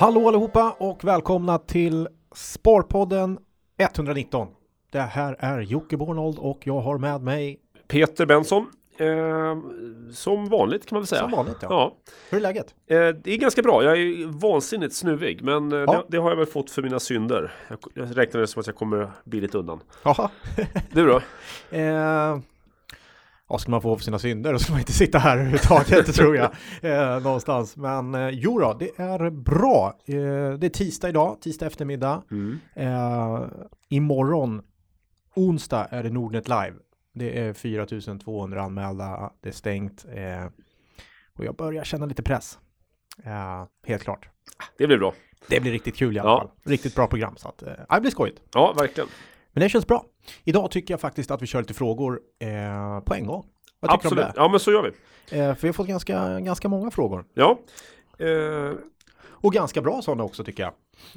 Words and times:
Hallå 0.00 0.28
allihopa 0.28 0.76
och 0.78 1.04
välkomna 1.04 1.58
till 1.58 2.08
Sparpodden 2.34 3.38
119. 3.78 4.48
Det 4.92 5.00
här 5.00 5.36
är 5.38 5.60
Jocke 5.60 5.96
Bornold 5.96 6.38
och 6.38 6.60
jag 6.64 6.80
har 6.80 6.98
med 6.98 7.22
mig 7.22 7.58
Peter 7.88 8.26
Benson. 8.26 8.66
Eh, 8.98 9.58
som 10.12 10.48
vanligt 10.48 10.86
kan 10.86 10.96
man 10.96 11.02
väl 11.02 11.06
säga. 11.06 11.22
som 11.22 11.30
vanligt. 11.30 11.56
Ja. 11.60 11.68
Ja, 11.70 11.96
Hur 12.30 12.38
är 12.38 12.42
läget? 12.42 12.74
eh, 12.86 12.96
det 12.96 13.26
är 13.26 13.36
ganska 13.36 13.62
bra. 13.62 13.84
Jag 13.84 13.98
är 13.98 14.26
vansinnigt 14.40 14.94
snuvig, 14.94 15.42
men 15.42 15.72
eh, 15.72 15.78
Ja. 15.78 15.92
det, 15.92 16.02
det 16.08 16.16
har 16.18 16.30
jag 16.30 16.36
väl 16.36 16.46
fått 16.46 16.70
för 16.70 16.82
mina 16.82 17.00
synder. 17.00 17.52
Jag, 17.68 17.78
jag 17.94 18.18
räknar 18.18 18.40
det 18.40 18.46
som 18.46 18.60
att 18.60 18.66
jag 18.66 18.76
kommer 18.76 19.10
billigt 19.24 19.54
undan. 19.54 19.80
Jaha. 20.04 20.30
Du 20.92 21.06
då? 21.06 21.20
Vad 23.50 23.60
ska 23.60 23.70
man 23.70 23.82
få 23.82 23.96
för 23.96 24.04
sina 24.04 24.18
synder? 24.18 24.52
Då 24.52 24.58
ska 24.58 24.72
man 24.72 24.80
inte 24.80 24.92
sitta 24.92 25.18
här 25.18 25.34
överhuvudtaget 25.36 26.06
tror 26.14 26.36
jag. 26.36 26.50
Eh, 26.82 27.22
någonstans. 27.22 27.76
Men 27.76 28.14
eh, 28.14 28.28
jo 28.28 28.58
då, 28.60 28.76
det 28.78 28.90
är 28.98 29.30
bra. 29.30 29.98
Eh, 30.06 30.14
det 30.58 30.66
är 30.66 30.68
tisdag 30.68 31.08
idag, 31.08 31.36
tisdag 31.40 31.66
eftermiddag. 31.66 32.22
Mm. 32.30 32.58
Eh, 32.74 33.40
imorgon, 33.88 34.62
onsdag, 35.34 35.84
är 35.90 36.02
det 36.02 36.10
Nordnet 36.10 36.48
Live. 36.48 36.74
Det 37.14 37.38
är 37.38 37.52
4200 37.52 38.62
anmälda, 38.62 39.32
det 39.40 39.48
är 39.48 39.52
stängt. 39.52 40.04
Eh, 40.14 40.44
och 41.38 41.44
jag 41.44 41.56
börjar 41.56 41.84
känna 41.84 42.06
lite 42.06 42.22
press. 42.22 42.58
Eh, 43.24 43.64
helt 43.86 44.02
klart. 44.02 44.28
Det 44.78 44.86
blir 44.86 44.98
bra. 44.98 45.14
Det 45.48 45.60
blir 45.60 45.72
riktigt 45.72 45.96
kul 45.96 46.16
i 46.16 46.18
alla 46.20 46.30
Ja. 46.30 46.38
fall. 46.38 46.50
Riktigt 46.72 46.94
bra 46.94 47.06
program. 47.06 47.34
Så 47.36 47.48
att, 47.48 47.62
eh, 47.62 47.72
det 47.94 48.00
blir 48.00 48.10
skojigt. 48.10 48.42
Ja, 48.54 48.72
verkligen. 48.78 49.08
Men 49.60 49.64
det 49.66 49.68
känns 49.70 49.86
bra. 49.86 50.04
Idag 50.44 50.70
tycker 50.70 50.94
jag 50.94 51.00
faktiskt 51.00 51.30
att 51.30 51.42
vi 51.42 51.46
kör 51.46 51.58
lite 51.60 51.74
frågor 51.74 52.20
eh, 52.38 53.00
på 53.04 53.14
en 53.14 53.26
gång. 53.26 53.44
Vad 53.80 53.90
tycker 53.90 54.06
Absolut. 54.06 54.24
du 54.24 54.28
om 54.28 54.44
Ja, 54.44 54.48
men 54.48 54.60
så 54.60 54.72
gör 54.72 54.82
vi. 54.82 54.90
det? 55.30 55.40
Eh, 55.44 55.54
för 55.54 55.62
vi 55.62 55.68
har 55.68 55.72
fått 55.72 55.86
ganska, 55.86 56.40
ganska 56.40 56.68
många 56.68 56.90
frågor. 56.90 57.24
Ja. 57.34 57.58
Eh, 58.18 58.72
Och 59.30 59.52
ganska 59.52 59.82
bra 59.82 60.02
sådana 60.02 60.24
också 60.24 60.44
tycker 60.44 60.62
jag. 60.62 60.72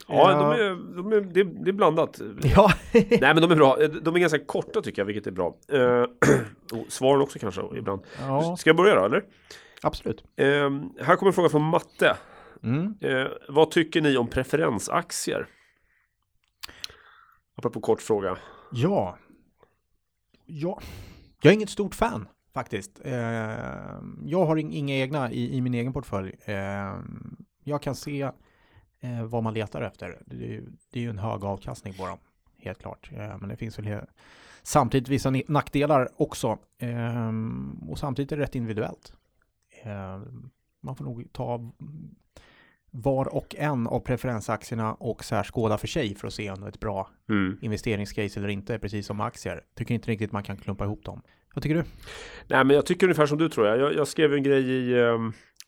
ja, 0.07 0.31
Eh, 0.31 0.37
de 0.39 0.51
är, 0.51 0.95
de 0.97 1.13
är, 1.13 1.21
det, 1.21 1.39
är, 1.39 1.43
det 1.43 1.69
är 1.69 1.73
blandat. 1.73 2.21
Ja, 2.55 2.71
Nej, 2.93 3.17
men 3.21 3.41
de 3.41 3.51
är 3.51 3.55
bra. 3.55 3.81
Eh, 3.83 3.89
De 3.89 4.15
är 4.15 4.19
ganska 4.19 4.39
korta 4.39 4.81
tycker 4.81 5.01
jag, 5.01 5.05
vilket 5.05 5.27
är 5.27 5.31
bra. 5.31 5.55
Eh, 5.71 6.05
svaren 6.87 7.21
också 7.21 7.39
kanske 7.39 7.61
ibland. 7.77 8.01
ja 8.19 8.57
Ska 8.57 8.69
jag 8.69 8.77
börja 8.77 8.95
då, 8.95 9.05
eller? 9.05 9.23
absolut. 9.81 10.23
Eh, 10.35 10.45
här 11.05 11.15
kommer 11.15 11.27
en 11.29 11.33
fråga 11.33 11.49
från 11.49 11.63
Matte. 11.63 12.17
Mm. 12.63 12.93
Eh, 13.01 13.27
vad 13.49 13.71
tycker 13.71 14.01
ni 14.01 14.17
om 14.17 14.27
preferensaktier? 14.27 15.47
Apropå 17.55 17.79
kort 17.81 18.01
fråga. 18.01 18.37
Ja. 18.71 19.17
ja. 20.45 20.81
Jag 21.41 21.51
är 21.51 21.55
inget 21.55 21.69
stort 21.69 21.95
fan 21.95 22.27
faktiskt. 22.53 22.99
Eh, 23.03 23.13
jag 24.25 24.45
har 24.45 24.55
ing- 24.57 24.71
inga 24.73 24.95
egna 24.95 25.31
i, 25.31 25.55
i 25.57 25.61
min 25.61 25.73
egen 25.73 25.93
portfölj. 25.93 26.35
Eh, 26.45 26.95
jag 27.63 27.81
kan 27.81 27.95
se 27.95 28.21
eh, 28.99 29.23
vad 29.25 29.43
man 29.43 29.53
letar 29.53 29.81
efter. 29.81 30.21
Det 30.25 30.35
är, 30.35 30.49
ju- 30.49 30.71
det 30.89 30.99
är 30.99 31.03
ju 31.03 31.09
en 31.09 31.19
hög 31.19 31.43
avkastning 31.43 31.93
på 31.93 32.07
dem, 32.07 32.17
helt 32.57 32.79
klart. 32.79 33.09
Eh, 33.13 33.37
men 33.39 33.49
det 33.49 33.55
finns 33.57 33.79
väl 33.79 33.99
samtidigt 34.63 35.09
vissa 35.09 35.33
nackdelar 35.47 36.09
också. 36.15 36.57
Eh, 36.77 37.31
och 37.89 37.99
samtidigt 37.99 38.31
är 38.31 38.37
det 38.37 38.43
rätt 38.43 38.55
individuellt. 38.55 39.13
Eh, 39.83 40.21
man 40.81 40.95
får 40.95 41.05
nog 41.05 41.27
ta 41.33 41.71
var 42.95 43.35
och 43.35 43.55
en 43.57 43.87
av 43.87 43.99
preferensaktierna 43.99 44.93
och 44.93 45.23
särskåda 45.23 45.77
för 45.77 45.87
sig 45.87 46.15
för 46.15 46.27
att 46.27 46.33
se 46.33 46.51
om 46.51 46.59
det 46.59 46.65
är 46.65 46.69
ett 46.69 46.79
bra 46.79 47.09
Mm. 47.29 47.57
investeringscase 47.61 48.39
eller 48.39 48.49
inte, 48.49 48.79
precis 48.79 49.05
som 49.05 49.21
aktier. 49.21 49.61
Tycker 49.77 49.95
inte 49.95 50.11
riktigt 50.11 50.31
man 50.31 50.43
kan 50.43 50.57
klumpa 50.57 50.83
ihop 50.85 51.05
dem. 51.05 51.21
Vad 51.55 51.63
tycker 51.63 51.75
du? 51.75 51.83
Nej, 52.47 52.63
men 52.63 52.75
jag 52.75 52.85
tycker 52.85 53.05
ungefär 53.05 53.25
som 53.25 53.37
du 53.37 53.49
tror 53.49 53.67
jag. 53.67 53.77
Jag, 53.79 53.95
jag 53.95 54.07
skrev 54.07 54.33
en 54.33 54.43
grej 54.43 54.69
i 54.69 54.99
eh, 54.99 55.17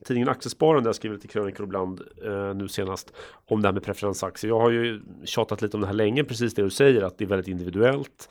tidningen 0.05 0.29
Aktiespararen 0.29 0.83
där 0.83 0.87
jag 0.87 0.95
skriver 0.95 1.15
lite 1.15 1.27
krönikor 1.27 1.65
ibland 1.65 2.01
eh, 2.25 2.53
nu 2.55 2.67
senast 2.67 3.13
om 3.45 3.61
det 3.61 3.67
här 3.67 3.73
med 3.73 3.83
preferensaktier. 3.83 4.51
Jag 4.51 4.59
har 4.59 4.69
ju 4.69 5.01
tjatat 5.25 5.61
lite 5.61 5.77
om 5.77 5.81
det 5.81 5.87
här 5.87 5.93
länge, 5.93 6.23
precis 6.23 6.53
det 6.53 6.61
du 6.61 6.69
säger, 6.69 7.01
att 7.01 7.17
det 7.17 7.23
är 7.23 7.27
väldigt 7.27 7.47
individuellt 7.47 8.29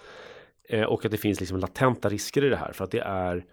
eh, 0.69 0.83
och 0.85 1.05
att 1.05 1.11
det 1.11 1.17
finns 1.19 1.41
liksom 1.41 1.59
latenta 1.59 2.09
risker 2.09 2.45
i 2.45 2.49
det 2.49 2.57
här 2.57 2.73
för 2.73 2.85
att 2.85 2.91
det 2.91 3.01
är 3.01 3.45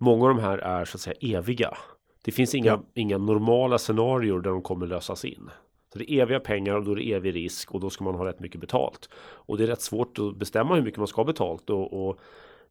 många 0.00 0.22
av 0.28 0.36
de 0.36 0.42
här 0.42 0.58
är 0.58 0.84
så 0.84 0.96
att 0.96 1.00
säga 1.00 1.38
eviga. 1.38 1.76
Det 2.22 2.32
finns 2.32 2.54
inga, 2.54 2.70
Ja. 2.70 2.82
inga 2.94 3.18
normala 3.18 3.78
scenarier 3.78 4.34
där 4.34 4.50
de 4.50 4.62
kommer 4.62 4.86
lösas 4.86 5.24
in. 5.24 5.50
Så 5.92 5.98
det 5.98 6.12
är 6.12 6.22
eviga 6.22 6.40
pengar 6.40 6.74
och 6.74 6.84
då 6.84 6.90
är 6.92 6.96
det 6.96 7.12
evig 7.12 7.34
risk 7.34 7.74
och 7.74 7.80
då 7.80 7.90
ska 7.90 8.04
man 8.04 8.14
ha 8.14 8.26
rätt 8.26 8.40
mycket 8.40 8.60
betalt. 8.60 9.08
Och 9.22 9.58
det 9.58 9.64
är 9.64 9.66
rätt 9.68 9.80
svårt 9.80 10.18
att 10.18 10.36
bestämma 10.36 10.74
hur 10.74 10.82
mycket 10.82 10.98
man 10.98 11.06
ska 11.06 11.20
ha 11.20 11.24
betalt 11.26 11.70
och, 11.70 12.08
och 12.08 12.18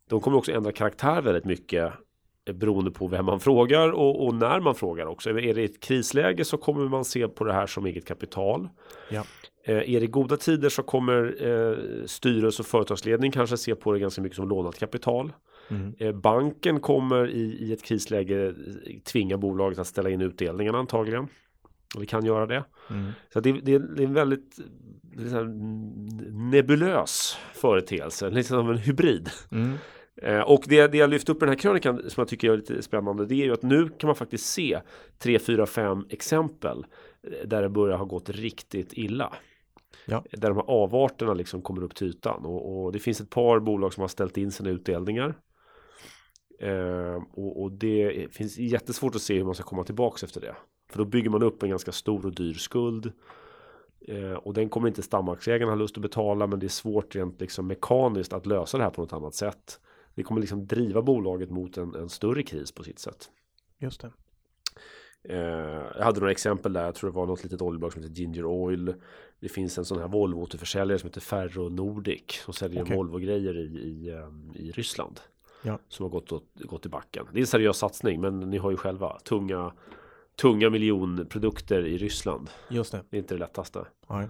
de 0.09 0.21
kommer 0.21 0.37
också 0.37 0.51
ändra 0.51 0.71
karaktär 0.71 1.21
väldigt 1.21 1.45
mycket 1.45 1.93
eh, 2.45 2.53
beroende 2.53 2.91
på 2.91 3.07
vem 3.07 3.25
man 3.25 3.39
frågar 3.39 3.91
och, 3.91 4.25
och 4.25 4.33
när 4.33 4.59
man 4.59 4.75
frågar 4.75 5.05
också. 5.05 5.29
Är 5.29 5.53
det 5.53 5.63
ett 5.63 5.79
krisläge 5.79 6.45
så 6.45 6.57
kommer 6.57 6.87
man 6.89 7.05
se 7.05 7.27
på 7.27 7.43
det 7.43 7.53
här 7.53 7.67
som 7.67 7.85
eget 7.85 8.05
kapital. 8.07 8.69
Ja. 9.09 9.23
Eh, 9.63 9.95
är 9.95 9.99
det 9.99 10.07
goda 10.07 10.37
tider 10.37 10.69
så 10.69 10.83
kommer 10.83 11.47
eh, 11.47 11.77
styrelse 12.05 12.61
och 12.61 12.65
företagsledning 12.67 13.31
kanske 13.31 13.57
se 13.57 13.75
på 13.75 13.91
det 13.93 13.99
ganska 13.99 14.21
mycket 14.21 14.35
som 14.35 14.49
lånat 14.49 14.79
kapital. 14.79 15.31
Mm. 15.69 15.93
Eh, 15.99 16.11
banken 16.11 16.79
kommer 16.79 17.29
i, 17.29 17.41
i 17.41 17.73
ett 17.73 17.83
krisläge 17.83 18.47
eh, 18.47 18.53
tvinga 19.03 19.37
bolaget 19.37 19.79
att 19.79 19.87
ställa 19.87 20.09
in 20.09 20.21
utdelningarna 20.21 20.77
antagligen. 20.77 21.27
Och 21.95 22.01
vi 22.01 22.05
kan 22.05 22.25
göra 22.25 22.45
det. 22.45 22.63
Mm. 22.89 23.11
Så 23.33 23.39
det, 23.39 23.51
det, 23.51 23.77
det 23.95 24.03
är 24.03 24.07
en 24.07 24.13
väldigt 24.13 24.59
nebulös 26.31 27.37
företeelse, 27.53 28.29
lite 28.29 28.49
som 28.49 28.69
en 28.69 28.77
hybrid. 28.77 29.29
Mm. 29.51 29.77
Eh, 30.21 30.39
och 30.39 30.63
det, 30.67 30.87
det 30.87 30.97
jag 30.97 31.09
lyft 31.09 31.29
upp 31.29 31.37
i 31.37 31.39
den 31.39 31.49
här 31.49 31.55
krönikan 31.55 31.97
som 31.97 32.21
jag 32.21 32.27
tycker 32.27 32.51
är 32.51 32.57
lite 32.57 32.81
spännande 32.81 33.25
det 33.25 33.35
är 33.35 33.45
ju 33.45 33.53
att 33.53 33.63
nu 33.63 33.89
kan 33.89 34.07
man 34.07 34.15
faktiskt 34.15 34.45
se 34.45 34.79
3, 35.17 35.39
4, 35.39 35.65
5 35.65 36.05
exempel 36.09 36.85
där 37.45 37.61
det 37.61 37.69
börjar 37.69 37.97
ha 37.97 38.05
gått 38.05 38.29
riktigt 38.29 38.93
illa. 38.93 39.33
Ja. 40.05 40.23
Där 40.31 40.47
de 40.49 40.57
här 40.57 40.69
avarterna 40.69 41.33
liksom 41.33 41.61
kommer 41.61 41.83
upp 41.83 41.95
till 41.95 42.07
ytan 42.07 42.45
och, 42.45 42.85
och 42.85 42.91
det 42.91 42.99
finns 42.99 43.21
ett 43.21 43.29
par 43.29 43.59
bolag 43.59 43.93
som 43.93 44.01
har 44.01 44.07
ställt 44.07 44.37
in 44.37 44.51
sina 44.51 44.69
utdelningar. 44.69 45.35
Eh, 46.61 47.23
och, 47.31 47.61
och 47.61 47.71
det 47.71 48.27
finns 48.33 48.57
jättesvårt 48.57 49.15
att 49.15 49.21
se 49.21 49.37
hur 49.37 49.45
man 49.45 49.55
ska 49.55 49.63
komma 49.63 49.83
tillbaks 49.83 50.23
efter 50.23 50.41
det. 50.41 50.55
För 50.89 50.97
då 50.97 51.05
bygger 51.05 51.29
man 51.29 51.43
upp 51.43 51.63
en 51.63 51.69
ganska 51.69 51.91
stor 51.91 52.25
och 52.25 52.35
dyr 52.35 52.53
skuld. 52.53 53.11
Eh, 54.07 54.33
och 54.33 54.53
den 54.53 54.69
kommer 54.69 54.87
inte 54.87 55.01
stamaktieägarna 55.01 55.71
ha 55.71 55.77
lust 55.77 55.97
att 55.97 56.01
betala 56.01 56.47
men 56.47 56.59
det 56.59 56.65
är 56.65 56.69
svårt 56.69 57.15
rent 57.15 57.41
liksom 57.41 57.67
mekaniskt 57.67 58.33
att 58.33 58.45
lösa 58.45 58.77
det 58.77 58.83
här 58.83 58.91
på 58.91 59.01
något 59.01 59.13
annat 59.13 59.35
sätt. 59.35 59.79
Det 60.15 60.23
kommer 60.23 60.41
liksom 60.41 60.67
driva 60.67 61.01
bolaget 61.01 61.49
mot 61.49 61.77
en, 61.77 61.95
en 61.95 62.09
större 62.09 62.43
kris 62.43 62.71
på 62.71 62.83
sitt 62.83 62.99
sätt. 62.99 63.29
Just 63.79 64.01
det. 64.01 64.11
Eh, 65.23 65.37
jag 65.97 66.03
hade 66.03 66.19
några 66.19 66.31
exempel 66.31 66.73
där, 66.73 66.85
jag 66.85 66.95
tror 66.95 67.09
det 67.09 67.15
var 67.15 67.25
något 67.25 67.43
litet 67.43 67.61
oljebolag 67.61 67.93
som 67.93 68.01
heter 68.01 68.15
Ginger 68.15 68.45
Oil. 68.45 68.93
Det 69.39 69.49
finns 69.49 69.77
en 69.77 69.85
sån 69.85 69.99
här 69.99 70.07
Volvo 70.07 70.41
återförsäljare 70.41 70.99
som 70.99 71.07
heter 71.07 71.21
Ferro 71.21 71.69
Nordic 71.69 72.41
som 72.45 72.53
säljer 72.53 72.83
Okej. 72.83 72.95
Volvo-grejer 72.95 73.57
i, 73.57 73.79
i, 73.79 74.09
ehm, 74.09 74.51
i 74.55 74.71
Ryssland. 74.71 75.19
Ja. 75.63 75.79
Som 75.87 76.03
har 76.03 76.09
gått, 76.09 76.31
åt- 76.31 76.55
gått 76.55 76.85
i 76.85 76.89
backen. 76.89 77.27
Det 77.33 77.39
är 77.39 77.41
en 77.41 77.47
seriös 77.47 77.77
satsning 77.77 78.21
men 78.21 78.39
ni 78.39 78.57
har 78.57 78.71
ju 78.71 78.77
själva 78.77 79.19
tunga, 79.19 79.73
tunga 80.41 80.69
miljonprodukter 80.69 81.85
i 81.85 81.97
Ryssland. 81.97 82.49
Just 82.69 82.91
det. 82.91 83.03
Det 83.09 83.17
är 83.17 83.19
inte 83.19 83.33
det 83.33 83.39
lättaste. 83.39 83.85
Ja. 84.07 84.21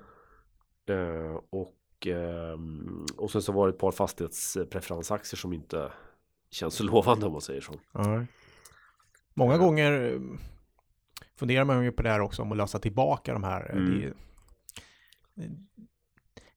Eh, 0.93 1.39
och, 1.49 2.07
ehm, 2.07 3.05
och 3.17 3.31
sen 3.31 3.41
så 3.41 3.51
var 3.51 3.67
det 3.67 3.73
ett 3.73 3.79
par 3.79 3.91
fastighetspreferensaktier 3.91 5.37
som 5.37 5.53
inte 5.53 5.91
känns 6.51 6.73
så 6.73 6.83
lovande 6.93 7.25
om 7.25 7.31
man 7.31 7.41
säger 7.41 7.61
så. 7.61 7.73
Ja. 7.91 8.25
Många 9.33 9.57
gånger 9.57 10.13
eh, 10.13 10.19
funderar 11.35 11.65
man 11.65 11.83
ju 11.83 11.91
på 11.91 12.03
det 12.03 12.09
här 12.09 12.19
också 12.19 12.41
om 12.41 12.51
att 12.51 12.57
lösa 12.57 12.79
tillbaka 12.79 13.33
de 13.33 13.43
här. 13.43 13.71
Mm. 13.71 13.99
Det 14.01 14.13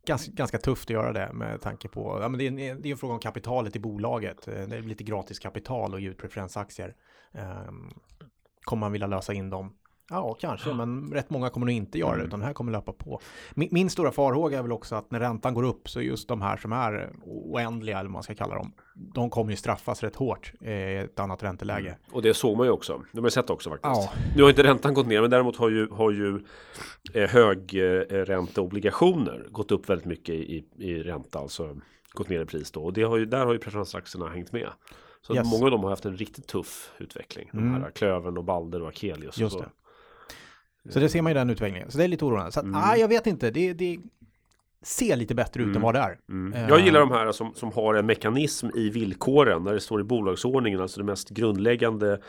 ganska, 0.06 0.32
ganska 0.32 0.58
tufft 0.58 0.86
att 0.86 0.90
göra 0.94 1.12
det 1.12 1.32
med 1.32 1.60
tanke 1.60 1.88
på, 1.88 2.18
ja 2.22 2.28
men 2.28 2.38
det 2.38 2.44
är, 2.44 2.48
en- 2.48 2.82
det 2.82 2.88
är 2.88 2.92
en 2.92 2.98
fråga 2.98 3.14
om 3.14 3.20
kapitalet 3.20 3.76
i 3.76 3.80
bolaget. 3.80 4.48
Eh, 4.48 4.54
det 4.54 4.76
är 4.76 4.82
lite 4.82 5.04
gratis 5.04 5.38
kapital 5.38 5.94
och 5.94 6.00
ge 6.00 6.08
ut 6.08 6.18
preferensaktier. 6.18 6.94
Ehm, 7.32 7.90
kommer 8.64 8.80
man 8.80 8.92
vilja 8.92 9.06
lösa 9.06 9.32
in 9.32 9.50
dem? 9.50 9.76
Ja, 10.10 10.36
kanske, 10.40 10.74
men 10.74 11.12
rätt 11.12 11.30
många 11.30 11.50
kommer 11.50 11.66
nog 11.66 11.74
inte 11.74 11.98
göra 11.98 12.10
det, 12.10 12.14
Mm. 12.16 12.26
utan 12.26 12.40
det 12.40 12.46
här 12.46 12.52
kommer 12.52 12.72
löpa 12.72 12.92
på. 12.92 13.20
Min, 13.54 13.68
min 13.72 13.90
stora 13.90 14.12
farhåga 14.12 14.58
är 14.58 14.62
väl 14.62 14.72
också 14.72 14.94
att 14.94 15.10
när 15.10 15.20
räntan 15.20 15.54
går 15.54 15.62
upp 15.62 15.88
så 15.90 16.00
just 16.00 16.28
de 16.28 16.42
här 16.42 16.56
som 16.56 16.72
är 16.72 17.10
oändliga, 17.24 17.98
eller 17.98 18.08
vad 18.08 18.12
man 18.12 18.22
ska 18.22 18.34
kalla 18.34 18.54
dem, 18.54 18.72
de 19.14 19.30
kommer 19.30 19.50
ju 19.50 19.56
straffas 19.56 20.02
rätt 20.02 20.16
hårt 20.16 20.52
i 20.60 20.96
ett 20.96 21.20
annat 21.20 21.42
ränteläge. 21.42 21.98
Och 22.12 22.22
det 22.22 22.34
såg 22.34 22.56
man 22.56 22.66
ju 22.66 22.72
också. 22.72 23.02
Det 23.12 23.18
har 23.18 23.22
man 23.22 23.30
sett 23.30 23.50
också 23.50 23.70
faktiskt. 23.70 23.94
Ja. 23.94 24.12
Nu 24.36 24.42
har 24.42 24.50
inte 24.50 24.62
räntan 24.62 24.94
gått 24.94 25.06
ner 25.06 25.20
men 25.20 25.30
däremot 25.30 25.56
har 25.56 25.70
ju, 25.70 25.88
har 25.90 26.10
ju 26.10 26.40
eh, 27.14 27.28
högränteobligationer 27.30 29.46
gått 29.50 29.72
upp 29.72 29.88
väldigt 29.90 30.06
mycket 30.06 30.34
i, 30.34 30.64
i 30.78 31.02
ränta. 31.02 31.38
Alltså 31.38 31.76
gått 32.12 32.28
ner 32.28 32.40
i 32.42 32.46
pris 32.46 32.70
då. 32.70 32.82
Och 32.84 32.92
det 32.92 33.02
har 33.02 33.16
ju, 33.16 33.26
där 33.26 33.46
har 33.46 33.52
ju 33.52 33.58
preferensaktierna 33.58 34.28
hängt 34.28 34.52
med. 34.52 34.68
Så 35.26 35.34
Yes. 35.34 35.50
många 35.52 35.64
av 35.64 35.70
dem 35.70 35.82
har 35.82 35.90
haft 35.90 36.04
en 36.04 36.16
riktigt 36.16 36.46
tuff 36.46 36.92
utveckling. 36.98 37.48
De 37.52 37.58
Mm. 37.58 37.82
här 37.82 37.90
Klövern 37.90 38.38
och 38.38 38.44
Balder 38.44 38.82
och 38.82 38.88
Akelius. 38.88 39.38
Just 39.38 39.56
och 39.56 39.60
så. 39.62 39.66
det. 39.66 39.70
Så 40.90 41.00
det 41.00 41.08
ser 41.08 41.22
man 41.22 41.30
ju 41.32 41.34
den 41.34 41.50
utvecklingen. 41.50 41.90
Så 41.90 41.98
det 41.98 42.04
är 42.04 42.08
lite 42.08 42.24
oroande. 42.24 42.52
Så 42.52 42.60
att, 42.60 42.66
Mm. 42.66 42.80
ah, 42.84 42.96
jag 42.96 43.08
vet 43.08 43.26
inte, 43.26 43.50
det, 43.50 43.72
det 43.72 43.98
ser 44.82 45.16
lite 45.16 45.34
bättre 45.34 45.60
ut 45.62 45.66
Mm. 45.66 45.76
än 45.76 45.82
vad 45.82 45.94
det 45.94 46.00
är. 46.00 46.18
Mm. 46.28 46.52
Eh. 46.52 46.68
Jag 46.68 46.80
gillar 46.80 47.00
de 47.00 47.10
här 47.10 47.32
som, 47.32 47.54
som 47.54 47.72
har 47.72 47.94
en 47.94 48.06
mekanism 48.06 48.68
i 48.74 48.90
villkoren 48.90 49.64
när 49.64 49.74
det 49.74 49.80
står 49.80 50.00
i 50.00 50.04
bolagsordningen, 50.04 50.80
alltså 50.80 51.00
det 51.00 51.06
mest 51.06 51.30
grundläggande 51.30 52.20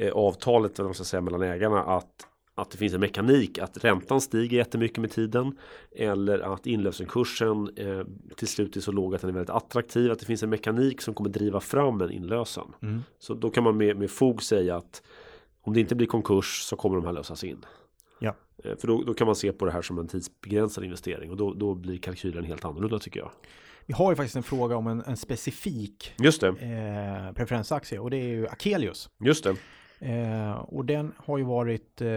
eh, 0.00 0.12
avtalet 0.12 0.78
man 0.78 0.94
ska 0.94 1.04
säga, 1.04 1.20
mellan 1.20 1.42
ägarna 1.42 1.82
att 1.82 2.26
att 2.54 2.70
det 2.70 2.78
finns 2.78 2.94
en 2.94 3.00
mekanik 3.00 3.58
att 3.58 3.84
räntan 3.84 4.20
stiger 4.20 4.56
jättemycket 4.56 4.98
med 4.98 5.10
tiden 5.10 5.56
eller 5.96 6.38
att 6.38 6.66
inlösenkursen 6.66 7.70
eh, 7.76 8.00
till 8.36 8.48
slut 8.48 8.76
är 8.76 8.80
så 8.80 8.92
låg 8.92 9.14
att 9.14 9.20
den 9.20 9.30
är 9.30 9.34
väldigt 9.34 9.50
attraktiv. 9.50 10.12
Att 10.12 10.18
det 10.18 10.26
finns 10.26 10.42
en 10.42 10.50
mekanik 10.50 11.00
som 11.00 11.14
kommer 11.14 11.30
driva 11.30 11.60
fram 11.60 12.00
en 12.00 12.10
inlösen. 12.10 12.64
Mm. 12.82 13.00
Så 13.18 13.34
då 13.34 13.50
kan 13.50 13.64
man 13.64 13.76
med, 13.76 13.96
med 13.96 14.10
fog 14.10 14.42
säga 14.42 14.76
att 14.76 15.02
om 15.62 15.74
det 15.74 15.80
inte 15.80 15.94
blir 15.94 16.06
konkurs 16.06 16.60
så 16.62 16.76
kommer 16.76 16.96
de 16.96 17.04
här 17.06 17.12
lösas 17.12 17.44
in. 17.44 17.64
Eh, 18.64 18.76
För 18.76 18.86
då, 18.88 19.02
då 19.02 19.14
kan 19.14 19.26
man 19.26 19.36
se 19.36 19.52
på 19.52 19.64
det 19.64 19.72
här 19.72 19.82
som 19.82 19.98
en 19.98 20.08
tidsbegränsad 20.08 20.84
investering 20.84 21.30
och 21.30 21.36
då, 21.36 21.54
då 21.54 21.74
blir 21.74 21.98
kalkylen 21.98 22.44
helt 22.44 22.64
annorlunda 22.64 22.98
tycker 22.98 23.20
jag. 23.20 23.30
Vi 23.86 23.94
har 23.94 24.12
ju 24.12 24.16
faktiskt 24.16 24.36
en 24.36 24.42
fråga 24.42 24.76
om 24.76 24.86
en, 24.86 25.02
en 25.06 25.16
specifik 25.16 26.12
Just 26.18 26.40
det, 26.40 26.48
eh, 26.48 27.32
preferensaktie 27.34 27.98
och 27.98 28.10
det 28.10 28.16
är 28.16 28.28
ju 28.28 28.48
Akelius. 28.48 29.10
just 29.20 29.44
det. 29.44 29.56
Eh, 30.00 30.52
och 30.52 30.84
den 30.84 31.12
har 31.16 31.38
ju 31.38 31.44
varit 31.44 32.00
eh, 32.00 32.08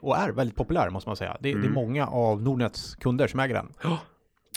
och 0.00 0.16
är 0.16 0.32
väldigt 0.32 0.56
populär 0.56 0.90
måste 0.90 1.08
man 1.08 1.16
säga. 1.16 1.32
Det, 1.40 1.48
det 1.48 1.50
är 1.50 1.54
Mm. 1.54 1.72
många 1.72 2.06
av 2.06 2.42
Nordnets 2.42 2.94
kunder 2.94 3.26
som 3.26 3.40
äger 3.40 3.54
den. 3.54 3.72
Ja. 3.82 3.98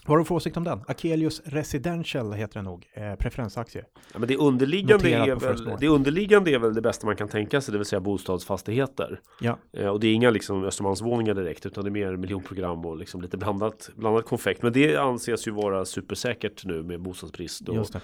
Vad 0.06 0.09
har 0.09 0.18
du 0.18 0.25
för 0.25 0.36
åsikt 0.36 0.57
om 0.57 0.63
den? 0.63 0.81
Akelius 0.88 1.42
Residential 1.45 2.33
heter 2.33 2.53
den 2.56 2.65
nog, 2.65 2.88
eh, 2.94 3.15
preferensaktie. 3.15 3.86
Ja, 4.13 4.19
men 4.19 4.27
det 4.27 4.38
underliggande, 4.38 5.09
är 5.09 5.36
väl, 5.36 5.75
det 5.80 5.88
underliggande 5.88 6.51
är 6.51 6.59
väl 6.59 6.74
det 6.74 6.81
bästa 6.81 7.06
man 7.06 7.15
kan 7.15 7.27
tänka 7.27 7.62
sig, 7.62 7.71
det 7.71 7.77
vill 7.77 7.86
säga 7.86 8.00
bostadsfastigheter. 8.00 9.19
Ja, 9.42 9.57
Eh, 9.74 9.88
och 9.88 10.00
det 10.00 10.07
är 10.07 10.13
inga 10.13 10.30
liksom 10.30 10.63
Östermalmsvåningar 10.63 11.33
direkt, 11.33 11.65
utan 11.65 11.83
det 11.83 11.89
är 11.89 11.92
mer 11.92 12.18
miljonprogram 12.18 12.86
och 12.86 12.98
liksom 12.98 13.21
lite 13.21 13.38
blandat, 13.38 13.89
blandat 13.95 14.25
konfekt. 14.25 14.63
Men 14.63 14.74
det 14.74 14.98
anses 14.98 15.48
ju 15.48 15.51
vara 15.51 15.86
supersäkert 15.86 16.65
nu 16.65 16.83
med 16.83 17.01
bostadsbrist 17.01 17.69
och 17.69 17.75
just 17.75 17.95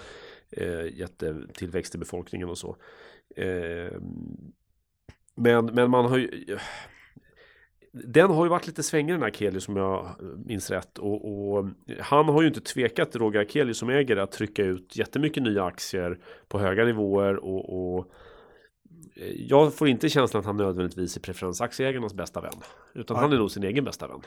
eh, 0.50 0.98
jättetillväxt 0.98 1.94
i 1.94 1.98
befolkningen 1.98 2.48
och 2.48 2.58
så. 2.58 2.76
Eh, 3.36 3.92
men, 5.34 5.66
men 5.66 5.90
man 5.90 6.04
har 6.04 6.18
ju 6.18 6.58
den 8.04 8.30
har 8.30 8.44
ju 8.44 8.50
varit 8.50 8.66
lite 8.66 8.82
svängig 8.82 9.14
den 9.14 9.20
här 9.22 9.28
Akelius 9.28 9.64
som 9.64 9.76
jag 9.76 10.08
minns 10.46 10.70
rätt 10.70 10.98
och, 10.98 11.54
och 11.58 11.66
han 12.00 12.28
har 12.28 12.42
ju 12.42 12.48
inte 12.48 12.60
tvekat 12.60 13.16
Roger 13.16 13.40
Akelius 13.40 13.78
som 13.78 13.88
äger 13.90 14.16
att 14.16 14.32
trycka 14.32 14.64
ut 14.64 14.96
jättemycket 14.96 15.42
nya 15.42 15.64
aktier 15.64 16.18
på 16.48 16.58
höga 16.58 16.84
nivåer 16.84 17.36
och, 17.36 17.96
och 17.98 18.06
jag 19.34 19.74
får 19.74 19.88
inte 19.88 20.08
känslan 20.08 20.40
att 20.40 20.46
han 20.46 20.56
nödvändigtvis 20.56 21.16
är 21.16 21.20
preferensaktieägarnas 21.20 22.14
bästa 22.14 22.40
vän 22.40 22.52
utan 22.94 23.14
Nej. 23.14 23.22
han 23.22 23.32
är 23.32 23.36
nog 23.38 23.50
sin 23.50 23.64
egen 23.64 23.84
bästa 23.84 24.08
vän. 24.08 24.20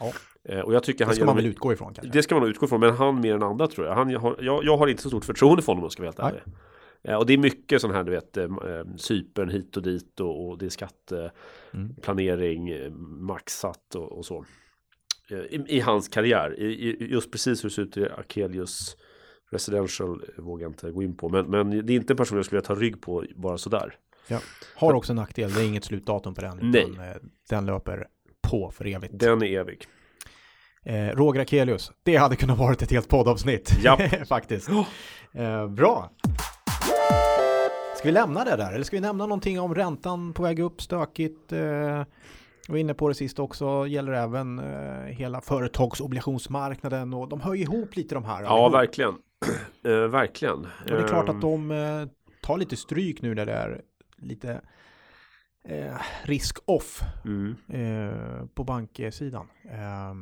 Ja. 0.00 0.12
Eh, 0.44 0.60
Och 0.60 0.74
jag 0.74 0.82
tycker 0.82 1.04
han 1.04 1.10
Det 1.10 1.16
ska 1.16 1.24
man 1.24 1.36
väl 1.36 1.46
utgå 1.46 1.72
ifrån 1.72 1.94
kanske? 1.94 2.12
det 2.12 2.22
ska 2.22 2.34
man 2.40 2.48
utgå 2.48 2.66
ifrån, 2.66 2.80
men 2.80 2.96
han 2.96 3.20
mer 3.20 3.34
än 3.34 3.42
andra 3.42 3.66
tror 3.66 3.86
jag. 3.86 3.94
Han, 3.94 4.14
har, 4.14 4.36
jag, 4.40 4.64
jag 4.64 4.76
har 4.76 4.86
inte 4.86 5.02
så 5.02 5.08
stort 5.08 5.24
förtroende 5.24 5.62
för 5.62 5.66
honom 5.66 5.82
om 5.82 5.84
jag 5.84 5.92
ska 5.92 6.02
vara 6.02 6.10
helt 6.10 6.18
ärlig. 6.18 6.42
Eh, 7.04 7.14
Och 7.16 7.26
det 7.26 7.32
är 7.32 7.38
mycket 7.38 7.80
sån 7.80 7.90
här, 7.90 8.04
du 8.04 8.10
vet, 8.10 8.36
eh, 8.36 8.44
eh, 8.44 8.84
Cypern 8.96 9.48
hit 9.48 9.76
och 9.76 9.82
dit 9.82 10.20
och, 10.20 10.48
och 10.48 10.58
det 10.58 10.66
är 10.66 10.70
skatteplanering, 10.70 12.68
Mm. 12.70 12.82
eh, 12.86 12.90
maxat 13.00 13.94
och, 13.94 14.12
och 14.18 14.26
så. 14.26 14.44
Eh, 15.30 15.38
I, 15.38 15.64
I 15.68 15.80
hans 15.80 16.08
karriär, 16.08 16.60
I, 16.60 16.96
just 17.10 17.30
precis 17.32 17.64
hur 17.64 17.68
det 17.68 17.74
ser 17.74 17.82
ut 17.82 17.96
i 17.96 18.08
Akelius 18.18 18.96
Residential 19.50 20.24
eh, 20.38 20.44
vågar 20.44 20.64
jag 20.64 20.70
inte 20.70 20.90
gå 20.90 21.02
in 21.02 21.16
på. 21.16 21.28
Men, 21.28 21.50
men 21.50 21.86
det 21.86 21.92
är 21.92 21.96
inte 21.96 22.12
en 22.12 22.16
person 22.16 22.36
jag 22.38 22.46
skulle 22.46 22.60
ta 22.60 22.74
rygg 22.74 23.00
på 23.02 23.24
bara 23.36 23.58
sådär. 23.58 23.94
Ja. 24.28 24.40
Har 24.76 24.94
också 24.94 25.12
en 25.12 25.16
nackdel, 25.16 25.52
det 25.54 25.60
är 25.62 25.66
inget 25.66 25.84
slutdatum 25.84 26.34
på 26.34 26.40
den. 26.40 26.58
Nej. 26.70 26.82
eh, 26.82 27.16
Den 27.50 27.66
löper 27.66 28.06
på 28.50 28.70
för 28.70 28.86
evigt. 28.86 29.18
Den 29.18 29.42
är 29.42 29.60
evig. 29.60 29.86
Eh, 30.86 31.08
Roger 31.16 31.40
Akelius, 31.40 31.92
det 32.02 32.16
hade 32.16 32.36
kunnat 32.36 32.58
varit 32.58 32.82
ett 32.82 32.90
helt 32.90 33.08
poddavsnitt. 33.08 33.72
Japp. 33.84 34.00
Faktiskt. 34.28 34.68
Eh, 35.32 35.68
bra. 35.68 36.10
Ska 38.04 38.08
vi 38.08 38.12
lämna 38.12 38.44
det 38.44 38.56
där? 38.56 38.72
Eller 38.72 38.84
ska 38.84 38.96
vi 38.96 39.00
nämna 39.00 39.26
någonting 39.26 39.60
om 39.60 39.74
räntan 39.74 40.32
på 40.32 40.42
väg 40.42 40.58
upp, 40.58 40.82
stökigt? 40.82 41.52
Eh, 41.52 41.58
jag 41.60 42.06
var 42.68 42.76
inne 42.76 42.94
på 42.94 43.08
det 43.08 43.14
sist 43.14 43.38
också, 43.38 43.86
gäller 43.86 44.12
även 44.12 44.58
eh, 44.58 45.04
hela 45.04 45.40
företagsobligationsmarknaden 45.40 47.14
och 47.14 47.28
de 47.28 47.40
hör 47.40 47.54
ihop 47.54 47.96
lite 47.96 48.14
de 48.14 48.24
här. 48.24 48.42
Ja, 48.42 48.48
allihop. 48.48 48.74
verkligen. 48.74 49.14
Eh, 49.84 49.92
verkligen. 50.08 50.54
Och 50.58 50.66
det 50.86 50.96
är 50.96 51.08
klart 51.08 51.28
Ehm, 51.28 51.36
att 51.36 51.40
de 51.42 51.70
eh, 51.70 52.06
tar 52.42 52.58
lite 52.58 52.76
stryk 52.76 53.22
nu 53.22 53.34
när 53.34 53.46
det 53.46 53.52
är 53.52 53.82
lite 54.16 54.60
eh, 55.68 55.94
risk-off 56.22 57.00
Mm. 57.24 57.56
eh, 57.68 58.46
på 58.54 58.64
banksidan. 58.64 59.46
Eh, 59.64 60.14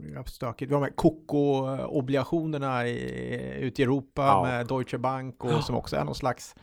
vi 0.00 0.22
stökigt. 0.26 0.70
Vi 0.70 0.74
har 0.74 0.80
de 0.80 0.86
här 0.86 0.96
Coco-obligationerna 0.96 2.86
i, 2.88 3.58
ute 3.60 3.82
i 3.82 3.84
Europa 3.84 4.22
Ja. 4.26 4.42
med 4.42 4.66
Deutsche 4.66 4.98
Bank 4.98 5.44
och 5.44 5.64
som 5.64 5.76
också 5.76 5.96
är 5.96 6.04
någon 6.04 6.14
slags 6.14 6.54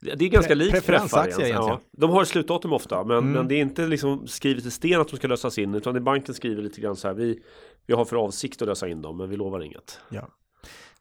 Det 0.00 0.24
är 0.24 0.28
ganska 0.28 0.52
Pre- 0.52 0.56
likt 0.56 0.72
preferensaktier 0.72 1.36
prefar 1.36 1.44
egentligen. 1.44 1.68
Ja. 1.68 1.80
De 1.92 2.10
har 2.10 2.24
slutdatum 2.24 2.72
ofta, 2.72 3.04
men, 3.04 3.18
Mm. 3.18 3.32
men 3.32 3.48
det 3.48 3.54
är 3.54 3.60
inte 3.60 3.86
liksom 3.86 4.26
skrivet 4.26 4.64
i 4.66 4.70
sten 4.70 5.00
att 5.00 5.08
de 5.08 5.16
ska 5.16 5.28
lösas 5.28 5.58
in, 5.58 5.74
utan 5.74 5.94
det 5.94 6.00
banken 6.00 6.34
skriver 6.34 6.62
lite 6.62 6.80
grann 6.80 6.96
så 6.96 7.08
här, 7.08 7.14
vi, 7.14 7.42
vi 7.86 7.94
har 7.94 8.04
för 8.04 8.16
avsikt 8.16 8.62
att 8.62 8.68
lösa 8.68 8.88
in 8.88 9.02
dem, 9.02 9.16
men 9.16 9.28
vi 9.30 9.36
lovar 9.36 9.60
inget. 9.60 10.00
Ja. 10.08 10.28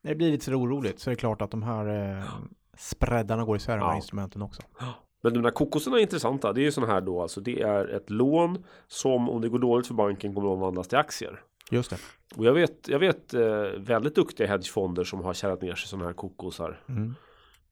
När 0.01 0.11
det 0.11 0.15
blir 0.15 0.31
lite 0.31 0.45
så 0.45 0.51
oroligt 0.53 0.99
så 0.99 1.09
är 1.09 1.11
det 1.11 1.19
klart 1.19 1.41
att 1.41 1.51
de 1.51 1.63
här 1.63 2.17
eh, 2.17 2.23
spreadarna 2.77 3.43
går 3.43 3.55
isär, 3.57 3.77
de 3.77 3.83
här 3.83 3.89
Ja. 3.91 3.95
instrumenten 3.95 4.41
också. 4.41 4.61
Men 5.23 5.33
de 5.33 5.41
där 5.43 5.51
kokosarna 5.51 5.97
är 5.97 6.01
intressanta, 6.01 6.53
det 6.53 6.61
är 6.61 6.63
ju 6.63 6.71
sådana 6.71 6.93
här 6.93 7.01
då, 7.01 7.21
alltså 7.21 7.41
det 7.41 7.61
är 7.61 7.87
ett 7.87 8.09
lån 8.09 8.63
som 8.87 9.29
om 9.29 9.41
det 9.41 9.49
går 9.49 9.59
dåligt 9.59 9.87
för 9.87 9.93
banken 9.93 10.33
kommer 10.33 10.47
att 10.49 10.53
omvandlas 10.53 10.87
till 10.87 10.97
aktier. 10.97 11.41
Just 11.71 11.89
det. 11.89 11.97
Och 12.35 12.45
jag 12.45 12.53
vet, 12.53 12.87
jag 12.87 12.99
vet 12.99 13.33
eh, 13.33 13.41
väldigt 13.77 14.15
duktiga 14.15 14.47
hedgefonder 14.47 15.03
som 15.03 15.21
har 15.21 15.33
kärrat 15.33 15.61
ner 15.61 15.75
sig 15.75 15.87
sådana 15.87 16.05
här 16.05 16.13
kokosar. 16.13 16.79
Mm. 16.89 17.15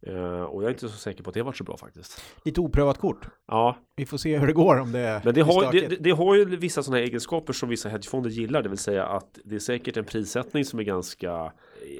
Eh, 0.01 0.41
och 0.41 0.63
jag 0.63 0.67
är 0.67 0.73
inte 0.73 0.89
så 0.89 0.97
säker 0.97 1.23
på 1.23 1.29
att 1.29 1.33
det 1.33 1.39
har 1.39 1.45
varit 1.45 1.57
så 1.57 1.63
bra 1.63 1.77
faktiskt. 1.77 2.21
Lite 2.43 2.61
oprövat 2.61 2.97
kort. 2.97 3.27
Ja, 3.47 3.77
Vi 3.95 4.05
får 4.05 4.17
se 4.17 4.37
hur 4.37 4.47
det 4.47 4.53
går 4.53 4.79
om 4.79 4.91
det 4.91 5.21
Men 5.23 5.33
det 5.33 5.41
har, 5.41 5.71
det, 5.71 5.87
det, 5.87 5.95
det 5.95 6.11
har 6.11 6.35
ju 6.35 6.45
vissa 6.45 6.83
sådana 6.83 6.97
här 6.97 7.03
egenskaper 7.07 7.53
som 7.53 7.69
vissa 7.69 7.89
hedgefonder 7.89 8.29
gillar, 8.29 8.61
det 8.61 8.69
vill 8.69 8.77
säga 8.77 9.05
att 9.05 9.39
det 9.43 9.55
är 9.55 9.59
säkert 9.59 9.97
en 9.97 10.05
prissättning 10.05 10.65
som 10.65 10.79
är 10.79 10.83
ganska, 10.83 11.51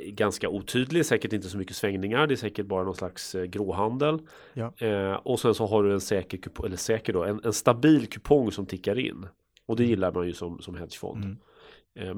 ganska 0.07 0.49
otydlig, 0.49 1.05
säkert 1.05 1.33
inte 1.33 1.49
så 1.49 1.57
mycket 1.57 1.75
svängningar, 1.75 2.27
det 2.27 2.33
är 2.33 2.35
säkert 2.35 2.65
bara 2.65 2.83
någon 2.83 2.95
slags 2.95 3.35
eh, 3.35 3.43
gråhandel. 3.43 4.19
Ja. 4.53 4.73
Eh, 4.77 5.13
och 5.13 5.39
sen 5.39 5.55
så 5.55 5.65
har 5.65 5.83
du 5.83 5.93
en 5.93 6.01
säker, 6.01 6.37
kupong, 6.37 6.65
eller 6.65 6.77
säker 6.77 7.13
då, 7.13 7.23
en, 7.23 7.41
en 7.43 7.53
stabil 7.53 8.07
kupong 8.07 8.51
som 8.51 8.65
tickar 8.65 8.99
in. 8.99 9.27
Och 9.67 9.75
det 9.75 9.83
gillar 9.83 10.11
man 10.11 10.27
ju 10.27 10.33
som, 10.33 10.59
som 10.61 10.75
hedgefond. 10.75 11.23
Mm. 11.23 11.37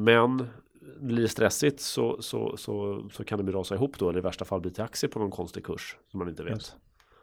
Men 0.04 0.48
blir 1.00 1.22
det 1.22 1.30
stressigt 1.30 1.82
så, 1.82 2.22
så, 2.22 2.58
så, 2.58 3.06
så 3.12 3.24
kan 3.24 3.38
de 3.38 3.48
ju 3.48 3.54
rasa 3.54 3.76
ihop 3.76 4.00
då, 4.00 4.10
eller 4.10 4.20
i 4.20 4.22
värsta 4.22 4.46
fall 4.46 4.62
bli 4.62 4.72
till 4.72 4.84
aktier 4.84 5.10
på 5.10 5.20
någon 5.20 5.32
konstig 5.32 5.66
kurs 5.66 5.98
som 6.12 6.18
man 6.18 6.30
inte 6.30 6.44
vet. 6.44 6.54
Just. 6.54 6.76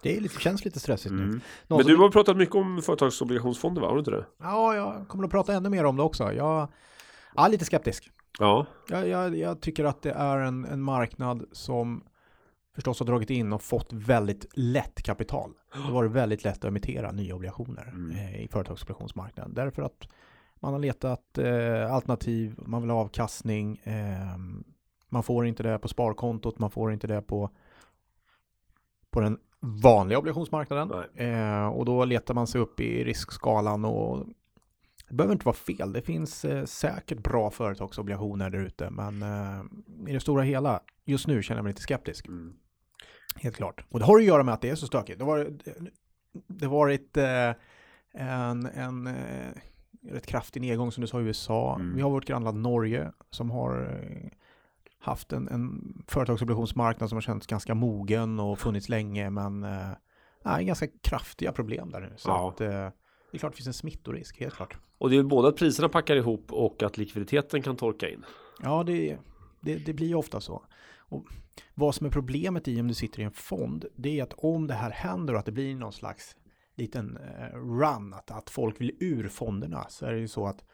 Det 0.03 0.17
är 0.17 0.21
lite, 0.21 0.41
känns 0.41 0.65
lite 0.65 0.81
stressigt 0.81 1.15
nu. 1.15 1.23
Mm. 1.23 1.41
Någon 1.67 1.79
Men 1.79 1.87
du 1.87 1.97
har 1.97 2.11
pratat 2.11 2.37
mycket 2.37 2.55
om 2.55 2.83
företagsobligationsfonder 2.83 3.83
va? 3.83 3.89
Har 3.89 3.95
du 3.95 3.99
inte 3.99 4.11
det? 4.11 4.27
Ja, 4.39 4.75
jag 4.75 5.09
kommer 5.09 5.25
att 5.25 5.31
prata 5.31 5.53
ännu 5.53 5.69
mer 5.69 5.85
om 5.85 5.97
det 5.97 6.03
också. 6.03 6.33
Jag 6.33 6.69
är 7.37 7.49
lite 7.49 7.65
skeptisk. 7.65 8.11
Ja. 8.39 8.67
Jag, 8.89 9.09
jag, 9.09 9.37
jag 9.37 9.61
tycker 9.61 9.85
att 9.85 10.03
det 10.03 10.11
är 10.11 10.39
en, 10.39 10.65
en 10.65 10.83
marknad 10.83 11.45
som 11.53 12.05
förstås 12.75 12.99
har 12.99 13.07
dragit 13.07 13.31
in 13.31 13.53
och 13.53 13.63
fått 13.63 13.93
väldigt 13.93 14.47
lätt 14.53 15.03
kapital. 15.03 15.51
Det 15.87 15.93
varit 15.93 16.11
väldigt 16.11 16.45
lätt 16.45 16.59
att 16.59 16.65
emittera 16.65 17.13
nya 17.13 17.35
obligationer 17.35 17.89
Mm. 17.95 18.11
eh, 18.17 18.45
i 18.45 18.49
företagsobligationsmarknaden. 18.49 19.55
Därför 19.55 19.83
att 19.83 20.09
man 20.61 20.73
har 20.73 20.81
letat 20.81 21.39
eh, 21.39 21.95
alternativ, 21.95 22.55
man 22.67 22.83
vill 22.83 22.91
ha 22.91 23.01
avkastning, 23.01 23.77
eh, 23.85 24.37
man 25.09 25.23
får 25.23 25.47
inte 25.47 25.63
det 25.63 25.79
på 25.79 25.89
sparkontot, 25.89 26.59
man 26.59 26.71
får 26.71 26.93
inte 26.93 27.07
det 27.07 27.23
på, 27.23 27.51
på 29.11 29.21
den 29.21 29.39
vanliga 29.61 30.19
obligationsmarknaden. 30.19 31.05
Eh, 31.15 31.67
och 31.67 31.85
då 31.85 32.05
letar 32.05 32.35
man 32.35 32.47
sig 32.47 32.61
upp 32.61 32.81
i 32.81 33.05
riskskalan 33.05 33.85
och 33.85 34.27
det 35.09 35.15
behöver 35.15 35.33
inte 35.33 35.47
vara 35.47 35.57
fel. 35.57 35.93
Det 35.93 36.03
finns 36.03 36.45
eh, 36.45 36.65
säkert 36.65 37.19
bra 37.19 37.51
företagsobligationer 37.51 38.51
där 38.51 38.59
ute, 38.59 38.91
men 38.91 39.23
eh, 39.23 39.65
i 40.09 40.13
det 40.13 40.21
stora 40.21 40.43
hela, 40.43 40.81
just 41.05 41.27
nu 41.27 41.43
känner 41.43 41.59
jag 41.59 41.65
mig 41.65 41.71
lite 41.71 41.83
skeptisk. 41.83 42.27
Mm. 42.27 42.53
Helt 43.37 43.57
klart. 43.57 43.85
Och 43.89 43.99
det 43.99 44.05
har 44.05 44.19
att 44.19 44.25
göra 44.25 44.43
med 44.43 44.55
att 44.55 44.61
det 44.61 44.71
är 44.71 44.75
så 44.75 44.87
stökigt. 44.87 45.19
Det 45.19 45.25
har 45.25 45.59
det 46.47 46.67
har 46.67 46.73
varit 46.73 47.17
eh, 47.17 47.53
en, 48.13 48.67
en 48.67 49.07
eh, 49.07 49.53
rätt 50.09 50.27
kraftig 50.27 50.63
nedgång 50.63 50.93
som 50.93 51.01
du 51.01 51.07
sa 51.07 51.21
i 51.21 51.25
USA. 51.25 51.75
Mm. 51.75 51.97
Vi 51.97 52.03
har 52.03 52.11
vårt 52.11 52.25
grannland 52.25 52.63
Norge 52.63 53.13
som 53.31 53.51
har 53.51 54.01
eh, 54.03 54.31
haft 54.99 55.33
en, 55.33 55.49
en 55.49 55.95
företagsobligationsmarknad 56.09 57.09
som 57.09 57.17
har 57.17 57.21
känts 57.21 57.47
ganska 57.47 57.75
mogen 57.75 58.41
och 58.41 58.59
funnits 58.59 58.89
länge 58.89 59.31
men 59.31 59.65
eh, 59.65 59.89
nej, 60.45 60.65
ganska 60.65 60.87
kraftiga 61.03 61.53
problem 61.53 61.91
där 61.91 62.01
nu. 62.01 62.13
Så 62.17 62.29
Ja. 62.31 62.49
att, 62.49 62.61
eh, 62.61 62.69
det 62.69 63.37
är 63.37 63.39
klart 63.39 63.53
det 63.53 63.57
finns 63.57 63.67
en 63.67 63.73
smittorisk, 63.75 64.41
helt 64.41 64.55
klart. 64.55 64.77
Och 64.99 65.11
det 65.11 65.17
är 65.17 65.23
både 65.23 65.49
att 65.49 65.57
priserna 65.57 65.89
packar 65.89 66.17
ihop 66.17 66.53
och 66.53 66.83
att 66.83 66.99
likviditeten 66.99 67.63
kan 67.63 67.77
torka 67.77 68.09
in. 68.11 68.25
Ja, 68.63 68.83
det, 68.83 69.19
det, 69.61 69.77
det 69.77 69.93
blir 69.93 70.07
ju 70.07 70.15
ofta 70.15 70.41
så. 70.41 70.63
Och 70.97 71.25
vad 71.75 71.95
som 71.95 72.07
är 72.07 72.11
problemet 72.11 72.69
i 72.69 72.81
om 72.81 72.89
du 72.89 72.95
sitter 72.95 73.21
i 73.21 73.25
en 73.25 73.31
fond, 73.33 73.85
det 73.97 74.19
är 74.19 74.23
att 74.23 74.33
om 74.37 74.67
det 74.67 74.75
här 74.75 74.91
händer 74.91 75.35
och 75.35 75.39
att 75.41 75.47
det 75.47 75.53
blir 75.53 75.75
någon 75.75 75.93
slags 75.93 76.37
liten 76.75 77.17
eh, 77.17 77.57
run, 77.57 78.15
att, 78.15 78.31
att 78.31 78.51
folk 78.51 78.81
vill 78.81 78.97
ur 79.01 79.29
fonderna, 79.29 79.87
så 79.89 80.07
är 80.07 80.13
det 80.13 80.19
ju 80.19 80.29
så 80.29 80.47
att 80.47 80.65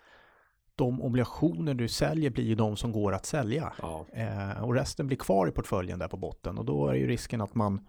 de 0.76 1.02
obligationer 1.02 1.75
du 1.75 1.88
säljer 1.88 2.30
blir 2.30 2.45
ju 2.45 2.54
de 2.54 2.76
som 2.76 2.92
går 2.92 3.12
att 3.12 3.26
sälja. 3.26 3.73
Ja. 3.83 4.07
Eh, 4.12 4.64
och 4.64 4.75
resten 4.75 5.07
blir 5.07 5.16
kvar 5.16 5.49
i 5.49 5.50
portföljen 5.50 5.99
där 5.99 6.09
på 6.09 6.16
botten 6.16 6.59
och 6.59 6.64
då 6.64 6.88
är 6.88 6.95
ju 6.95 7.07
risken 7.07 7.40
att 7.40 7.54
man 7.54 7.87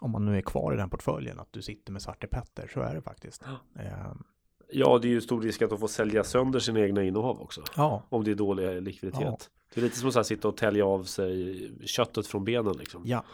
om 0.00 0.10
man 0.10 0.24
nu 0.24 0.36
är 0.36 0.40
kvar 0.40 0.74
i 0.74 0.76
den 0.76 0.90
portföljen, 0.90 1.40
att 1.40 1.52
du 1.52 1.62
sitter 1.62 1.92
med 1.92 2.02
Svarte 2.02 2.26
Petter, 2.26 2.70
så 2.74 2.80
är 2.80 2.94
det 2.94 3.02
faktiskt. 3.02 3.42
Eh, 3.78 4.12
Ja, 4.68 4.98
det 5.02 5.08
är 5.08 5.10
ju 5.10 5.20
stor 5.20 5.42
risk 5.42 5.62
att 5.62 5.70
de 5.70 5.78
får 5.78 5.88
sälja 5.88 6.24
sönder 6.24 6.58
sina 6.60 6.80
egna 6.80 7.02
innehav 7.02 7.40
också. 7.40 7.62
ja, 7.76 8.02
Om 8.08 8.24
det 8.24 8.30
är 8.30 8.34
dålig 8.34 8.82
likviditet. 8.82 9.20
Ja. 9.22 9.38
Det 9.74 9.80
är 9.80 9.84
lite 9.84 9.96
som 9.96 10.20
att 10.20 10.26
sitta 10.26 10.48
och 10.48 10.56
tälja 10.56 10.86
av 10.86 11.04
sig 11.04 11.70
köttet 11.86 12.26
från 12.26 12.44
benen 12.44 12.76
liksom. 12.78 13.02
ja. 13.04 13.24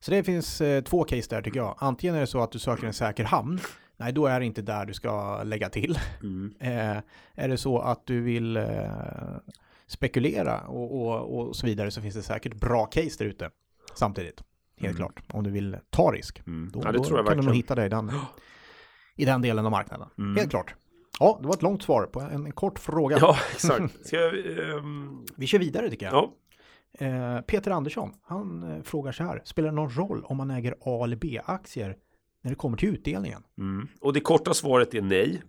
Så 0.00 0.10
det 0.10 0.24
finns 0.24 0.60
eh, 0.60 0.82
två 0.82 1.04
case 1.04 1.26
där 1.30 1.42
tycker 1.42 1.60
jag. 1.60 1.74
Antingen 1.78 2.16
är 2.16 2.20
det 2.20 2.26
så 2.26 2.40
att 2.40 2.52
du 2.52 2.58
söker 2.58 2.86
en 2.86 2.92
säker 2.92 3.24
hamn. 3.24 3.60
Nej, 3.96 4.12
då 4.12 4.26
är 4.26 4.40
det 4.40 4.46
inte 4.46 4.62
där 4.62 4.86
du 4.86 4.94
ska 4.94 5.42
lägga 5.42 5.68
till. 5.68 5.98
Mm. 6.22 6.54
Eh, 6.60 7.02
är 7.34 7.48
det 7.48 7.56
så 7.58 7.78
att 7.78 8.06
du 8.06 8.20
vill 8.20 8.56
eh, 8.56 8.64
spekulera 9.86 10.60
och, 10.60 11.00
och, 11.06 11.38
och 11.48 11.56
så 11.56 11.66
vidare 11.66 11.90
så 11.90 12.00
finns 12.02 12.14
det 12.14 12.22
säkert 12.22 12.54
bra 12.54 12.86
case 12.86 13.14
där 13.18 13.24
ute 13.24 13.50
samtidigt. 13.94 14.42
Helt 14.80 14.96
Mm. 14.96 14.96
klart. 14.96 15.22
Om 15.32 15.44
du 15.44 15.50
vill 15.50 15.76
ta 15.90 16.12
risk. 16.12 16.42
Mm. 16.46 16.70
Då, 16.72 16.80
Ja, 16.84 16.92
då 16.92 17.04
tror 17.04 17.18
jag 17.18 17.26
kan 17.26 17.36
du 17.36 17.36
nog 17.36 17.44
verkligen. 17.44 17.54
hitta 17.56 17.74
dig 17.74 17.86
i 17.86 17.88
den, 17.88 18.10
i 19.16 19.24
den 19.24 19.42
delen 19.42 19.64
av 19.64 19.70
marknaden. 19.70 20.08
Mm. 20.18 20.36
Helt 20.36 20.50
klart. 20.50 20.74
Ja, 21.20 21.38
det 21.40 21.46
var 21.48 21.54
ett 21.54 21.62
långt 21.62 21.82
svar 21.82 22.06
på 22.06 22.20
en, 22.20 22.46
en 22.46 22.52
kort 22.52 22.78
fråga. 22.78 23.18
Ja, 23.20 23.36
exakt. 23.52 24.12
Jag, 24.12 24.34
ehm, 24.78 25.24
Vi 25.36 25.46
kör 25.46 25.58
vidare 25.58 25.90
tycker 25.90 26.06
jag. 26.06 26.14
ja. 26.14 26.32
Eh, 26.98 27.40
Peter 27.40 27.70
Andersson, 27.70 28.10
han 28.22 28.62
eh, 28.76 28.82
frågar 28.82 29.12
så 29.12 29.22
här. 29.24 29.42
Spelar 29.44 29.68
det 29.68 29.74
någon 29.74 29.90
roll 29.90 30.24
om 30.24 30.36
man 30.36 30.50
äger 30.50 30.74
A 30.80 31.04
eller 31.04 31.16
B-aktier 31.16 31.96
när 32.42 32.50
det 32.50 32.54
kommer 32.54 32.76
till 32.76 32.88
utdelningen? 32.88 33.42
Mm. 33.58 33.88
Och 34.00 34.12
det 34.12 34.20
korta 34.20 34.54
svaret 34.54 34.94
är 34.94 35.02
nej. 35.02 35.42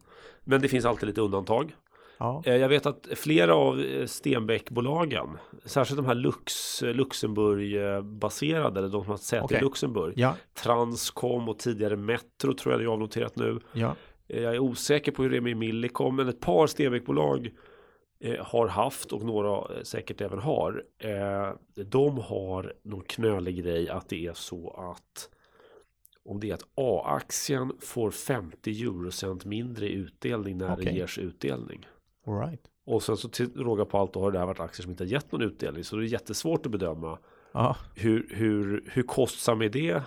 Men 0.43 0.61
det 0.61 0.67
finns 0.67 0.85
alltid 0.85 1.07
lite 1.07 1.21
undantag. 1.21 1.75
Ja, 2.17 2.41
Eh, 2.45 2.55
Jag 2.55 2.69
vet 2.69 2.85
att 2.85 3.07
flera 3.15 3.55
av 3.55 3.83
Stenbeckbolagen, 4.05 5.37
särskilt 5.65 5.97
de 5.97 6.05
här 6.05 6.15
Lux, 6.15 6.81
Luxemburg-baserade, 6.81 8.79
eller 8.79 8.89
de 8.89 9.01
som 9.03 9.09
har 9.11 9.17
säte 9.17 9.43
Okej. 9.43 9.57
i 9.57 9.61
Luxemburg, 9.61 10.13
ja, 10.17 10.35
Transcom 10.63 11.49
och 11.49 11.59
tidigare 11.59 11.95
Metro 11.95 12.53
tror 12.53 12.73
jag 12.73 12.81
det 12.81 12.85
är 12.85 12.87
avnoterat 12.93 13.35
nu. 13.35 13.59
ja. 13.73 13.95
Jag 14.31 14.55
är 14.55 14.59
osäker 14.59 15.11
på 15.11 15.23
hur 15.23 15.29
det 15.29 15.37
är 15.37 15.41
med 15.41 15.57
Millicom, 15.57 16.15
men 16.15 16.29
ett 16.29 16.39
par 16.39 16.67
Stenbeckbolag 16.67 17.49
har 18.39 18.67
haft 18.67 19.11
och 19.11 19.21
några 19.25 19.75
eh, 19.75 19.83
säkert 19.83 20.21
även 20.21 20.39
har. 20.39 20.83
Eh, 20.97 21.53
de 21.85 22.17
har 22.17 22.73
någon 22.83 23.03
knölig 23.03 23.63
grej 23.63 23.89
att 23.89 24.09
det 24.09 24.25
är 24.27 24.33
så 24.33 24.69
att 24.93 25.29
om 26.25 26.39
det 26.39 26.49
är 26.49 26.53
att 26.53 26.63
A-aktien 26.75 27.71
får 27.79 28.11
50 28.11 28.83
eurocent 28.83 29.45
mindre 29.45 29.85
i 29.89 29.93
utdelning 29.93 30.57
när 30.57 30.67
det 30.67 30.73
Okej. 30.83 30.97
ges 30.97 31.17
utdelning. 31.17 31.87
All 32.27 32.39
right. 32.39 32.61
Och 32.85 33.03
sen 33.03 33.17
så 33.17 33.29
till 33.29 33.53
råga 33.55 33.85
på 33.85 33.97
allt 33.97 34.13
då 34.13 34.19
har 34.21 34.31
det 34.31 34.39
här 34.39 34.45
varit 34.45 34.59
aktier 34.59 34.83
som 34.83 34.91
inte 34.91 35.03
har 35.03 35.09
gett 35.09 35.31
någon 35.31 35.41
utdelning. 35.41 35.83
Så 35.83 35.95
det 35.95 36.03
är 36.05 36.07
jättesvårt 36.07 36.65
att 36.65 36.71
bedöma 36.71 37.19
Ja, 37.51 37.77
hur, 37.95 38.27
hur, 38.29 38.83
hur 38.91 39.03
kostsam 39.03 39.61
är 39.61 39.69
det? 39.69 40.03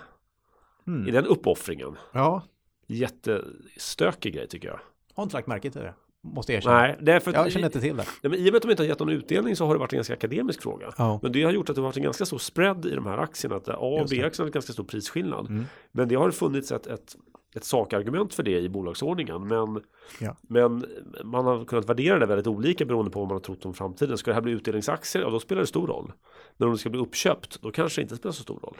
mm. 0.87 1.07
Är 1.07 1.11
den 1.11 1.25
uppoffringen? 1.25 1.95
ja. 2.11 2.41
Jättestökig 2.87 4.33
grej 4.33 4.47
tycker 4.47 4.67
jag. 4.67 4.79
har 5.13 5.23
inte 5.23 5.35
lagt 5.35 5.47
märke 5.47 5.71
till 5.71 5.81
det. 5.81 5.93
Måste 6.25 6.53
erkänna. 6.53 6.77
Nej, 6.77 6.97
därför 7.01 7.31
att 7.31 7.37
Jag 7.37 7.51
känner 7.51 7.65
inte 7.65 7.81
till 7.81 7.97
det. 7.97 8.05
Nej, 8.21 8.29
men 8.31 8.33
I 8.33 8.41
och 8.49 8.53
med 8.53 8.55
att 8.55 8.61
de 8.61 8.71
inte 8.71 8.83
har 8.83 8.87
gett 8.87 8.99
någon 8.99 9.09
utdelning 9.09 9.55
så 9.55 9.65
har 9.65 9.73
det 9.73 9.79
varit 9.79 9.93
en 9.93 9.97
ganska 9.97 10.13
akademisk 10.13 10.61
fråga. 10.61 10.93
Ja. 10.97 11.19
Men 11.23 11.31
det 11.31 11.43
har 11.43 11.51
gjort 11.51 11.69
att 11.69 11.75
det 11.75 11.81
har 11.81 11.87
varit 11.87 11.97
en 11.97 12.03
ganska 12.03 12.25
stor 12.25 12.37
spread 12.37 12.85
i 12.85 12.95
de 12.95 13.05
här 13.05 13.17
aktierna. 13.17 13.55
Att 13.55 13.69
A 13.69 13.75
och 13.77 14.09
det. 14.09 14.15
B-aktien 14.15 14.43
har 14.43 14.45
en 14.45 14.51
ganska 14.51 14.73
stor 14.73 14.83
prisskillnad. 14.83 15.49
Mm. 15.49 15.65
Men 15.91 16.07
det 16.07 16.15
har 16.15 16.31
funnits 16.31 16.71
ett, 16.71 16.87
ett, 16.87 17.15
ett 17.55 17.63
sakargument 17.63 18.33
för 18.33 18.43
det 18.43 18.59
i 18.59 18.69
bolagsordningen. 18.69 19.47
Men, 19.47 19.81
Ja. 20.19 20.35
men 20.41 20.85
man 21.23 21.45
har 21.45 21.65
kunnat 21.65 21.89
värdera 21.89 22.19
det 22.19 22.25
väldigt 22.25 22.47
olika 22.47 22.85
beroende 22.85 23.11
på 23.11 23.19
vad 23.19 23.27
man 23.27 23.35
har 23.35 23.41
trott 23.41 23.65
om 23.65 23.73
framtiden. 23.73 24.17
Ska 24.17 24.31
det 24.31 24.35
här 24.35 24.41
bli 24.41 24.51
utdelningsaktier? 24.51 25.23
Ja, 25.23 25.29
då 25.29 25.39
spelar 25.39 25.61
det 25.61 25.67
stor 25.67 25.87
roll. 25.87 26.11
Men 26.57 26.67
om 26.67 26.73
det 26.73 26.79
ska 26.79 26.89
bli 26.89 26.99
uppköpt, 27.01 27.61
då 27.61 27.71
kanske 27.71 28.01
det 28.01 28.03
inte 28.03 28.15
spelar 28.15 28.33
så 28.33 28.43
stor 28.43 28.59
roll. 28.59 28.77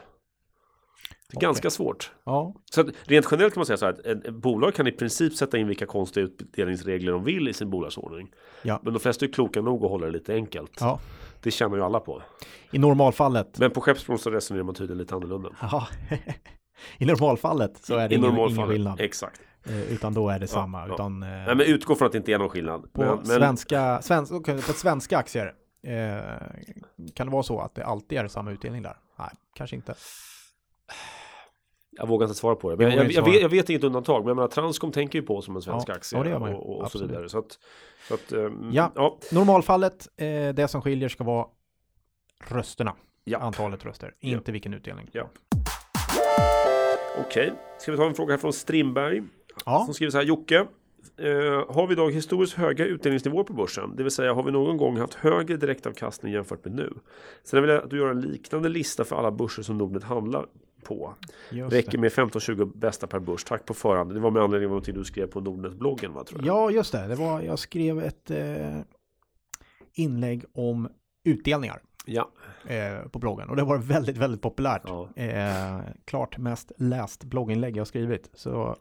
Det 1.34 1.38
är 1.38 1.40
Okej. 1.40 1.48
ganska 1.48 1.70
svårt. 1.70 2.12
Ja, 2.24 2.56
Så 2.72 2.82
att 2.82 2.88
rent 3.04 3.28
generellt 3.32 3.54
kan 3.54 3.60
man 3.60 3.66
säga 3.66 3.78
så 3.78 3.86
här 3.86 3.94
att 3.94 4.00
ett, 4.00 4.26
ett 4.26 4.34
bolag 4.34 4.74
kan 4.76 4.88
i 4.88 4.92
princip 4.92 5.34
sätta 5.34 5.58
in 5.58 5.68
vilka 5.68 5.86
konstiga 5.86 6.26
utdelningsregler 6.26 7.12
de 7.12 7.24
vill 7.24 7.48
i 7.48 7.54
sin 7.54 7.70
bolagsordning. 7.70 8.32
Ja. 8.62 8.80
Men 8.84 8.94
de 8.94 9.00
flesta 9.00 9.26
är 9.26 9.30
kloka 9.30 9.62
nog 9.62 9.84
att 9.84 9.90
hålla 9.92 10.06
det 10.06 10.12
lite 10.12 10.34
enkelt. 10.34 10.78
ja. 10.80 11.00
Det 11.44 11.52
känner 11.52 11.78
ju 11.78 11.84
alla 11.84 12.00
på. 12.00 12.22
I 12.72 12.78
normalfallet. 12.80 13.60
Men 13.60 13.72
på 13.72 13.82
Skeppsbron 13.82 14.20
så 14.20 14.30
resonerar 14.32 14.64
man 14.64 14.76
tydligen 14.76 14.98
lite 14.98 15.16
annorlunda. 15.16 15.50
Ja. 15.62 15.88
I 16.98 17.06
normalfallet 17.06 17.78
så 17.78 17.96
är 17.96 18.10
det 18.10 18.16
I 18.16 18.18
ingen, 18.18 18.38
ingen 18.38 18.68
skillnad. 18.68 19.00
Exakt. 19.02 19.42
Eh, 19.66 19.94
Utan 19.94 20.14
då 20.14 20.30
är 20.30 20.40
det 20.40 20.48
samma. 20.48 20.88
ja. 20.88 20.94
Utan, 20.94 21.24
eh, 21.24 21.30
Nej 21.30 21.56
men 21.56 21.62
utgå 21.62 21.96
från 21.96 22.06
att 22.06 22.12
det 22.12 22.18
inte 22.18 22.32
är 22.34 22.38
någon 22.38 22.50
skillnad. 22.50 22.94
på, 22.94 23.02
men, 23.02 23.26
svenska, 23.26 24.02
svensk, 24.02 24.34
okej, 24.34 24.56
på 24.56 24.74
svenska 24.74 25.18
aktier. 25.18 25.54
Eh, 25.88 26.22
kan 27.14 27.28
det 27.28 27.34
vara 27.34 27.44
så 27.44 27.60
att 27.60 27.76
det 27.76 27.86
alltid 27.86 28.18
är 28.18 28.28
samma 28.28 28.52
utdelning 28.52 28.82
där? 28.82 28.98
Nej, 29.20 29.30
kanske 29.56 29.76
inte. 29.76 29.94
Jag 31.98 32.08
vågar 32.08 32.26
inte 32.28 32.38
svara 32.40 32.56
på 32.56 32.70
det. 32.70 32.74
Jag 32.84 32.90
Men 32.90 32.98
jag, 32.98 33.06
jag, 33.06 33.14
svara. 33.14 33.32
vet, 33.32 33.42
jag 33.42 33.50
vet 33.50 33.70
inget 33.70 33.84
undantag. 33.84 34.20
Men 34.22 34.28
jag 34.28 34.36
menar, 34.36 34.48
Transcom 34.48 34.92
tänker 34.92 35.20
ju 35.20 35.26
på 35.26 35.42
som 35.42 35.56
en 35.56 35.62
svensk 35.62 35.90
Ja, 35.90 35.94
aktie. 35.94 36.30
ja, 36.30 36.38
och, 36.38 36.70
och, 36.70 36.82
och 36.82 36.92
så 36.92 37.00
vidare. 37.06 37.30
Så 37.30 37.38
att, 37.40 37.60
så 38.08 38.14
att 38.14 38.32
ehm, 38.32 38.70
Ja. 38.74 38.92
ja. 38.96 39.18
Normalfallet, 39.32 40.08
eh, 40.18 40.26
det 40.54 40.68
som 40.70 40.82
skiljer 40.82 41.10
ska 41.10 41.24
vara 41.24 41.46
rösterna. 42.48 42.94
Ja. 43.24 43.40
Antalet 43.40 43.86
röster, 43.86 44.14
Ja. 44.20 44.30
inte 44.38 44.52
vilken 44.52 44.74
utdelning. 44.74 45.10
Ja. 45.12 45.30
Okej, 47.26 47.54
ska 47.80 47.92
vi 47.92 47.98
ta 47.98 48.06
en 48.06 48.14
fråga 48.14 48.34
här 48.34 48.38
från 48.38 48.54
Strindberg. 48.54 49.24
Ja, 49.66 49.84
Som 49.86 49.94
skriver 49.94 50.12
så 50.12 50.18
här, 50.18 50.26
Jocke. 50.26 50.66
Eh, 51.18 51.74
har 51.76 51.88
vi 51.88 51.94
idag 51.94 52.12
historiskt 52.12 52.54
höga 52.54 52.86
utdelningsnivåer 52.86 53.44
på 53.44 53.54
börsen? 53.54 53.96
Det 53.96 54.04
vill 54.04 54.12
säga, 54.12 54.34
har 54.34 54.44
vi 54.44 54.52
någon 54.52 54.78
gång 54.78 54.98
haft 54.98 55.14
högre 55.14 55.58
direktavkastning 55.58 56.34
jämfört 56.34 56.66
med 56.66 56.74
nu? 56.76 56.94
Sen 57.44 57.62
vill 57.62 57.70
jag 57.72 57.84
att 57.84 57.90
du 57.90 57.98
gör 57.98 58.10
en 58.10 58.22
liknande 58.22 58.70
lista 58.70 59.04
för 59.04 59.16
alla 59.16 59.32
börser 59.32 59.64
som 59.64 59.78
Nordnet 59.78 60.04
handlar 60.04 60.46
på. 60.84 61.14
just 61.52 61.74
Räcker 61.74 61.98
med 61.98 62.12
15-20 62.12 62.78
bästa 62.78 63.08
per 63.08 63.20
börs. 63.20 63.44
Tack 63.44 63.66
på 63.66 63.74
förhand. 63.74 64.14
Det 64.14 64.20
var 64.20 64.32
med 64.32 64.42
anledning 64.44 64.66
av 64.68 64.70
någonting 64.72 64.96
du 64.96 65.04
skrev 65.04 65.28
på 65.28 65.42
Nordnet-bloggen, 65.42 66.14
va? 66.14 66.24
Tror 66.24 66.46
jag. 66.46 66.56
Ja, 66.56 66.72
just 66.72 66.92
det. 66.92 67.08
det 67.08 67.16
var, 67.16 67.42
jag 67.42 67.60
skrev 67.60 68.00
ett 68.00 68.32
eh, 68.32 68.80
inlägg 69.94 70.44
om 70.54 70.90
utdelningar 71.26 71.82
Ja. 72.06 72.30
eh, 72.68 73.08
på 73.10 73.20
bloggen 73.20 73.50
och 73.50 73.56
det 73.56 73.64
var 73.64 73.78
väldigt, 73.78 74.18
väldigt 74.18 74.42
populärt. 74.42 74.82
ja. 74.86 75.10
Eh, 75.16 75.80
klart 76.06 76.38
mest 76.38 76.72
läst 76.78 77.24
blogginlägg 77.24 77.78
jag 77.78 77.88
skrivit. 77.88 78.30
Så 78.34 78.76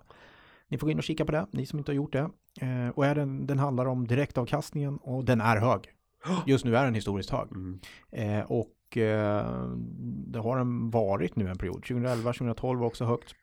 ni 0.68 0.78
får 0.78 0.86
gå 0.86 0.90
in 0.90 0.98
och 0.98 1.04
kika 1.04 1.24
på 1.24 1.32
det, 1.32 1.46
ni 1.50 1.66
som 1.66 1.78
inte 1.78 1.92
har 1.92 1.96
gjort 1.96 2.12
det. 2.12 2.30
Eh, 2.60 2.88
och 2.94 3.06
är 3.06 3.14
den, 3.14 3.46
den 3.46 3.58
handlar 3.58 3.86
om 3.86 4.06
direktavkastningen 4.06 4.96
och 4.96 5.24
den 5.24 5.40
är 5.40 5.56
hög. 5.56 5.80
Just 6.46 6.64
nu 6.64 6.76
är 6.76 6.84
den 6.84 6.94
historiskt 6.94 7.30
hög. 7.30 7.48
Mm. 7.50 7.80
Eh, 8.12 8.50
och 8.50 8.68
eh, 8.96 9.68
det 10.26 10.38
har 10.38 10.56
den 10.58 10.90
varit 10.90 11.36
nu 11.36 11.48
en 11.48 11.58
period. 11.58 11.74
2011, 11.82 12.32
2012 12.32 12.80
var 12.80 12.86
också 12.86 13.04
högt. 13.04 13.34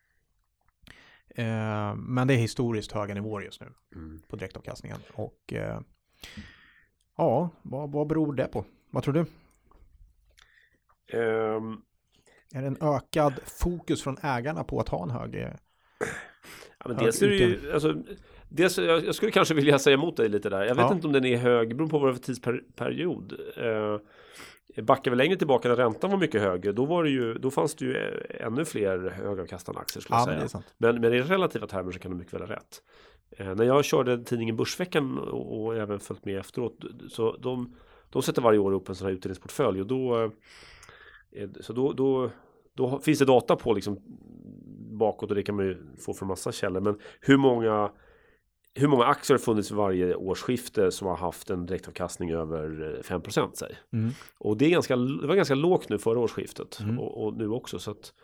Eh, 1.34 1.94
men 1.96 2.28
det 2.28 2.34
är 2.34 2.38
historiskt 2.38 2.92
höga 2.92 3.14
nivåer 3.14 3.42
just 3.42 3.60
nu 3.60 3.66
Mm. 3.94 4.20
på 4.28 4.36
direktavkastningen. 4.36 4.98
Och 5.14 5.52
eh, 5.52 5.80
ja, 7.16 7.50
vad, 7.62 7.92
vad 7.92 8.06
beror 8.06 8.32
det 8.34 8.46
på? 8.46 8.64
Vad 8.90 9.02
tror 9.02 9.14
du? 9.14 9.20
Ehm, 11.18 11.76
Är 12.54 12.60
det 12.60 12.66
en 12.66 12.76
ökad 12.80 13.34
fokus 13.44 14.02
från 14.02 14.16
ägarna 14.22 14.64
på 14.64 14.80
att 14.80 14.88
ha 14.88 15.02
en 15.02 15.10
hög... 15.10 15.34
ja, 15.34 16.86
men 16.86 16.96
Hög 16.96 17.04
dels 17.04 17.22
är 17.22 17.28
det 17.28 17.36
ju, 17.36 17.72
alltså, 17.72 17.94
dels, 18.48 18.78
jag, 18.78 19.04
jag 19.04 19.14
skulle 19.14 19.32
kanske 19.32 19.54
vilja 19.54 19.78
säga 19.78 19.94
emot 19.94 20.16
dig 20.16 20.28
lite 20.28 20.50
där. 20.50 20.64
Jag 20.64 20.74
vet 20.74 20.84
Ja. 20.84 20.92
inte 20.94 21.06
om 21.06 21.12
den 21.12 21.24
är 21.24 21.36
hög, 21.36 21.76
beror 21.76 21.88
på 21.88 21.98
vad 21.98 22.08
det 22.08 22.12
är 22.12 22.14
för 22.14 22.22
tidsperiod. 22.22 23.32
Eh, 23.56 23.98
backar 24.76 25.10
vi 25.10 25.16
längre 25.16 25.36
tillbaka 25.36 25.68
när 25.68 25.76
räntan 25.76 26.10
var 26.10 26.18
mycket 26.18 26.40
högre, 26.40 26.72
då, 26.72 26.84
var 26.84 27.04
det 27.04 27.10
ju, 27.10 27.34
då 27.34 27.50
fanns 27.50 27.74
det 27.74 27.84
ju 27.84 27.96
eh, 27.96 28.46
ännu 28.46 28.64
fler 28.64 29.10
högavkastande 29.10 29.80
aktier 29.80 30.00
skulle 30.02 30.18
Ja, 30.18 30.26
men 30.26 30.36
säga. 30.36 30.48
sant. 30.48 30.74
Men, 30.78 31.00
men 31.00 31.14
i 31.14 31.20
relativa 31.22 31.66
termer 31.66 31.92
så 31.92 31.98
kan 31.98 32.10
du 32.10 32.16
mycket 32.16 32.34
väl 32.34 32.40
ha 32.42 32.48
rätt. 32.48 32.82
Eh, 33.36 33.54
när 33.54 33.64
jag 33.64 33.84
körde 33.84 34.24
tidningen 34.24 34.56
Börsveckan 34.56 35.18
och, 35.18 35.64
och 35.64 35.76
även 35.76 36.00
följt 36.00 36.24
med 36.24 36.38
efteråt 36.38 36.84
så 37.08 37.36
de, 37.36 37.74
de 38.10 38.22
sätter 38.22 38.42
varje 38.42 38.58
år 38.58 38.72
upp 38.72 38.88
en 38.88 38.94
sån 38.94 39.06
här 39.06 39.14
utdelningsportfölj 39.14 39.80
och 39.80 39.86
då 39.86 40.22
eh, 41.32 41.48
så 41.60 41.72
då, 41.72 41.92
då, 41.92 42.30
då 42.74 42.98
finns 42.98 43.18
det 43.18 43.24
data 43.24 43.56
på 43.56 43.72
liksom 43.74 43.98
bakåt 44.90 45.30
och 45.30 45.36
det 45.36 45.42
kan 45.42 45.56
man 45.56 45.64
ju 45.64 45.76
få 45.98 46.14
från 46.14 46.28
massa 46.28 46.52
källor. 46.52 46.80
Men 46.80 46.98
hur 47.20 47.36
många 47.36 47.90
hur 48.74 48.88
många 48.88 49.04
aktier 49.04 49.38
har 49.38 49.42
funnits 49.42 49.70
vid 49.70 49.76
varje 49.76 50.14
årsskifte 50.14 50.90
som 50.90 51.06
har 51.08 51.16
haft 51.16 51.50
en 51.50 51.66
direktavkastning 51.66 52.30
över 52.30 52.94
eh, 52.96 53.02
5 53.02 53.22
säg? 53.52 53.78
Mm. 53.92 54.10
Och 54.38 54.56
det, 54.56 54.66
är 54.66 54.70
ganska, 54.70 54.96
det 54.96 55.26
var 55.26 55.34
ganska 55.34 55.54
lågt 55.54 55.88
nu 55.88 55.98
förra 55.98 56.18
årsskiftet 56.18 56.80
Mm. 56.80 56.98
och, 56.98 57.26
och 57.26 57.36
nu 57.36 57.48
också. 57.48 57.78
Så 57.78 57.90
att, 57.90 58.14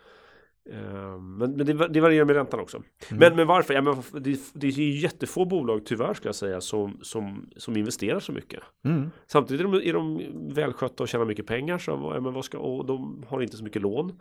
eh, 0.69 1.19
men 1.19 1.51
men 1.51 1.65
det, 1.65 1.87
det 1.87 2.01
varierar 2.01 2.25
med 2.25 2.35
räntan 2.35 2.59
också. 2.59 2.77
Mm. 2.77 3.19
Men, 3.19 3.35
men 3.35 3.47
varför? 3.47 3.73
Ja, 3.73 3.81
men 3.81 3.95
det, 4.23 4.39
det 4.53 4.67
är 4.67 4.71
ju 4.71 4.99
jättefå 4.99 5.45
bolag 5.45 5.85
tyvärr 5.85 6.13
skulle 6.13 6.29
jag 6.29 6.35
säga 6.35 6.61
som, 6.61 6.99
som, 7.01 7.49
som 7.57 7.77
investerar 7.77 8.19
så 8.19 8.31
mycket. 8.31 8.63
Mm. 8.85 9.11
Samtidigt 9.27 9.61
är 9.61 9.71
de, 9.71 9.89
är 9.89 9.93
de 9.93 10.21
välskötta 10.53 11.03
och 11.03 11.09
tjänar 11.09 11.25
mycket 11.25 11.47
pengar 11.47 11.77
så, 11.77 11.91
ja, 11.91 12.19
men 12.19 12.33
vad 12.33 12.45
ska, 12.45 12.57
och 12.57 12.85
de 12.85 13.25
har 13.27 13.41
inte 13.41 13.57
så 13.57 13.63
mycket 13.63 13.81
lån. 13.81 14.19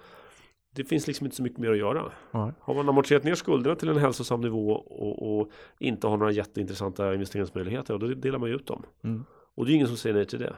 Det 0.77 0.85
finns 0.85 1.07
liksom 1.07 1.27
inte 1.27 1.37
så 1.37 1.43
mycket 1.43 1.59
mer 1.59 1.71
att 1.71 1.79
göra. 1.79 2.13
Ja. 2.31 2.53
Har 2.61 2.75
man 2.75 2.89
amorterat 2.89 3.25
ner 3.25 3.35
skulderna 3.35 3.77
till 3.77 3.89
en 3.89 3.97
hälsosam 3.99 4.41
nivå 4.41 4.71
och, 4.73 5.39
och 5.41 5.51
inte 5.79 6.07
har 6.07 6.17
några 6.17 6.33
jätteintressanta 6.33 7.15
investeringsmöjligheter, 7.15 7.99
då 7.99 8.07
delar 8.07 8.39
man 8.39 8.49
ju 8.49 8.55
ut 8.55 8.67
dem. 8.67 8.83
Mm. 9.05 9.25
Och 9.55 9.67
det 9.67 9.73
är 9.73 9.75
ingen 9.75 9.87
som 9.89 9.97
säger 9.97 10.15
nej 10.17 10.27
till 10.27 10.39
det. 10.39 10.57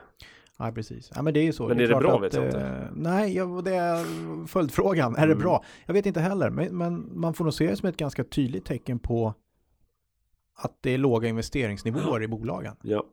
Nej, 0.61 0.73
precis. 0.73 1.11
Ja, 1.15 1.23
men 1.23 1.35
det 1.35 1.41
är 1.41 1.45
ju 1.45 1.53
så. 1.53 1.69
Men 1.69 1.77
är 1.77 1.83
det 1.83 1.89
klart 1.89 2.03
bra, 2.03 2.17
att, 2.17 2.23
vet 2.23 2.35
jag 2.35 2.43
eh, 2.45 2.49
inte. 2.49 2.89
Nej, 2.95 3.37
jag, 3.37 3.65
det 3.65 3.75
är 3.75 4.05
följdfrågan. 4.47 5.17
Är 5.17 5.27
det 5.27 5.33
Mm. 5.33 5.39
bra? 5.43 5.65
Jag 5.87 5.95
vet 5.95 6.07
inte 6.07 6.21
heller, 6.21 6.51
men, 6.51 6.77
men 6.79 7.21
man 7.21 7.35
får 7.35 7.45
nog 7.45 7.55
se 7.55 7.67
det 7.71 7.77
som 7.77 7.89
ett 7.89 7.97
ganska 7.97 8.25
tydligt 8.25 8.65
tecken 8.65 8.99
på 8.99 9.35
att 10.55 10.79
det 10.81 10.91
är 10.91 10.99
låga 10.99 11.29
investeringsnivåer 11.29 12.23
i 12.23 12.29
bolagen. 12.29 12.75
Ja. 12.83 13.05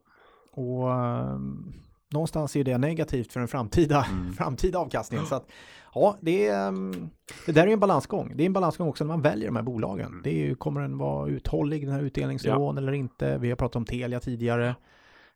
Och 0.52 0.92
ehm, 0.94 1.74
någonstans 2.14 2.56
är 2.56 2.64
det 2.64 2.78
negativt 2.78 3.32
för 3.34 3.40
den 3.40 3.48
framtida, 3.48 4.06
Mm. 4.12 4.34
framtida 4.34 4.80
avkastningen. 4.80 5.26
Så 5.26 5.36
att, 5.36 5.48
ja, 5.96 6.18
det, 6.22 6.48
är, 6.48 6.68
ehm, 6.68 7.10
det 7.46 7.52
där 7.52 7.68
är 7.68 7.72
en 7.72 7.80
balansgång. 7.80 8.34
Det 8.36 8.44
är 8.44 8.46
en 8.46 8.54
balansgång 8.54 8.88
också 8.90 9.04
när 9.04 9.14
man 9.14 9.22
väljer 9.22 9.46
de 9.48 9.56
här 9.56 9.64
bolagen. 9.64 10.08
Mm. 10.08 10.22
Det 10.24 10.30
är 10.30 10.46
ju, 10.48 10.56
kommer 10.56 10.82
den 10.82 10.98
vara 10.98 11.30
uthållig 11.30 11.86
den 11.88 11.96
här 11.96 12.02
utdelningsnivån 12.02 12.78
eller 12.78 12.92
inte? 12.94 13.38
Vi 13.38 13.50
har 13.50 13.56
pratat 13.56 13.76
om 13.76 13.86
Telia 13.86 14.20
tidigare. 14.20 14.76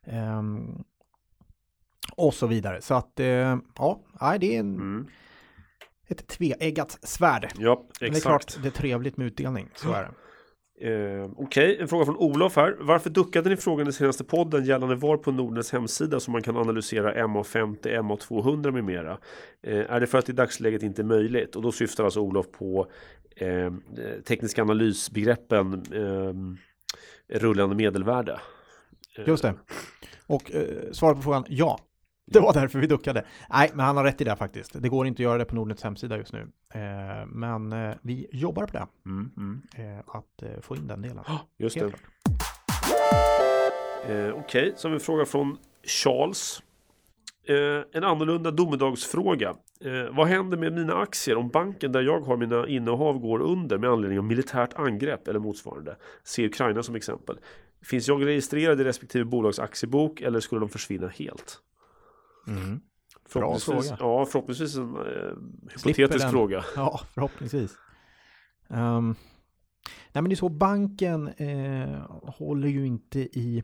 Ehm, 0.06 0.84
och 2.16 2.34
så 2.34 2.46
vidare. 2.46 2.82
Så 2.82 2.94
att, 2.94 3.20
eh, 3.20 3.56
ja, 3.76 4.00
det 4.40 4.56
är 4.56 4.60
en, 4.60 4.74
Mm. 4.74 5.06
ett 6.08 6.26
tveeggat 6.26 6.98
svärd. 7.02 7.52
Ja, 7.58 7.86
Men 8.00 8.10
det 8.12 8.18
är 8.18 8.20
klart, 8.20 8.44
exakt. 8.44 8.62
det 8.62 8.68
är 8.68 8.72
trevligt 8.72 9.16
med 9.16 9.26
utdelning. 9.26 9.68
Så 9.74 9.92
är 9.92 10.02
det. 10.02 10.10
Eh, 10.80 11.30
Okej, 11.36 11.76
en 11.80 11.88
fråga 11.88 12.04
från 12.04 12.16
Olof 12.16 12.56
här. 12.56 12.76
Varför 12.80 13.10
duckade 13.10 13.50
ni 13.50 13.56
frågan 13.56 13.88
i 13.88 13.92
senaste 13.92 14.24
podden 14.24 14.64
gällande 14.64 14.94
var 14.94 15.16
på 15.16 15.32
Nordnets 15.32 15.72
hemsida 15.72 16.20
som 16.20 16.32
man 16.32 16.42
kan 16.42 16.56
analysera 16.56 17.26
MA50, 17.26 18.00
MA200 18.00 18.70
med 18.70 18.84
mera? 18.84 19.18
Eh, 19.62 19.92
är 19.92 20.00
det 20.00 20.06
för 20.06 20.18
att 20.18 20.26
det 20.26 20.32
i 20.32 20.34
dagsläget 20.34 20.82
inte 20.82 21.02
är 21.02 21.04
möjligt? 21.04 21.56
Och 21.56 21.62
då 21.62 21.72
syftar 21.72 22.04
alltså 22.04 22.20
Olof 22.20 22.46
på 22.52 22.86
eh, 23.36 23.72
tekniska 24.24 24.62
analysbegreppen 24.62 25.82
eh, 25.92 26.34
rullande 27.38 27.76
medelvärde. 27.76 28.40
Eh, 29.18 29.28
Just 29.28 29.42
det. 29.42 29.54
Och 30.26 30.54
eh, 30.54 30.92
svaret 30.92 31.16
på 31.16 31.22
frågan, 31.22 31.44
ja. 31.48 31.78
Det 32.32 32.40
var 32.40 32.52
därför 32.52 32.78
vi 32.78 32.86
duckade. 32.86 33.24
Nej, 33.50 33.70
men 33.74 33.86
han 33.86 33.96
har 33.96 34.04
rätt 34.04 34.20
i 34.20 34.24
det 34.24 34.36
faktiskt. 34.36 34.82
Det 34.82 34.88
går 34.88 35.06
inte 35.06 35.20
att 35.20 35.24
göra 35.24 35.38
det 35.38 35.44
på 35.44 35.54
Nordnets 35.54 35.82
hemsida 35.82 36.16
just 36.16 36.32
nu. 36.32 36.48
Eh, 36.74 37.26
men 37.26 37.72
eh, 37.72 37.94
vi 38.02 38.26
jobbar 38.32 38.66
på 38.66 38.72
det. 38.72 38.86
Mm, 39.06 39.30
mm. 39.36 39.62
Eh, 39.76 39.98
att 40.06 40.64
få 40.64 40.76
in 40.76 40.86
den 40.86 41.02
delen. 41.02 41.24
Just 41.58 41.76
Helt 41.76 41.94
det. 44.06 44.32
Okej, 44.32 44.72
så 44.76 44.88
har 44.88 44.90
vi 44.90 44.94
en 44.94 45.00
fråga 45.00 45.24
från 45.24 45.58
Charles. 45.84 46.62
En 47.92 48.04
annorlunda 48.04 48.50
domedagsfråga. 48.50 49.54
Vad 50.10 50.26
händer 50.26 50.56
med 50.58 50.72
mina 50.72 50.94
aktier 50.94 51.36
om 51.36 51.48
banken 51.48 51.92
där 51.92 52.02
jag 52.02 52.20
har 52.20 52.36
mina 52.36 52.68
innehav 52.68 53.18
går 53.18 53.40
under 53.40 53.78
med 53.78 53.90
anledning 53.90 54.18
av 54.18 54.24
militärt 54.24 54.74
angrepp 54.74 55.28
eller 55.28 55.38
motsvarande? 55.38 55.96
Se 56.24 56.46
Ukraina 56.46 56.82
som 56.82 56.94
exempel. 56.94 57.38
Finns 57.82 58.08
jag 58.08 58.26
registrerad 58.26 58.80
i 58.80 58.84
respektive 58.84 59.24
bolags 59.24 59.58
aktiebok 59.58 60.20
eller 60.20 60.40
skulle 60.40 60.60
de 60.60 60.68
försvinna 60.68 61.08
helt? 61.08 61.60
Mm. 62.50 62.80
Förhoppningsvis, 63.28 63.88
fråga. 63.88 63.96
Ja, 64.00 64.26
förhoppningsvis 64.26 64.76
en 64.76 64.96
eh, 64.96 65.02
hypotetisk 65.86 66.30
fråga. 66.30 66.64
Ja, 66.76 67.00
förhoppningsvis. 67.14 67.72
Ehm, 68.70 69.14
nej, 70.12 70.22
men 70.22 70.24
det 70.24 70.34
är 70.34 70.36
så, 70.36 70.48
banken 70.48 71.28
eh, 71.28 72.00
håller 72.22 72.68
ju 72.68 72.86
inte 72.86 73.18
i 73.20 73.62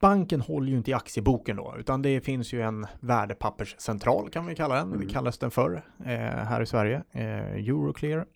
Banken 0.00 0.40
håller 0.40 0.70
ju 0.70 0.76
inte 0.76 0.90
i 0.90 0.94
aktieboken 0.94 1.56
då, 1.56 1.74
utan 1.78 2.02
det 2.02 2.20
finns 2.20 2.52
ju 2.52 2.62
en 2.62 2.86
värdepapperscentral 3.00 4.30
kan 4.30 4.46
vi 4.46 4.54
kalla 4.54 4.74
den. 4.74 4.88
Mm. 4.88 5.00
Det 5.00 5.12
kallas 5.12 5.38
den 5.38 5.50
förr 5.50 5.84
eh, 5.98 6.14
här 6.20 6.60
i 6.60 6.66
Sverige. 6.66 7.02
Eh, 7.12 7.68
Euroclear 7.68 8.26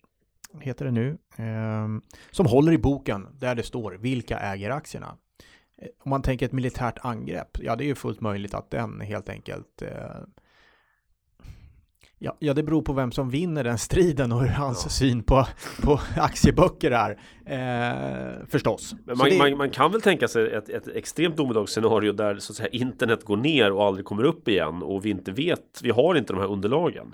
heter 0.59 0.85
det 0.85 0.91
nu. 0.91 1.17
Eh, 1.37 1.87
som 2.31 2.45
håller 2.45 2.71
i 2.71 2.77
boken 2.77 3.27
där 3.33 3.55
det 3.55 3.63
står 3.63 3.91
vilka 3.91 4.39
äger 4.39 4.69
aktierna. 4.69 5.17
Eh, 5.81 5.87
Om 5.99 6.09
man 6.09 6.21
tänker 6.21 6.45
ett 6.45 6.51
militärt 6.51 6.97
angrepp, 7.01 7.57
ja 7.61 7.75
det 7.75 7.83
är 7.83 7.87
ju 7.87 7.95
fullt 7.95 8.21
möjligt 8.21 8.53
att 8.53 8.71
den 8.71 9.01
helt 9.01 9.29
enkelt 9.29 9.81
eh, 9.81 9.89
Ja, 12.21 12.35
ja, 12.39 12.53
det 12.53 12.63
beror 12.63 12.81
på 12.81 12.93
vem 12.93 13.11
som 13.11 13.29
vinner 13.29 13.63
den 13.63 13.77
striden 13.87 14.31
och 14.31 14.41
hur 14.41 14.47
hans 14.49 14.83
Ja. 14.85 14.89
syn 14.89 15.23
på, 15.23 15.45
på 15.81 15.99
aktieböcker 16.17 16.91
är. 16.91 17.09
Eh, 17.45 18.45
förstås. 18.49 18.95
Man, 19.05 19.29
det- 19.29 19.37
man, 19.37 19.57
man 19.57 19.69
kan 19.69 19.91
väl 19.91 20.01
tänka 20.01 20.27
sig 20.27 20.51
ett, 20.53 20.69
ett 20.69 20.87
extremt 20.87 21.37
domedagsscenario 21.37 22.11
där 22.11 22.35
så 22.39 22.51
att 22.51 22.57
säga 22.57 22.69
internet 22.69 23.23
går 23.23 23.37
ner 23.37 23.71
och 23.71 23.83
aldrig 23.85 24.05
kommer 24.05 24.23
upp 24.23 24.47
igen 24.47 24.83
och 24.83 25.05
vi 25.05 25.09
inte 25.09 25.31
vet, 25.31 25.79
vi 25.83 25.89
har 25.89 26.15
inte 26.15 26.33
de 26.33 26.39
här 26.39 26.51
underlagen. 26.51 27.13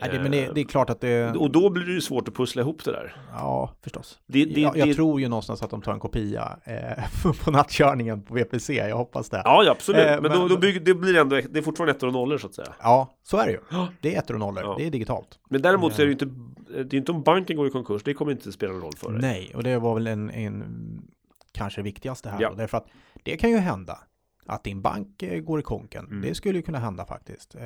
Nej, 0.00 0.10
det, 0.12 0.22
men 0.22 0.30
det, 0.30 0.50
det 0.54 0.60
är 0.60 0.64
klart 0.64 0.90
att 0.90 1.00
det... 1.00 1.30
Och 1.36 1.50
då 1.50 1.70
blir 1.70 1.84
det 1.84 1.92
ju 1.92 2.00
svårt 2.00 2.28
att 2.28 2.34
pussla 2.34 2.62
ihop 2.62 2.84
det 2.84 2.90
där. 2.92 3.16
Ja, 3.32 3.70
förstås. 3.82 4.18
Det, 4.26 4.44
det, 4.44 4.60
jag, 4.60 4.76
jag 4.76 4.96
tror 4.96 5.20
ju 5.20 5.28
någonstans 5.28 5.62
att 5.62 5.70
de 5.70 5.82
tar 5.82 5.92
en 5.92 6.00
kopia 6.00 6.58
eh, 6.64 7.32
på 7.44 7.50
nattkörningen 7.50 8.22
på 8.22 8.34
VPC. 8.34 8.74
Jag 8.74 8.96
hoppas 8.96 9.28
det. 9.30 9.42
Ja, 9.44 9.64
ja, 9.64 9.70
absolut. 9.70 10.06
Eh, 10.06 10.20
men 10.20 10.22
då, 10.22 10.38
men- 10.38 10.48
då 10.48 10.58
bygger, 10.58 10.80
det 10.80 10.94
blir 10.94 11.16
ändå, 11.16 11.40
det 11.50 11.58
är 11.58 11.62
fortfarande 11.62 11.92
ettor 11.92 12.06
och 12.06 12.12
nollor 12.12 12.38
så 12.38 12.46
att 12.46 12.54
säga. 12.54 12.74
Ja, 12.82 13.14
så 13.22 13.36
är 13.36 13.46
det 13.46 13.52
ju. 13.52 13.60
Det 14.00 14.14
är 14.14 14.18
ettor 14.18 14.34
och 14.34 14.40
nollor. 14.40 14.62
Ja. 14.62 14.74
Det 14.78 14.86
är 14.86 14.90
digitalt. 14.90 15.38
Men 15.50 15.62
däremot 15.62 15.94
så 15.94 16.02
är 16.02 16.06
det 16.06 16.12
ju 16.12 16.18
inte, 16.28 16.84
det 16.84 16.96
är 16.96 16.98
inte 16.98 17.12
om 17.12 17.22
banken 17.22 17.56
går 17.56 17.66
i 17.66 17.70
konkurs, 17.70 18.02
det 18.02 18.14
kommer 18.14 18.32
inte 18.32 18.52
spela 18.52 18.72
någon 18.72 18.82
roll 18.82 18.96
för 18.96 19.12
dig. 19.12 19.20
Nej, 19.20 19.52
och 19.54 19.62
det 19.62 19.78
var 19.78 19.94
väl 19.94 20.06
en, 20.06 20.30
en 20.30 20.64
kanske 21.52 21.82
viktigaste 21.82 22.28
här. 22.30 22.40
Ja. 22.40 22.50
Då, 22.50 22.54
därför 22.54 22.78
att 22.78 22.86
det 23.22 23.36
kan 23.36 23.50
ju 23.50 23.56
hända 23.56 23.98
att 24.46 24.64
din 24.64 24.82
bank 24.82 25.22
eh, 25.22 25.40
går 25.40 25.60
i 25.60 25.62
konken. 25.62 26.04
Mm. 26.06 26.22
Det 26.22 26.34
skulle 26.34 26.58
ju 26.58 26.62
kunna 26.62 26.78
hända 26.78 27.06
faktiskt. 27.06 27.54
Eh, 27.54 27.60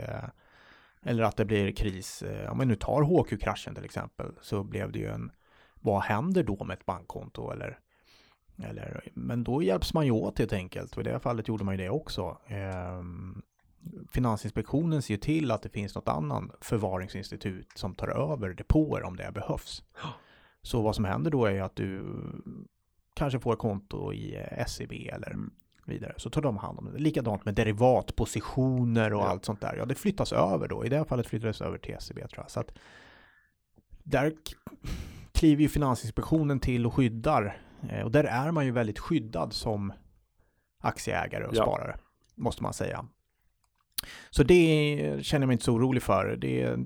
eller 1.03 1.23
att 1.23 1.37
det 1.37 1.45
blir 1.45 1.73
kris. 1.73 2.23
Eh, 2.23 2.51
om 2.51 2.59
man 2.59 2.69
nu 2.69 2.77
tar 2.77 3.03
HQ-kraschen 3.03 3.75
till 3.75 3.85
exempel 3.85 4.33
så 4.41 4.65
blev 4.65 4.93
det 4.93 4.99
ju 4.99 5.09
en 5.09 5.31
vad 5.81 6.03
händer 6.03 6.43
då 6.43 6.65
med 6.65 6.75
ett 6.75 6.87
bankkonto 6.87 7.51
eller 7.51 7.79
eller, 8.63 9.11
men 9.15 9.45
då 9.45 9.63
hjälps 9.63 9.95
man 9.95 10.07
ju 10.07 10.11
åt 10.11 10.39
helt 10.39 10.53
enkelt 10.53 10.97
och 10.97 11.01
i 11.01 11.05
det 11.05 11.11
här 11.11 11.19
fallet 11.19 11.49
gjorde 11.49 11.65
man 11.65 11.75
ju 11.75 11.85
det 11.85 11.91
också. 11.91 12.39
Eh, 12.47 13.03
Finansinspektionen 14.11 15.03
ser 15.03 15.15
ju 15.15 15.21
till 15.21 15.51
att 15.51 15.63
det 15.63 15.69
finns 15.69 15.95
något 15.95 16.09
annan 16.09 16.53
förvaringsinstitut 16.61 17.69
som 17.75 17.95
tar 17.95 18.09
över 18.09 18.55
depåer 18.55 19.03
om 19.03 19.17
det 19.17 19.33
behövs. 19.35 19.83
Så 20.63 20.83
vad 20.83 20.97
som 20.97 21.05
händer 21.05 21.31
då 21.31 21.47
är 21.47 21.51
ju 21.51 21.61
att 21.61 21.77
du 21.77 22.05
kanske 23.15 23.41
får 23.41 23.53
ett 23.53 23.59
konto 23.59 24.13
i 24.13 24.47
SEB 24.67 24.93
eller 24.93 25.31
mm 25.31 25.51
vidare. 25.89 26.15
Så 26.17 26.31
tar 26.31 26.43
de 26.43 26.57
hand 26.57 26.79
om 26.79 26.93
det. 26.93 26.99
Likadant 26.99 27.45
med 27.45 27.55
derivatpositioner 27.55 29.13
och 29.15 29.21
Ja. 29.23 29.27
allt 29.29 29.45
sånt 29.45 29.61
där. 29.61 29.77
Ja, 29.77 29.85
det 29.87 29.95
flyttas 29.95 30.33
över 30.33 30.69
då. 30.69 30.85
I 30.85 30.89
det 30.89 30.97
här 30.97 31.05
fallet 31.05 31.27
flyttades 31.27 31.59
det 31.59 31.65
över 31.65 31.79
till 31.79 31.97
SEB 32.01 32.17
tror 32.19 32.29
jag. 32.45 32.51
Så 32.51 32.61
att 32.61 32.73
där 34.03 34.33
kliver 35.33 35.63
ju 35.63 35.69
Finansinspektionen 35.69 36.61
till 36.61 36.87
och 36.87 36.95
skyddar. 36.95 37.61
Eh, 37.91 38.05
Och 38.05 38.11
där 38.11 38.25
är 38.25 38.51
man 38.51 38.65
ju 38.67 38.71
väldigt 38.71 38.99
skyddad 38.99 39.53
som 39.53 39.93
aktieägare 40.81 41.45
och 41.45 41.55
Ja. 41.57 41.63
sparare. 41.63 41.97
Måste 42.37 42.63
man 42.63 42.73
säga. 42.73 43.07
Så 44.31 44.43
det 44.43 45.19
känner 45.23 45.43
jag 45.43 45.47
mig 45.49 45.55
inte 45.55 45.65
så 45.65 45.73
orolig 45.75 46.03
för. 46.03 46.37
Det 46.37 46.77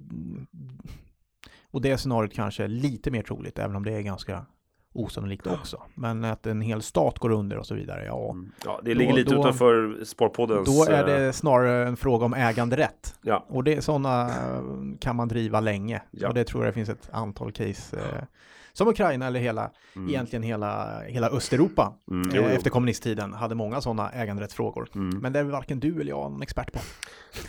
och 1.70 1.80
det 1.80 1.98
scenariot 1.98 2.32
kanske 2.34 2.64
är 2.64 2.68
lite 2.68 3.10
mer 3.10 3.22
troligt, 3.22 3.58
även 3.58 3.76
om 3.76 3.84
det 3.84 3.92
är 3.92 4.02
ganska 4.02 4.46
osannolikt 4.92 5.46
också. 5.46 5.82
Men 5.94 6.24
att 6.24 6.46
en 6.46 6.60
hel 6.60 6.82
stat 6.82 7.18
går 7.18 7.30
under 7.30 7.56
och 7.58 7.66
så 7.66 7.74
vidare, 7.74 8.04
ja. 8.04 8.30
Mm. 8.30 8.52
Ja, 8.64 8.80
det 8.84 8.94
ligger 8.94 9.10
Då- 9.12 9.16
lite 9.16 9.34
då- 9.34 9.40
utanför 9.40 10.04
Sparpoddens... 10.04 10.76
Då 10.78 10.92
är 10.92 11.00
eh, 11.00 11.06
det 11.06 11.32
snarare 11.32 11.88
en 11.88 11.96
fråga 11.96 12.24
om 12.24 12.34
äganderätt. 12.34 13.14
Ja, 13.22 13.44
Och 13.48 13.64
det, 13.64 13.82
sådana 13.84 14.30
kan 15.00 15.16
man 15.16 15.28
driva 15.28 15.60
länge. 15.60 16.02
Ja. 16.10 16.28
Och 16.28 16.34
det 16.34 16.44
tror 16.44 16.64
jag 16.64 16.70
det 16.72 16.74
finns 16.74 16.88
ett 16.88 17.08
antal 17.12 17.52
case. 17.52 17.96
Eh, 17.96 18.22
som 18.72 18.88
Ukraina 18.88 19.26
eller 19.26 19.40
hela, 19.40 19.70
mm. 19.96 20.08
egentligen 20.08 20.42
hela, 20.42 21.00
hela 21.06 21.28
Östeuropa 21.28 21.94
Mm, 22.10 22.28
eh, 22.30 22.36
jo, 22.36 22.42
jo. 22.42 22.48
efter 22.48 22.70
kommunisttiden 22.70 23.32
hade 23.32 23.54
många 23.54 23.80
sådana 23.80 24.10
äganderättsfrågor. 24.10 24.88
Mm. 24.94 25.18
Men 25.18 25.32
det 25.32 25.38
är 25.38 25.44
varken 25.44 25.80
du 25.80 26.00
eller 26.00 26.10
jag 26.10 26.30
någon 26.32 26.42
expert 26.42 26.72
på. 26.72 26.78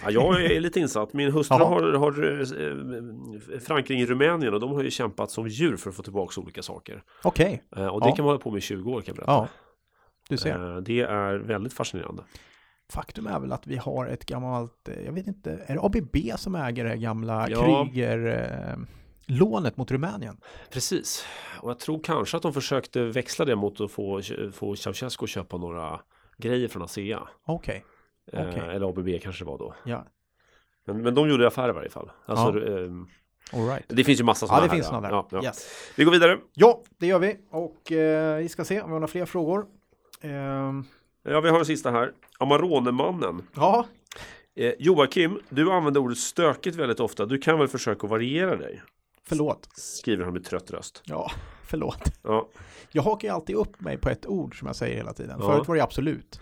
Ja, 0.04 0.12
jag 0.12 0.44
är 0.46 0.60
lite 0.60 0.80
insatt. 0.80 1.14
Min 1.14 1.32
hustru 1.32 1.58
har, 1.58 1.94
har 1.94 2.12
eh, 2.12 3.60
förankring 3.60 4.00
i 4.00 4.06
Rumänien 4.06 4.54
och 4.54 4.60
de 4.60 4.72
har 4.72 4.84
ju 4.84 4.92
kämpat 4.92 5.32
som 5.32 5.48
djur 5.48 5.78
för 5.78 5.90
att 5.90 5.96
få 5.96 6.04
tillbaka 6.04 6.42
olika 6.42 6.62
saker. 6.64 7.04
Okej, 7.24 7.64
Eh, 7.78 7.86
Och 7.88 8.02
det 8.02 8.10
Ja. 8.10 8.16
kan 8.16 8.26
man 8.26 8.30
hålla 8.30 8.40
på 8.44 8.52
med 8.52 8.58
i 8.58 8.62
20 8.62 8.92
år 8.92 9.02
kan 9.02 9.04
jag 9.08 9.16
berätta. 9.16 9.32
ja. 9.32 9.48
Du 10.30 10.38
ser. 10.38 10.76
Eh, 10.76 10.82
Det 10.82 11.00
är 11.02 11.36
väldigt 11.36 11.74
fascinerande. 11.74 12.24
Faktum 12.94 13.28
är 13.28 13.40
väl 13.40 13.52
att 13.52 13.68
vi 13.68 13.78
har 13.78 14.06
ett 14.08 14.26
gammalt, 14.26 14.88
eh, 14.90 15.02
jag 15.06 15.12
vet 15.14 15.28
inte, 15.28 15.60
är 15.66 15.74
det 15.74 15.82
ABB 15.82 16.18
som 16.40 16.56
äger 16.56 16.86
det 16.86 16.98
gamla 16.98 17.50
Ja. 17.50 17.88
Kryger-lånet 19.28 19.78
mot 19.78 19.92
Rumänien? 19.92 20.38
Precis. 20.72 21.26
Och 21.62 21.70
jag 21.70 21.80
tror 21.80 22.00
kanske 22.04 22.38
att 22.38 22.44
de 22.44 22.54
försökte 22.54 23.04
växla 23.04 23.46
det 23.46 23.56
mot 23.56 23.82
att 23.82 23.92
få, 23.92 24.22
få 24.54 24.76
Ceausescu 24.76 25.24
att 25.24 25.30
köpa 25.30 25.58
några 25.58 26.00
grejer 26.38 26.68
från 26.68 26.82
ASEA. 26.84 27.28
Okej, 27.46 27.86
Eh, 28.34 28.50
Okej. 28.50 28.62
Eller 28.76 28.90
ABB 28.90 29.22
kanske 29.24 29.44
det 29.44 29.48
var 29.50 29.58
då. 29.58 29.74
ja, 29.86 30.06
Men, 30.86 31.02
men 31.02 31.16
de 31.16 31.30
gjorde 31.30 31.48
affärer 31.48 31.70
i 31.70 31.74
varje 31.74 31.90
fall. 31.90 32.12
Alltså, 32.26 32.48
eh, 32.68 32.92
all 33.54 33.68
right. 33.68 33.84
Det 33.88 34.04
finns 34.04 34.20
ju 34.20 34.24
massa 34.24 34.44
Ja, 34.46 34.48
sådana 34.48 34.62
det 34.64 34.68
här. 34.70 34.76
finns 34.76 34.86
sådana 34.88 35.08
där. 35.08 35.16
Ja, 35.16 35.28
ja. 35.32 35.44
Yes. 35.44 35.68
Vi 35.98 36.04
går 36.04 36.12
vidare. 36.12 36.38
Ja, 36.54 36.82
det 36.98 37.08
gör 37.08 37.20
vi. 37.20 37.38
Och 37.50 37.92
eh, 37.92 38.38
vi 38.38 38.50
ska 38.50 38.66
se 38.66 38.82
om 38.82 38.88
vi 38.88 38.94
har 38.94 39.00
några 39.00 39.08
fler 39.08 39.26
frågor. 39.26 39.66
Ehm, 40.22 40.86
Ja, 41.24 41.42
vi 41.42 41.50
har 41.50 41.60
en 41.60 41.66
sista 41.66 41.92
här. 41.92 42.12
Amaronemannen. 42.40 43.48
ja, 43.56 43.86
Eh, 44.56 44.74
Joakim, 44.80 45.40
du 45.50 45.72
använder 45.72 46.02
ordet 46.02 46.18
stökigt 46.18 46.76
väldigt 46.76 47.00
ofta. 47.00 47.26
Du 47.26 47.38
kan 47.38 47.60
väl 47.60 47.68
försöka 47.68 48.08
variera 48.08 48.56
dig? 48.56 48.82
Förlåt. 49.24 49.70
Skriver 49.76 50.24
han 50.24 50.34
med 50.34 50.46
trött 50.46 50.72
röst. 50.72 51.02
Ja, 51.06 51.32
förlåt. 51.66 52.12
Ja, 52.24 52.50
Jag 52.92 53.04
hakar 53.04 53.28
ju 53.28 53.34
alltid 53.34 53.56
upp 53.56 53.80
mig 53.82 53.98
på 53.98 54.10
ett 54.10 54.26
ord 54.26 54.60
som 54.60 54.66
jag 54.68 54.76
säger 54.76 54.96
hela 54.96 55.14
tiden. 55.14 55.38
Ja. 55.42 55.46
Förut 55.52 55.68
var 55.68 55.76
det 55.76 55.84
absolut. 55.84 56.42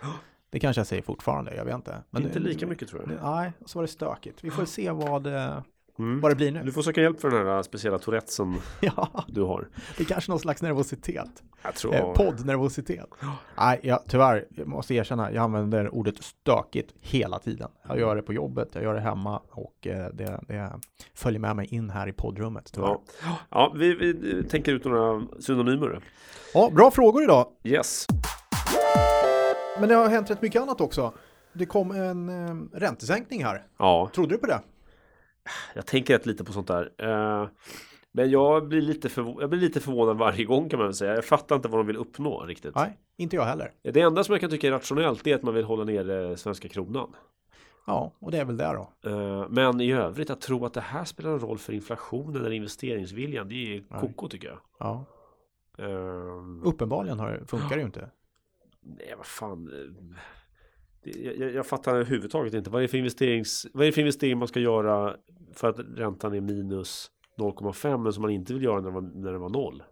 Det 0.50 0.60
kanske 0.60 0.80
jag 0.80 0.86
säger 0.86 1.02
fortfarande, 1.02 1.54
jag 1.54 1.64
vet 1.64 1.74
inte. 1.74 2.02
Men 2.10 2.22
inte 2.22 2.38
det- 2.38 2.44
lika 2.48 2.66
mycket 2.66 2.88
tror 2.88 3.02
jag. 3.10 3.22
Nej, 3.22 3.52
så 3.66 3.78
var 3.78 3.82
det 3.82 3.88
stökigt. 3.88 4.44
Vi 4.44 4.50
får 4.50 4.64
se 4.64 4.90
vad, 4.90 5.26
eh, 5.26 5.58
Mm. 6.02 6.20
vad 6.20 6.30
det 6.30 6.34
blir 6.36 6.52
nu. 6.52 6.62
Du 6.62 6.72
får 6.72 6.82
söka 6.82 7.00
hjälp 7.02 7.20
för 7.20 7.30
den 7.30 7.46
här 7.46 7.62
speciella 7.62 7.98
tourettesen 7.98 8.54
Ja, 8.80 9.24
du 9.28 9.42
har. 9.42 9.68
det 9.96 10.02
är 10.02 10.06
kanske 10.06 10.30
någon 10.30 10.40
slags 10.40 10.62
nervositet. 10.62 11.42
Jag 11.62 11.74
tror... 11.74 11.94
Eh, 11.94 12.12
poddnervositet. 12.12 13.08
Nej, 13.56 13.80
jag, 13.82 14.00
tyvärr, 14.08 14.46
jag 14.50 14.66
måste 14.66 14.94
erkänna, 14.94 15.32
jag 15.32 15.42
använder 15.44 15.94
ordet 15.94 16.22
stökigt 16.22 16.94
hela 17.00 17.38
tiden. 17.38 17.68
Jag 17.88 17.98
gör 17.98 18.16
det 18.16 18.22
på 18.22 18.32
jobbet, 18.32 18.68
jag 18.72 18.82
gör 18.82 18.94
det 18.94 19.00
hemma 19.00 19.42
och 19.50 19.86
eh, 19.86 20.06
det, 20.12 20.40
det 20.48 20.72
följer 21.14 21.40
med 21.40 21.56
mig 21.56 21.66
in 21.74 21.90
här 21.90 22.08
i 22.08 22.12
poddrummet. 22.12 22.70
Tyvärr. 22.74 22.88
Ja, 22.88 23.38
ja 23.50 23.72
vi, 23.76 23.94
vi 23.94 24.44
tänker 24.44 24.72
ut 24.72 24.84
några 24.84 25.22
synonymer. 25.40 26.00
Ja, 26.54 26.70
bra 26.74 26.90
frågor 26.90 27.22
idag. 27.22 27.46
Yes. 27.64 28.06
Men 29.80 29.88
det 29.88 29.94
har 29.94 30.08
hänt 30.08 30.30
rätt 30.30 30.42
mycket 30.42 30.62
annat 30.62 30.80
också. 30.80 31.12
Det 31.52 31.66
kom 31.66 31.90
en 31.90 32.28
eh, 32.28 32.78
räntesänkning 32.78 33.44
här. 33.44 33.66
Ja, 33.78 34.10
Trodde 34.14 34.34
du 34.34 34.38
på 34.38 34.46
det? 34.46 34.60
Jag 35.74 35.86
tänker 35.86 36.14
rätt 36.14 36.26
lite 36.26 36.44
på 36.44 36.52
sånt 36.52 36.66
där. 36.68 36.92
Eh, 36.98 37.48
Men 38.12 38.30
jag 38.30 38.68
blir, 38.68 38.80
lite 38.82 39.08
jag 39.40 39.50
blir 39.50 39.60
lite 39.60 39.80
förvånad 39.80 40.16
varje 40.18 40.44
gång 40.44 40.68
kan 40.68 40.78
man 40.78 40.86
väl 40.86 40.94
säga. 40.94 41.14
Jag 41.14 41.24
fattar 41.24 41.56
inte 41.56 41.68
vad 41.68 41.80
de 41.80 41.86
vill 41.86 41.96
uppnå 41.96 42.40
riktigt. 42.46 42.74
Nej, 42.74 42.98
inte 43.16 43.36
jag 43.36 43.44
heller. 43.44 43.72
Det 43.82 44.00
enda 44.00 44.24
som 44.24 44.32
jag 44.32 44.40
kan 44.40 44.50
tycka 44.50 44.66
är 44.66 44.70
rationellt 44.72 45.26
är 45.26 45.34
att 45.34 45.42
man 45.42 45.54
vill 45.54 45.64
hålla 45.64 45.84
nere 45.84 46.36
svenska 46.36 46.68
kronan. 46.68 47.14
Ja, 47.86 48.12
och 48.18 48.30
det 48.30 48.38
är 48.38 48.44
väl 48.44 48.56
det 48.56 48.72
då. 49.02 49.10
Eh, 49.10 49.46
Men 49.48 49.80
i 49.80 49.92
övrigt 49.92 50.30
att 50.30 50.40
tro 50.40 50.64
att 50.66 50.74
det 50.74 50.80
här 50.80 51.04
spelar 51.04 51.30
en 51.30 51.38
roll 51.40 51.58
för 51.58 51.72
inflationen 51.72 52.36
eller 52.36 52.50
investeringsviljan, 52.52 53.48
det 53.48 53.76
är 53.76 54.00
koko 54.00 54.28
tycker 54.28 54.48
jag. 54.48 54.58
Ja, 54.78 55.04
Eh, 55.78 56.62
uppenbarligen 56.64 57.18
har 57.18 57.42
funkar 57.46 57.68
det 57.68 57.76
ju 57.80 57.86
inte. 57.86 58.10
Nej, 58.80 59.14
vad 59.16 59.26
fan. 59.26 59.70
Jag, 61.04 61.54
jag, 61.54 61.66
fattar 61.66 61.94
överhuvudtaget 61.94 62.54
inte. 62.54 62.70
Vad 62.70 62.80
är, 62.80 62.82
det 62.82 62.88
för 62.88 62.98
investerings, 62.98 63.66
vad 63.72 63.82
är 63.82 63.86
det 63.86 63.92
för 63.92 64.00
investering 64.00 64.38
man 64.38 64.48
ska 64.48 64.60
göra 64.60 65.16
för 65.54 65.68
att 65.68 65.78
räntan 65.96 66.34
är 66.34 66.40
minus 66.40 67.10
0,5 67.38 67.98
men 67.98 68.12
som 68.12 68.22
man 68.22 68.30
inte 68.30 68.54
vill 68.54 68.62
göra 68.62 68.80
när, 68.80 68.90
man, 68.90 69.12
när 69.14 69.32
det 69.32 69.38
var 69.38 69.48
noll? 69.48 69.82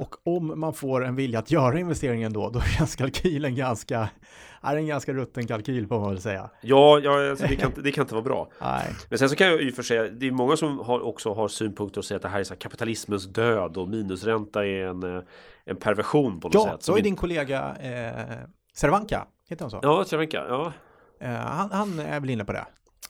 Och 0.00 0.14
om 0.24 0.60
man 0.60 0.74
får 0.74 1.04
en 1.04 1.16
vilja 1.16 1.38
att 1.38 1.50
göra 1.50 1.78
investeringen 1.78 2.32
då, 2.32 2.50
då 2.50 2.60
känns 2.60 2.96
kalkylen 2.96 3.54
ganska, 3.54 4.08
är 4.60 4.76
en 4.76 4.86
ganska 4.86 5.12
rutten 5.12 5.46
kalkyl 5.46 5.86
får 5.86 6.00
man 6.00 6.08
väl 6.08 6.20
säga. 6.20 6.50
Ja, 6.60 7.00
ja 7.04 7.30
alltså 7.30 7.46
det, 7.46 7.56
kan, 7.56 7.68
inte- 7.68 7.80
det 7.80 7.92
kan 7.92 8.02
inte 8.02 8.14
vara 8.14 8.24
bra. 8.24 8.50
Nej, 8.60 8.86
Men 9.08 9.18
sen 9.18 9.28
så 9.28 9.36
kan 9.36 9.46
jag 9.46 9.62
ju 9.62 9.72
för 9.72 9.82
sig, 9.82 10.10
det 10.10 10.26
är 10.26 10.30
många 10.30 10.56
som 10.56 10.78
har, 10.78 11.00
också 11.00 11.34
har 11.34 11.48
synpunkter 11.48 12.00
och 12.00 12.04
säger 12.04 12.16
att 12.16 12.22
det 12.22 12.28
här 12.28 12.40
är 12.40 12.44
så 12.44 12.54
här 12.54 12.60
kapitalismens 12.60 13.26
död 13.26 13.76
och 13.76 13.88
minusränta 13.88 14.66
är 14.66 14.86
en, 14.86 15.16
eh, 15.16 15.22
en 15.64 15.76
perversion 15.76 16.40
på 16.40 16.48
något 16.48 16.54
ja, 16.54 16.64
sätt. 16.64 16.82
så 16.82 16.92
som 16.92 16.98
är 16.98 17.02
din 17.02 17.16
kollega 17.16 17.76
eh, 17.76 18.36
Cervanka, 18.74 19.26
heter 19.50 19.64
han 19.64 19.70
så? 19.70 19.78
Ja, 19.82 20.04
Cervenka, 20.04 20.44
ja. 20.48 20.72
Eh, 21.20 21.30
han, 21.30 21.70
han 21.70 21.98
är 21.98 22.20
väl 22.20 22.30
inne 22.30 22.44
på 22.44 22.52
det. 22.52 22.66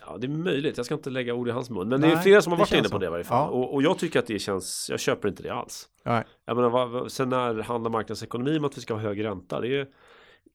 Ja, 0.07 0.16
det 0.18 0.26
är 0.26 0.29
möjligt. 0.29 0.76
Jag 0.76 0.87
ska 0.87 0.94
inte 0.94 1.11
lägga 1.11 1.35
ord 1.35 1.48
i 1.48 1.50
hans 1.50 1.70
mun. 1.70 1.88
Men 1.88 2.00
det 2.00 2.07
är 2.07 2.14
Nej, 2.14 2.22
flera 2.22 2.42
som 2.42 2.53
har 2.53 2.59
varit 2.59 2.72
inne 2.72 2.83
på 2.83 2.88
så. 2.88 2.98
det 2.98 3.07
i 3.07 3.11
varje 3.11 3.24
fall. 3.24 3.48
Ja. 3.53 3.59
Och, 3.59 3.74
och 3.74 3.83
jag 3.83 3.98
tycker 3.98 4.18
att 4.18 4.26
det 4.26 4.38
känns, 4.38 4.87
jag 4.90 5.00
köper 5.00 5.29
inte 5.29 5.42
det 5.42 5.50
alls. 5.50 5.88
Nej. 6.05 6.24
Jag 6.44 6.57
menar, 6.57 6.70
vad, 6.70 7.12
sen 7.12 7.29
när 7.29 7.62
handlar 7.62 7.90
marknadsekonomi 7.90 8.59
om 8.59 8.64
att 8.64 8.76
vi 8.76 8.81
ska 8.81 8.94
ha 8.94 9.00
hög 9.00 9.24
ränta? 9.24 9.61
Det 9.61 9.68
är 9.76 9.81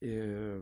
eh, 0.00 0.60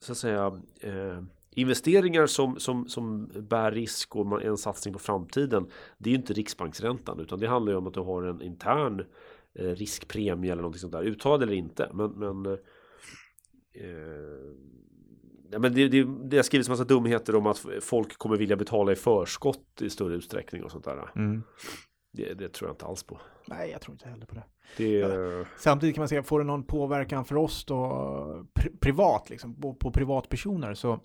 så 0.00 0.12
att 0.12 0.18
säga 0.18 0.60
eh, 0.80 1.22
investeringar 1.50 2.26
som, 2.26 2.60
som, 2.60 2.88
som 2.88 3.26
bär 3.26 3.72
risk 3.72 4.16
och 4.16 4.26
man- 4.26 4.42
en 4.42 4.56
satsning 4.56 4.92
på 4.94 4.98
framtiden. 5.00 5.66
Det 5.98 6.08
är 6.10 6.12
ju 6.12 6.18
inte 6.18 6.32
riksbanksräntan 6.32 7.20
utan 7.20 7.40
det 7.40 7.46
handlar 7.46 7.72
ju 7.72 7.78
om 7.78 7.86
att 7.86 7.94
du 7.94 8.00
har 8.00 8.22
en 8.22 8.42
intern 8.42 9.04
eh, 9.58 9.64
riskpremie 9.64 10.52
eller 10.52 10.62
någonting 10.62 10.80
sånt 10.80 10.92
där. 10.92 11.02
Uttalad 11.04 11.42
eller 11.42 11.52
inte. 11.54 11.90
Men, 11.92 12.10
men 12.10 12.52
eh, 12.52 12.58
Ja, 15.50 15.58
men 15.58 15.74
det, 15.74 15.88
det, 15.88 16.06
det 16.24 16.36
har 16.36 16.42
skrivits 16.42 16.68
massa 16.68 16.84
dumheter 16.84 17.36
om 17.36 17.46
att 17.46 17.66
folk 17.80 18.18
kommer 18.18 18.36
vilja 18.36 18.56
betala 18.56 18.92
i 18.92 18.96
förskott 18.96 19.82
i 19.82 19.90
större 19.90 20.14
utsträckning 20.14 20.64
och 20.64 20.70
sånt 20.70 20.84
där. 20.84 21.10
Mm. 21.16 21.42
Det, 22.12 22.34
det 22.34 22.48
tror 22.48 22.68
jag 22.68 22.74
inte 22.74 22.86
alls 22.86 23.02
på. 23.02 23.20
Nej, 23.46 23.70
jag 23.70 23.80
tror 23.80 23.94
inte 23.94 24.08
heller 24.08 24.26
på 24.26 24.34
det. 24.34 24.44
Det, 24.76 25.46
Samtidigt 25.58 25.94
kan 25.94 26.02
man 26.02 26.08
säga, 26.08 26.22
får 26.22 26.38
det 26.38 26.44
någon 26.44 26.62
påverkan 26.64 27.24
för 27.24 27.36
oss 27.36 27.64
då 27.64 27.76
pri- 28.54 28.78
privat, 28.80 29.30
liksom, 29.30 29.60
på, 29.60 29.74
på 29.74 29.90
privatpersoner 29.90 30.74
så 30.74 31.00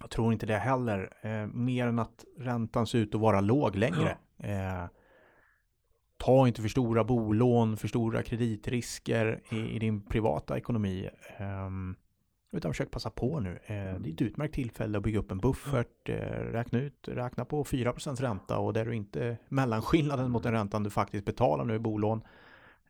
jag 0.00 0.10
tror 0.10 0.32
inte 0.32 0.46
det 0.46 0.56
heller. 0.56 1.12
Eh, 1.22 1.46
mer 1.46 1.86
än 1.86 1.98
att 1.98 2.24
räntan 2.38 2.86
ser 2.86 2.98
ut 2.98 3.14
att 3.14 3.20
vara 3.20 3.40
låg 3.40 3.76
längre. 3.76 4.18
Eh, 4.38 4.84
ta 6.18 6.48
inte 6.48 6.62
för 6.62 6.68
stora 6.68 7.04
bolån, 7.04 7.76
för 7.76 7.88
stora 7.88 8.22
kreditrisker 8.22 9.40
i, 9.50 9.56
i 9.56 9.78
din 9.78 10.00
privata 10.00 10.56
ekonomi. 10.58 11.08
Ehm, 11.36 11.96
utan 12.52 12.72
försök 12.72 12.90
passa 12.90 13.10
på 13.10 13.40
nu. 13.40 13.50
Eh, 13.50 14.00
det 14.00 14.08
är 14.08 14.12
ett 14.12 14.22
utmärkt 14.22 14.54
tillfälle 14.54 14.98
att 14.98 15.04
bygga 15.04 15.18
upp 15.18 15.30
en 15.30 15.38
buffert, 15.38 16.08
eh, 16.08 16.14
räkna 16.52 16.78
ut, 16.78 17.08
räkna 17.08 17.44
på 17.44 17.64
4% 17.64 18.20
ränta 18.20 18.58
och 18.58 18.72
där 18.72 18.84
du 18.84 18.94
inte 18.94 19.36
mellanskillnaden 19.48 20.30
mot 20.30 20.42
den 20.42 20.52
räntan 20.52 20.82
du 20.82 20.90
faktiskt 20.90 21.24
betalar 21.24 21.64
nu 21.64 21.74
i 21.74 21.78
bolån. 21.78 22.22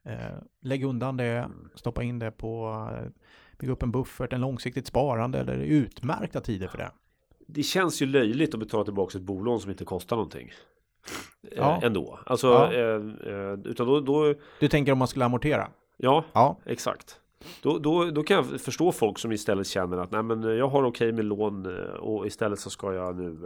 Eh, 0.03 0.39
lägg 0.61 0.85
undan 0.85 1.17
det, 1.17 1.51
stoppa 1.75 2.03
in 2.03 2.19
det 2.19 2.31
på, 2.31 2.87
eh, 2.93 3.09
bygga 3.59 3.73
upp 3.73 3.83
en 3.83 3.93
buffert, 3.93 4.33
en 4.33 4.41
långsiktigt 4.41 4.87
sparande 4.87 5.39
eller 5.39 5.55
utmärkta 5.55 6.41
tider 6.41 6.69
för 6.69 6.79
det. 6.79 6.91
det 7.47 7.63
känns 7.63 8.03
ju 8.03 8.07
löjligt 8.07 8.55
att 8.55 8.61
betala 8.61 8.85
tillbaka 8.85 9.19
ett 9.19 9.25
bolån 9.25 9.61
som 9.61 9.71
inte 9.71 9.85
kostar 9.85 10.17
någonting. 10.17 10.51
Ja. 11.57 11.77
Eh, 11.77 11.85
ändå. 11.85 12.19
Alltså, 12.27 12.47
Ja. 12.47 12.73
eh, 12.73 13.35
eh, 13.35 13.53
utan 13.65 13.87
då, 13.87 14.01
då, 14.01 14.35
Du 14.61 14.69
tänker 14.69 14.93
om 14.93 14.99
man 14.99 15.09
skulle 15.09 15.25
amortera? 15.25 15.69
ja, 15.97 16.25
Ja, 16.33 16.57
exakt. 16.65 17.21
Då, 17.63 17.79
då, 17.79 18.05
då 18.05 18.23
kan 18.23 18.37
jag 18.37 18.61
förstå 18.61 18.93
folk 18.93 19.19
som 19.19 19.33
istället 19.33 19.67
känner 19.67 19.99
att 19.99 20.11
nej, 20.11 20.23
men 20.23 20.43
jag 20.43 20.69
har 20.69 20.83
okej 20.85 21.13
med 21.13 21.25
lån 21.25 21.67
och 21.99 22.27
istället 22.27 22.59
så 22.61 22.71
ska 22.71 22.95
jag 22.95 23.17
nu 23.17 23.39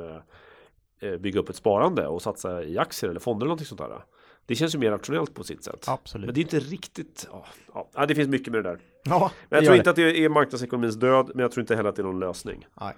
bygga 1.19 1.41
upp 1.41 1.49
ett 1.49 1.57
sparande 1.57 2.07
och 2.07 2.23
satsa 2.23 2.62
i 2.65 2.79
aktier 2.79 3.11
eller 3.11 3.21
fonder 3.21 3.45
eller 3.45 3.49
någonting 3.49 3.67
sånt 3.67 3.81
där. 3.81 4.05
Det 4.47 4.55
känns 4.55 4.75
ju 4.75 4.79
mer 4.79 4.91
rationellt 4.91 5.35
på 5.35 5.45
sitt 5.45 5.65
sätt. 5.65 5.85
absolut. 5.88 6.27
Men 6.27 6.35
det 6.35 6.41
är 6.41 6.43
inte 6.43 6.59
riktigt, 6.59 7.29
ja, 7.75 7.87
ja, 7.95 8.07
det 8.07 8.15
finns 8.15 8.29
mycket 8.29 8.53
med 8.53 8.65
det 8.65 8.71
där. 8.71 8.79
ja, 9.05 9.31
Men 9.49 9.57
jag 9.57 9.65
tror 9.65 9.77
inte 9.77 9.91
att 9.91 9.97
det 9.97 10.19
är 10.25 10.29
marknadsekonomins 10.29 10.97
död, 10.97 11.31
men 11.35 11.43
jag 11.43 11.53
tror 11.53 11.62
inte 11.62 11.77
heller 11.77 11.88
att 11.91 11.97
det 11.97 12.03
är 12.03 12.07
någon 12.07 12.21
lösning. 12.21 12.67
Nej. 12.81 12.95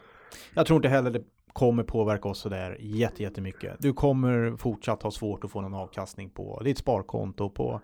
Jag 0.55 0.67
tror 0.67 0.77
inte 0.77 0.89
heller 0.89 1.11
det 1.11 1.23
kommer 1.55 1.83
påverka 1.83 2.29
oss 2.29 2.39
sådär 2.39 2.77
jätte, 2.81 3.23
jättemycket. 3.23 3.77
Du 3.81 3.93
kommer 3.93 4.57
fortsatt 4.57 5.03
ha 5.03 5.11
svårt 5.11 5.45
att 5.45 5.51
få 5.51 5.61
någon 5.61 5.75
avkastning 5.75 6.31
på 6.31 6.61
ditt 6.65 6.79
sparkonto, 6.79 7.51
på, 7.51 7.81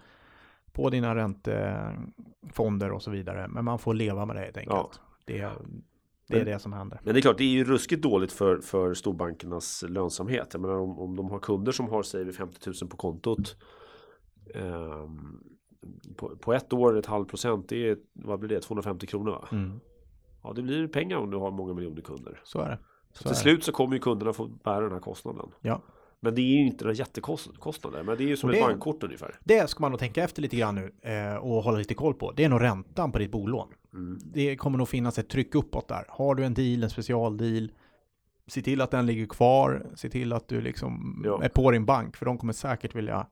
på 0.72 0.90
dina 0.90 1.14
räntefonder 1.14 2.90
och 2.92 3.02
så 3.02 3.11
vidare. 3.11 3.48
Men 3.48 3.64
man 3.64 3.78
får 3.78 3.94
leva 3.94 4.26
med 4.26 4.37
det 4.37 4.40
helt 4.42 4.56
enkelt. 4.56 5.00
Det, 5.26 5.33
det 5.35 5.40
är 5.42 5.52
Men- 6.37 6.44
det 6.44 6.59
som 6.59 6.72
händer. 6.72 7.00
Men 7.04 7.14
det 7.14 7.20
är 7.20 7.22
klart, 7.22 7.38
det 7.38 7.44
är 7.44 7.48
ju 7.48 7.64
ruskigt 7.64 8.02
dåligt 8.02 8.33
för, 8.33 8.59
för 8.61 8.94
storbankernas 8.94 9.85
lönsamhet. 9.88 10.48
Jag 10.52 10.61
menar 10.61 10.74
om, 10.78 10.98
om 10.98 11.16
de 11.16 11.30
har 11.30 11.38
kunder 11.38 11.72
som 11.72 11.88
har, 11.88 12.02
säger 12.02 12.24
vi 12.24 12.33
50 12.33 12.70
000 12.83 12.90
på 12.90 12.96
kontot. 12.96 13.56
ehm, 14.54 15.40
på, 16.16 16.37
på 16.37 16.52
ett 16.52 16.72
år, 16.72 16.98
ett 16.98 17.06
halvt 17.06 17.28
procent, 17.28 17.68
det 17.68 17.88
är, 17.90 17.98
vad 18.12 18.38
blir 18.40 18.48
det, 18.48 18.61
250 18.61 19.06
kronor 19.06 19.30
va? 19.30 19.48
Mm, 19.52 19.80
Ja, 20.42 20.52
det 20.52 20.62
blir 20.62 20.87
pengar 20.88 21.16
om 21.16 21.30
du 21.30 21.37
har 21.37 21.50
många 21.50 21.74
miljoner 21.74 22.02
kunder. 22.02 22.40
så 22.44 22.61
är 22.61 22.68
det. 22.68 22.78
Så 23.12 23.25
till 23.29 23.37
slut 23.37 23.64
så 23.64 23.73
kommer 23.73 23.94
ju 23.94 24.01
kunderna 24.01 24.33
få 24.33 24.46
bära 24.46 24.81
den 24.81 24.92
här 24.92 25.01
kostnaden. 25.01 25.46
Ja. 25.61 25.83
Men 26.23 26.35
det 26.35 26.40
är 26.40 26.57
ju 26.61 26.66
inte 26.66 26.85
några 26.85 26.94
jättekostnader, 26.94 28.03
men 28.03 28.16
det 28.16 28.25
är 28.25 28.29
ju 28.29 28.37
som 28.37 28.51
Och 28.51 28.55
ett 28.57 28.62
det- 28.62 28.66
bankkort 28.68 29.03
ungefär. 29.03 29.38
Det 29.44 29.70
ska 29.70 29.81
man 29.81 29.90
nog 29.90 30.01
tänka 30.01 30.25
efter 30.25 30.42
lite 30.42 30.57
grann 30.57 30.75
nu 30.75 31.11
eh, 31.11 31.35
och 31.37 31.62
hålla 31.62 31.79
lite 31.79 31.94
koll 31.94 32.14
på. 32.14 32.33
Det 32.33 32.44
är 32.44 32.49
nog 32.49 32.62
räntan 32.62 33.12
på 33.12 33.18
ditt 33.18 33.31
bolån. 33.31 33.68
Mm. 33.94 34.18
Det 34.25 34.57
kommer 34.57 34.79
nog 34.79 34.88
finnas 34.88 35.18
ett 35.18 35.29
tryck 35.29 35.55
uppåt 35.55 35.88
där. 35.88 36.05
Har 36.09 36.35
du 36.35 36.44
en 36.44 36.55
deal, 36.55 36.83
en 36.83 36.90
specialdeal, 36.90 37.70
se 38.46 38.62
till 38.62 38.81
att 38.81 38.90
den 38.90 39.07
ligger 39.07 39.27
kvar. 39.27 39.87
Se 39.94 40.11
till 40.11 40.33
att 40.33 40.49
du 40.49 40.61
liksom 40.61 41.23
Ja. 41.25 41.42
är 41.42 41.49
på 41.49 41.70
din 41.70 41.85
bank, 41.87 42.16
för 42.16 42.27
de 42.27 42.38
kommer 42.38 42.53
säkert 42.53 42.94
vilja 42.94 43.27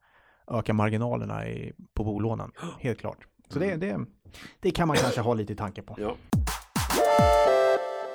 öka 0.50 0.72
marginalerna 0.74 1.48
i, 1.48 1.72
på 1.94 2.04
bolånen. 2.04 2.50
Helt 2.78 2.98
klart. 3.00 3.26
Så 3.48 3.58
det, 3.58 3.76
det, 3.76 3.98
det 4.60 4.70
kan 4.70 4.88
man 4.88 4.96
kanske 4.96 5.20
ha 5.20 5.34
lite 5.34 5.54
tanke 5.56 5.82
på. 5.82 5.96
Ja. 5.98 6.14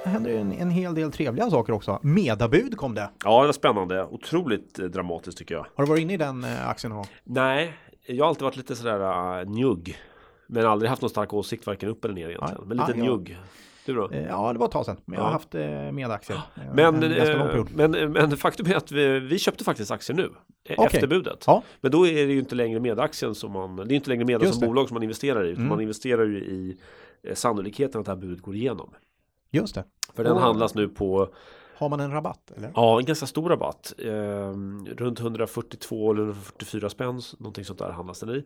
Händer 0.04 0.32
en, 0.38 0.52
en 0.52 0.70
hel 0.70 0.96
del 0.96 1.12
trevliga 1.12 1.50
saker 1.50 1.74
också. 1.74 2.00
Medabud 2.04 2.78
kom 2.78 2.96
det. 2.96 3.10
ja, 3.24 3.42
det 3.42 3.46
var 3.48 3.54
spännande. 3.54 4.04
Otroligt 4.06 4.80
eh, 4.80 4.86
dramatiskt 4.86 5.38
tycker 5.38 5.56
jag. 5.56 5.66
Har 5.76 5.84
du 5.86 5.90
varit 5.90 6.02
inne 6.02 6.14
i 6.14 6.18
den 6.18 6.44
eh, 6.44 6.68
aktien 6.70 6.90
någon 6.90 6.98
gång? 6.98 7.08
Nej, 7.24 7.74
jag 8.08 8.26
har 8.26 8.30
alltid 8.30 8.44
varit 8.44 8.58
lite 8.58 8.76
sådär 8.76 9.40
uh, 9.42 9.50
njugg. 9.50 9.98
Men 10.48 10.66
aldrig 10.66 10.90
haft 10.90 11.02
någon 11.02 11.10
stark 11.10 11.34
åsikt 11.34 11.66
varken 11.68 11.90
upp 11.90 12.06
eller 12.06 12.16
ner 12.16 12.30
egentligen. 12.30 12.56
Nej. 12.58 12.68
Men 12.68 12.78
lite 12.78 12.92
Ah, 12.92 12.96
ja. 12.98 13.04
njugg. 13.04 13.38
Du 13.86 13.94
då? 13.94 14.10
Ja, 14.30 14.54
det 14.54 14.60
var 14.60 14.66
ett 14.66 14.72
tag 14.72 14.86
sedan. 14.86 14.98
Men 15.06 15.16
jag 15.16 15.24
har 15.24 15.30
Ja. 15.30 15.34
haft 15.34 15.54
medaktier. 15.94 16.38
eh, 16.56 16.64
Men, 16.74 17.92
men, 17.92 18.12
men 18.12 18.38
faktum 18.38 18.66
är 18.72 18.76
att 18.76 18.92
vi, 18.92 19.20
vi 19.20 19.40
köpte 19.40 19.64
faktiskt 19.64 19.92
aktier 19.92 20.16
nu. 20.18 20.30
Okej. 20.78 20.86
Efter 20.86 21.08
budet. 21.08 21.44
Ja. 21.48 21.64
Men 21.82 21.92
då 21.92 22.08
är 22.08 22.14
det 22.28 22.34
ju 22.34 22.40
inte 22.40 22.56
längre 22.56 22.80
medaktien 22.80 23.36
som 23.36 23.52
man, 23.52 23.76
det 23.76 23.94
är 23.94 23.96
inte 23.96 24.10
längre 24.10 24.26
medel 24.26 24.54
som 24.54 24.68
bolag 24.68 24.88
som 24.88 24.96
man 24.96 25.04
investerar 25.04 25.46
i. 25.46 25.50
Utan 25.50 25.62
Mm. 25.64 25.70
man 25.70 25.82
investerar 25.82 26.24
ju 26.26 26.38
i 26.38 26.78
sannolikheten 27.34 28.00
att 28.00 28.06
det 28.06 28.12
här 28.12 28.20
budet 28.20 28.42
går 28.42 28.56
igenom. 28.56 28.90
Just 29.54 29.76
det. 29.76 29.84
För 30.14 30.24
den 30.24 30.38
handlas 30.38 30.76
nu 30.76 30.88
på, 30.90 31.30
Har 31.76 31.90
man 31.90 32.00
en 32.00 32.12
rabatt 32.12 32.52
eller? 32.56 32.72
Ja, 32.76 33.00
en 33.00 33.06
ganska 33.06 33.26
stor 33.26 33.50
rabatt. 33.50 33.94
Eh, 33.98 34.52
runt 34.96 35.20
142 35.20 36.12
eller 36.12 36.24
144 36.24 36.90
spänn, 36.90 37.22
någonting 37.38 37.66
sånt 37.66 37.80
där 37.80 37.92
handlas 37.92 38.20
den 38.20 38.30
i. 38.30 38.44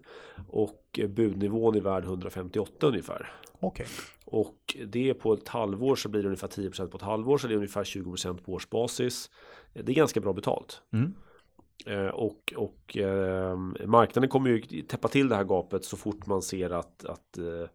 Och 0.49 0.99
eh, 0.99 1.07
budnivån 1.07 1.75
är 1.75 1.81
värd 1.81 2.03
158 2.03 2.87
ungefär. 2.87 3.31
Okej. 3.59 3.87
Och 4.25 4.77
det 4.87 5.09
är 5.09 5.13
på 5.13 5.33
ett 5.33 5.47
halvår 5.47 5.95
så 5.95 6.09
blir 6.09 6.21
det 6.21 6.27
ungefär 6.27 6.47
10% 6.47 6.87
på 6.87 6.97
ett 6.97 7.03
halvår 7.03 7.37
så 7.37 7.47
det 7.47 7.53
är 7.53 7.55
ungefär 7.57 7.83
20% 7.83 8.37
på 8.43 8.53
årsbasis. 8.53 9.29
Det 9.73 9.91
är 9.91 9.95
ganska 9.95 10.19
bra 10.19 10.33
betalt. 10.33 10.81
Mm. 10.93 11.13
Eh, 11.85 12.07
och 12.07 12.53
och 12.55 12.97
eh, 12.97 13.57
marknaden 13.85 14.29
kommer 14.29 14.49
ju 14.49 14.81
täppa 14.81 15.07
till 15.07 15.29
det 15.29 15.35
här 15.35 15.43
gapet 15.43 15.85
så 15.85 15.97
fort 15.97 16.25
man 16.25 16.41
ser 16.41 16.69
att, 16.69 17.05
att, 17.05 17.37
eh, 17.37 17.69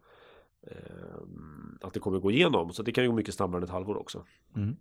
att 1.80 1.94
det 1.94 2.00
kommer 2.00 2.18
gå 2.18 2.30
igenom. 2.30 2.72
Så 2.72 2.82
det 2.82 2.92
kan 2.92 3.04
ju 3.04 3.10
gå 3.10 3.16
mycket 3.16 3.34
snabbare 3.34 3.58
än 3.58 3.64
ett 3.64 3.70
halvår 3.70 3.96
också. 3.96 4.24
Mm. 4.56 4.76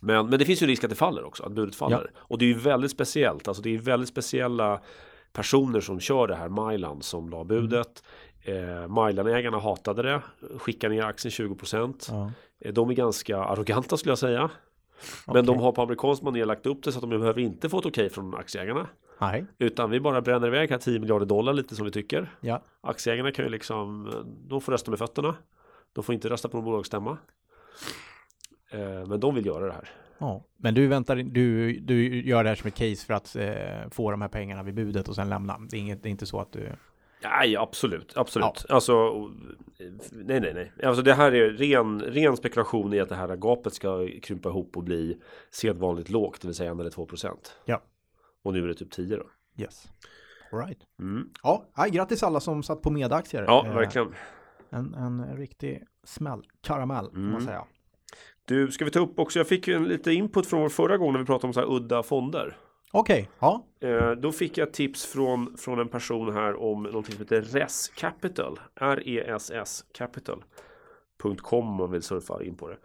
Men, 0.00 0.26
men 0.30 0.38
det 0.38 0.44
finns 0.44 0.62
ju 0.62 0.66
risk 0.66 0.84
att 0.84 0.90
det 0.90 0.96
faller 0.96 1.24
också, 1.24 1.42
att 1.42 1.52
budet 1.52 1.74
faller. 1.74 2.10
Och 2.16 2.38
det 2.38 2.44
är 2.44 2.48
ju 2.48 2.58
väldigt 2.58 2.90
speciellt, 2.90 3.48
alltså 3.48 3.62
det 3.62 3.74
är 3.74 3.78
väldigt 3.78 4.08
speciella 4.08 4.80
personer 5.32 5.80
som 5.80 6.00
kör 6.00 6.26
det 6.26 6.34
här, 6.34 6.48
Mylan 6.70 7.02
som 7.02 7.30
la 7.30 7.44
budet. 7.44 8.02
Eh, 8.42 8.88
Mylan-ägarna 8.88 9.58
hatade 9.58 10.02
det, 10.02 10.22
skickade 10.58 10.94
ner 10.94 11.02
aktien 11.02 11.30
20%. 11.30 12.08
Ja. 12.10 12.30
Eh, 12.60 12.72
De 12.72 12.90
är 12.90 12.94
ganska 12.94 13.38
arroganta 13.38 13.96
skulle 13.96 14.10
jag 14.10 14.18
säga. 14.18 14.50
Men 15.26 15.46
de 15.46 15.50
Okej. 15.50 15.62
har 15.64 15.72
på 15.72 15.82
amerikansk 15.82 16.22
manér 16.22 16.44
lagt 16.44 16.66
upp 16.66 16.82
det 16.82 16.92
så 16.92 16.98
att 16.98 17.10
de 17.10 17.10
behöver 17.10 17.40
inte 17.40 17.68
få 17.68 17.78
ett 17.78 17.86
okej 17.86 18.10
från 18.10 18.34
aktieägarna. 18.34 18.86
Nej. 19.18 19.44
Utan 19.58 19.90
vi 19.90 20.00
bara 20.00 20.20
bränner 20.20 20.46
iväg 20.46 20.70
här 20.70 20.78
10 20.78 20.98
miljarder 21.00 21.26
dollar 21.26 21.52
lite 21.52 21.74
som 21.74 21.84
vi 21.84 21.90
tycker. 21.90 22.30
Ja. 22.40 22.62
Aktieägarna 22.80 23.32
kan 23.32 23.44
ju 23.44 23.50
liksom, 23.50 24.10
de 24.48 24.60
får 24.60 24.72
rösta 24.72 24.90
med 24.90 24.98
fötterna. 24.98 25.34
De 25.92 26.04
får 26.04 26.14
inte 26.14 26.28
rösta 26.30 26.48
på 26.48 26.58
en 26.58 26.64
bolagsstämma. 26.64 27.18
Eh, 28.70 29.06
Men 29.06 29.20
de 29.20 29.34
vill 29.34 29.46
göra 29.46 29.66
det 29.66 29.72
här. 29.72 29.88
ja. 30.18 30.44
Men 30.56 30.74
du 30.74 30.86
väntar, 30.86 31.16
du, 31.16 31.72
du 31.80 32.22
gör 32.22 32.42
det 32.44 32.48
här 32.48 32.56
som 32.56 32.68
ett 32.68 32.74
case 32.74 33.06
för 33.06 33.14
att 33.14 33.36
eh, 33.36 33.90
få 33.90 34.10
de 34.10 34.20
här 34.22 34.28
pengarna 34.28 34.62
vid 34.62 34.74
budet 34.74 35.08
och 35.08 35.14
sen 35.14 35.28
lämna. 35.28 35.58
Det 35.70 35.76
är, 35.76 35.80
inget, 35.80 36.02
det 36.02 36.08
är 36.08 36.10
inte 36.10 36.26
så 36.26 36.40
att 36.40 36.52
du... 36.52 36.68
Nej, 37.22 37.56
absolut, 37.56 38.12
absolut. 38.16 38.66
Alltså, 38.68 39.10
nej, 40.12 40.40
nej, 40.40 40.54
nej. 40.54 40.72
Alltså 40.84 41.02
det 41.02 41.14
här 41.14 41.32
är 41.34 41.50
ren, 41.50 42.00
ren 42.00 42.36
spekulation 42.36 42.94
i 42.94 43.00
att 43.00 43.08
det 43.08 43.14
här 43.14 43.36
gapet 43.36 43.74
ska 43.74 44.08
krympa 44.22 44.48
ihop 44.48 44.76
och 44.76 44.82
bli 44.82 45.18
sedvanligt 45.50 46.10
lågt, 46.10 46.40
det 46.40 46.48
vill 46.48 46.54
säga 46.54 46.70
en 46.70 46.80
eller 46.80 46.90
två 46.90 47.06
procent. 47.06 47.56
Ja. 47.64 47.82
Och 48.44 48.52
nu 48.52 48.62
är 48.64 48.68
det 48.68 48.74
typ 48.74 48.90
10 48.90 49.16
då. 49.16 49.26
Yes. 49.62 49.86
All 50.52 50.58
right. 50.66 50.78
Mm. 51.00 51.28
Ja, 51.42 51.64
nej, 51.76 51.90
grattis 51.90 52.22
alla 52.22 52.40
som 52.40 52.62
satt 52.62 52.82
på 52.82 52.90
medaktier. 52.90 53.42
Ja, 53.46 53.66
Eh, 53.66 53.74
verkligen. 53.74 54.14
En, 54.70 54.94
en 54.94 55.36
riktig 55.36 55.82
smäll. 56.04 56.42
Karamell, 56.60 57.04
får 57.10 57.16
man 57.18 57.30
Mm. 57.30 57.46
säga. 57.46 57.64
Du, 58.44 58.70
ska 58.72 58.84
vi 58.84 58.90
ta 58.90 59.00
upp 59.00 59.18
också, 59.18 59.38
jag 59.38 59.48
fick 59.48 59.68
ju 59.68 59.74
en 59.74 59.84
lite 59.84 60.12
input 60.12 60.46
från 60.46 60.60
vår 60.60 60.68
förra 60.68 60.96
gång 60.98 61.12
när 61.12 61.20
vi 61.20 61.26
pratade 61.26 61.46
om 61.46 61.52
så 61.52 61.60
här 61.60 61.72
udda 61.76 62.02
fonder. 62.02 62.56
Okej, 62.92 63.30
ja. 63.38 63.66
Eh, 63.80 64.10
då 64.10 64.32
fick 64.32 64.58
jag 64.58 64.72
tips 64.72 65.06
från, 65.06 65.56
från 65.56 65.78
en 65.78 65.88
person 65.88 66.32
här 66.34 66.56
om 66.62 66.82
någonting 66.82 67.14
som 67.14 67.22
heter 67.22 67.42
RES 67.42 67.88
Capital. 67.88 68.60
R-E-S-S 68.80 69.84
Capital.com 69.92 71.68
om 71.68 71.74
man 71.76 71.90
vill 71.90 72.02
surfa 72.02 72.42
in 72.44 72.56
på 72.56 72.68
det. 72.68 72.76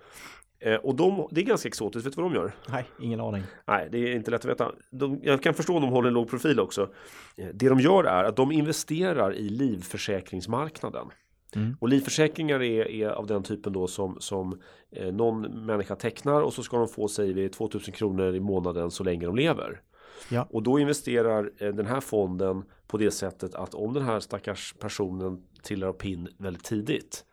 Eh, 0.61 0.75
och 0.75 0.95
de, 0.95 1.27
det 1.31 1.41
är 1.41 1.45
ganska 1.45 1.67
exotiskt, 1.67 2.05
vet 2.05 2.15
du 2.15 2.21
vad 2.21 2.31
de 2.31 2.37
gör? 2.37 2.51
Nej, 2.69 2.85
ingen 2.99 3.19
aning. 3.21 3.43
Nej, 3.67 3.87
det 3.91 3.97
är 3.97 4.15
inte 4.15 4.31
lätt 4.31 4.45
att 4.45 4.51
veta. 4.51 4.71
De, 4.91 5.19
jag 5.23 5.43
kan 5.43 5.53
förstå 5.53 5.75
om 5.75 5.81
de 5.81 5.91
håller 5.91 6.07
en 6.07 6.13
låg 6.13 6.29
profil 6.29 6.59
också. 6.59 6.89
Eh, 7.37 7.47
Det 7.53 7.69
de 7.69 7.79
gör 7.79 8.03
är 8.03 8.23
att 8.23 8.35
de 8.35 8.51
investerar 8.51 9.35
i 9.35 9.49
livförsäkringsmarknaden. 9.49 11.07
Mm. 11.55 11.77
Och 11.79 11.89
livförsäkringar 11.89 12.63
är, 12.63 12.87
är 12.87 13.09
av 13.09 13.27
den 13.27 13.43
typen 13.43 13.73
då 13.73 13.87
som, 13.87 14.17
som 14.19 14.61
eh, 14.91 15.13
någon 15.13 15.65
människa 15.65 15.95
tecknar 15.95 16.41
och 16.41 16.53
så 16.53 16.63
ska 16.63 16.77
de 16.77 16.87
få 16.87 17.07
säger 17.07 17.33
vi 17.33 17.49
2000 17.49 17.93
kronor 17.93 18.35
i 18.35 18.39
månaden 18.39 18.91
så 18.91 19.03
länge 19.03 19.25
de 19.25 19.35
lever. 19.35 19.81
Ja. 20.29 20.47
Och 20.49 20.63
då 20.63 20.79
investerar 20.79 21.51
eh, 21.57 21.73
den 21.73 21.85
här 21.85 21.99
fonden 22.01 22.63
på 22.87 22.97
det 22.97 23.11
sättet 23.11 23.55
att 23.55 23.73
om 23.73 23.93
den 23.93 24.03
här 24.03 24.19
stackars 24.19 24.75
personen 24.79 25.43
trillar 25.63 25.87
av 25.87 25.93
pinn 25.93 26.27
väldigt 26.37 26.63
tidigt. 26.63 27.25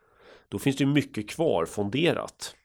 Då 0.49 0.59
finns 0.59 0.75
det 0.75 0.83
ju 0.83 0.89
mycket 0.89 1.29
kvar 1.29 1.65
fonderat. 1.65 2.55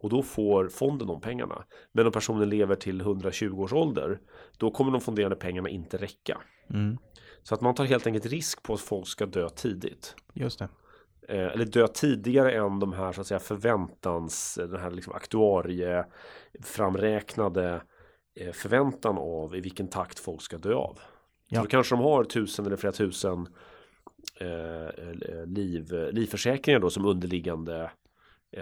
Och 0.00 0.10
då 0.10 0.22
får 0.22 0.68
fonden 0.68 1.08
de 1.08 1.20
pengarna. 1.20 1.64
Men 1.92 2.06
om 2.06 2.12
personen 2.12 2.48
lever 2.48 2.74
till 2.74 3.00
120 3.00 3.60
års 3.60 3.72
ålder. 3.72 4.20
Då 4.58 4.70
kommer 4.70 4.92
de 4.92 5.00
fonderade 5.00 5.36
pengarna 5.36 5.68
inte 5.68 5.96
räcka. 5.96 6.38
Mm. 6.70 6.98
Så 7.42 7.54
att 7.54 7.60
man 7.60 7.74
tar 7.74 7.84
helt 7.84 8.06
enkelt 8.06 8.26
risk 8.26 8.62
på 8.62 8.74
att 8.74 8.80
folk 8.80 9.08
ska 9.08 9.26
dö 9.26 9.48
tidigt. 9.48 10.16
Just 10.34 10.58
det. 10.58 10.68
Eh, 11.28 11.52
eller 11.52 11.64
dö 11.64 11.88
tidigare 11.88 12.52
än 12.52 12.80
de 12.80 12.92
här 12.92 13.12
så 13.12 13.20
att 13.20 13.26
säga 13.26 13.40
förväntans, 13.40 14.54
den 14.54 14.80
här 14.80 14.90
liksom 14.90 15.12
aktuarie 15.12 16.04
framräknade 16.62 17.82
eh, 18.40 18.52
förväntan 18.52 19.18
av 19.18 19.56
i 19.56 19.60
vilken 19.60 19.88
takt 19.88 20.18
folk 20.18 20.42
ska 20.42 20.58
dö 20.58 20.74
av. 20.74 20.98
Ja. 21.48 21.58
Så 21.58 21.64
då 21.64 21.70
kanske 21.70 21.94
de 21.94 22.02
har 22.02 22.24
tusen 22.24 22.66
eller 22.66 22.76
flera 22.76 22.92
tusen 22.92 23.46
eh, 24.40 24.86
eh, 24.86 25.46
liv, 25.46 25.92
livförsäkringar 26.12 26.80
då 26.80 26.90
som 26.90 27.04
underliggande 27.04 27.90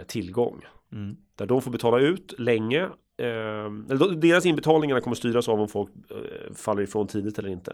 tillgång. 0.07 0.65
Mm. 0.93 1.17
Där 1.35 1.47
de 1.47 1.63
får 1.63 1.71
betala 1.71 1.99
ut 1.99 2.35
länge. 2.39 2.83
Eh, 3.19 3.71
deras 4.17 4.47
inbetalningar 4.47 5.01
kommer 5.01 5.15
styras 5.17 5.49
av 5.49 5.61
om 5.61 5.69
folk 5.69 5.91
eh, 6.11 6.55
faller 6.55 6.83
ifrån 6.83 7.07
tidigt 7.07 7.39
eller 7.39 7.49
inte. 7.49 7.73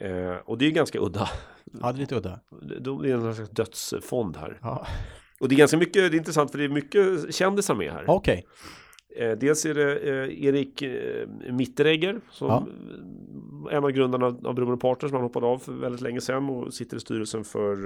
Eh, 0.00 0.36
och 0.44 0.58
det 0.58 0.66
är 0.66 0.70
ganska 0.70 0.98
udda. 1.00 1.28
Ja, 1.80 1.92
det 1.92 1.98
är 1.98 2.00
lite 2.00 2.16
udda. 2.16 2.40
Det 2.62 3.02
det 3.02 3.10
är 3.10 3.14
en 3.14 3.34
slags 3.34 3.50
dödsfond 3.50 4.36
här. 4.36 4.58
Ja. 4.62 4.86
Och 5.40 5.48
det 5.48 5.54
är 5.54 5.56
ganska 5.58 5.76
mycket, 5.76 5.94
det 5.94 6.16
är 6.16 6.18
intressant 6.18 6.50
för 6.50 6.58
det 6.58 6.64
är 6.64 6.68
mycket 6.68 7.34
kändisar 7.34 7.74
med 7.74 7.92
här. 7.92 8.04
Okej. 8.08 8.44
Eh, 9.16 9.32
dels 9.32 9.66
är 9.66 9.74
det 9.74 9.96
eh, 9.98 10.44
Erik 10.44 10.82
eh, 10.82 11.28
Mitteregger 11.52 12.20
som 12.30 12.48
Ja. 12.48 12.66
en 13.76 13.84
av 13.84 13.90
grundarna 13.90 14.26
av 14.26 14.54
Brummer 14.54 14.76
Partners 14.76 15.10
som 15.10 15.16
han 15.16 15.22
hoppade 15.22 15.46
av 15.46 15.58
för 15.58 15.72
väldigt 15.72 16.00
länge 16.00 16.20
sedan 16.20 16.48
och 16.50 16.74
sitter 16.74 16.96
i 16.96 17.00
styrelsen 17.00 17.44
för 17.44 17.76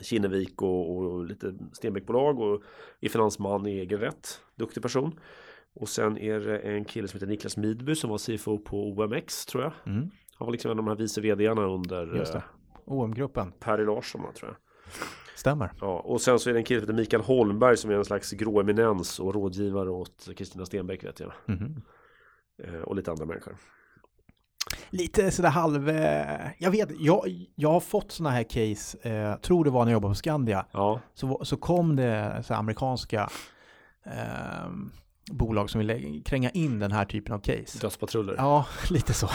Kinnevik 0.00 0.62
och, 0.62 0.96
och 0.96 1.24
lite 1.24 1.54
Stenbeckbolag 1.72 2.40
och 2.40 2.62
är 3.00 3.08
finansman 3.08 3.66
i 3.66 3.78
egen 3.78 4.00
rätt. 4.00 4.40
Duktig 4.54 4.82
person. 4.82 5.20
Och 5.74 5.88
sen 5.88 6.18
är 6.18 6.40
det 6.40 6.58
en 6.58 6.84
kille 6.84 7.08
som 7.08 7.16
heter 7.16 7.26
Niklas 7.26 7.56
Midby 7.56 7.94
som 7.94 8.10
var 8.10 8.18
CFO 8.18 8.58
på 8.58 8.88
OMX 8.88 9.46
tror 9.46 9.62
jag. 9.62 9.72
Mm. 9.86 10.10
Han 10.34 10.46
var 10.46 10.52
liksom 10.52 10.70
en 10.70 10.78
av 10.78 10.84
de 10.84 10.88
här 10.88 10.96
vice 10.96 11.20
vdarna 11.20 11.66
under 11.66 12.36
eh. 12.36 12.42
OM-gruppen. 12.84 13.52
Perry 13.60 13.84
Larsson 13.84 14.20
tror 14.34 14.50
jag. 14.50 14.56
Stämmer. 15.36 15.72
Ja, 15.80 16.00
och 16.00 16.20
sen 16.20 16.38
så 16.38 16.50
är 16.50 16.54
det 16.54 16.60
en 16.60 16.64
kille 16.64 16.80
som 16.80 16.88
heter 16.88 17.00
Mikael 17.00 17.22
Holmberg 17.22 17.76
som 17.76 17.90
är 17.90 17.94
en 17.94 18.04
slags 18.04 18.32
grå 18.32 18.60
eminens 18.60 19.20
och 19.20 19.34
rådgivare 19.34 19.90
åt 19.90 20.28
Kristina 20.36 20.66
Stenbeck 20.66 21.04
vet 21.04 21.20
jag. 21.20 21.32
Eh, 22.62 22.80
och 22.80 22.96
lite 22.96 23.10
andra 23.10 23.24
människor. 23.24 23.56
Lite 24.90 25.30
sådär 25.30 25.48
halv... 25.50 25.88
eh, 25.88 26.48
Jag 26.58 26.70
vet, 26.70 26.88
jag, 26.98 27.46
jag 27.54 27.72
har 27.72 27.80
fått 27.80 28.12
sådana 28.12 28.34
här 28.36 28.42
case, 28.42 28.98
eh, 29.10 29.36
tror 29.36 29.64
det 29.64 29.70
var 29.70 29.84
när 29.84 29.92
jag 29.92 29.96
jobbade 29.96 30.10
på 30.10 30.14
Skandia, 30.16 30.66
Ja, 30.72 31.00
så, 31.14 31.40
så 31.44 31.56
kom 31.56 31.96
det 31.96 32.42
så 32.46 32.54
amerikanska 32.54 33.30
eh, 34.06 34.70
bolag 35.32 35.70
som 35.70 35.78
ville 35.78 36.20
kränga 36.24 36.50
in 36.50 36.78
den 36.78 36.92
här 36.92 37.04
typen 37.04 37.34
av 37.34 37.38
case. 37.38 37.78
dödspatruller. 37.80 38.34
Ja, 38.38 38.66
lite 38.90 39.12
så. 39.14 39.28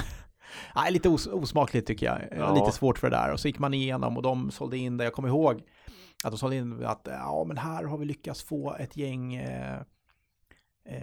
Nej, 0.76 0.92
lite 0.92 1.10
os 1.10 1.28
osmakligt 1.28 1.88
tycker 1.88 2.06
jag. 2.06 2.20
Ja. 2.38 2.54
Lite 2.54 2.72
svårt 2.72 2.98
för 3.00 3.10
det 3.10 3.16
där. 3.18 3.32
Och 3.34 3.40
så 3.40 3.48
gick 3.48 3.60
man 3.60 3.74
igenom 3.74 4.18
och 4.18 4.24
de 4.24 4.52
sålde 4.52 4.78
in 4.78 4.98
det. 4.98 5.04
Jag 5.04 5.13
kommer 5.13 5.30
ihåg 5.30 5.62
att 6.24 6.32
de 6.32 6.38
sålde 6.38 6.56
in 6.56 6.86
att 6.86 7.02
ja, 7.12 7.44
men 7.48 7.58
här 7.58 7.84
har 7.84 7.98
vi 7.98 8.06
lyckats 8.06 8.44
få 8.44 8.76
ett 8.76 8.98
gäng 8.98 9.36
eh, 9.36 9.80
eh, 10.88 11.00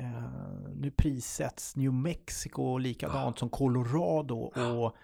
nu 0.77 0.91
prissätts 0.91 1.77
New 1.77 1.93
Mexico 1.93 2.79
likadant 2.79 3.39
som 3.39 3.49
Colorado 3.49 4.35
och 4.35 4.97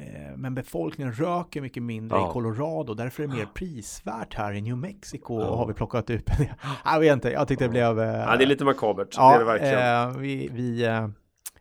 eh, 0.00 0.36
men 0.36 0.54
befolkningen 0.54 1.12
röker 1.12 1.60
mycket 1.60 1.82
mindre 1.82 2.18
Ja. 2.18 2.30
i 2.30 2.32
Colorado. 2.32 2.94
Därför 2.94 3.22
är 3.22 3.26
det 3.26 3.34
mer 3.34 3.46
prisvärt 3.54 4.34
här 4.34 4.52
i 4.52 4.60
New 4.60 4.76
Mexico. 4.76 5.40
Ja. 5.40 5.56
Har 5.56 5.66
vi 5.66 5.74
plockat 5.74 6.10
ut. 6.10 6.26
jag 6.84 7.00
vet 7.00 7.12
inte, 7.12 7.30
jag 7.30 7.48
tyckte 7.48 7.64
det 7.64 7.68
blev... 7.68 8.00
eh, 8.00 8.06
Ja, 8.06 8.36
det 8.36 8.44
är 8.44 8.46
lite 8.46 8.64
makabert. 8.64 9.08
Ja, 9.16 9.28
det 9.28 9.34
är 9.34 9.38
det 9.38 9.44
verkligen. 9.44 10.10
Eh, 10.10 10.18
vi, 10.20 10.48
vi, 10.52 10.84
eh, 10.84 11.08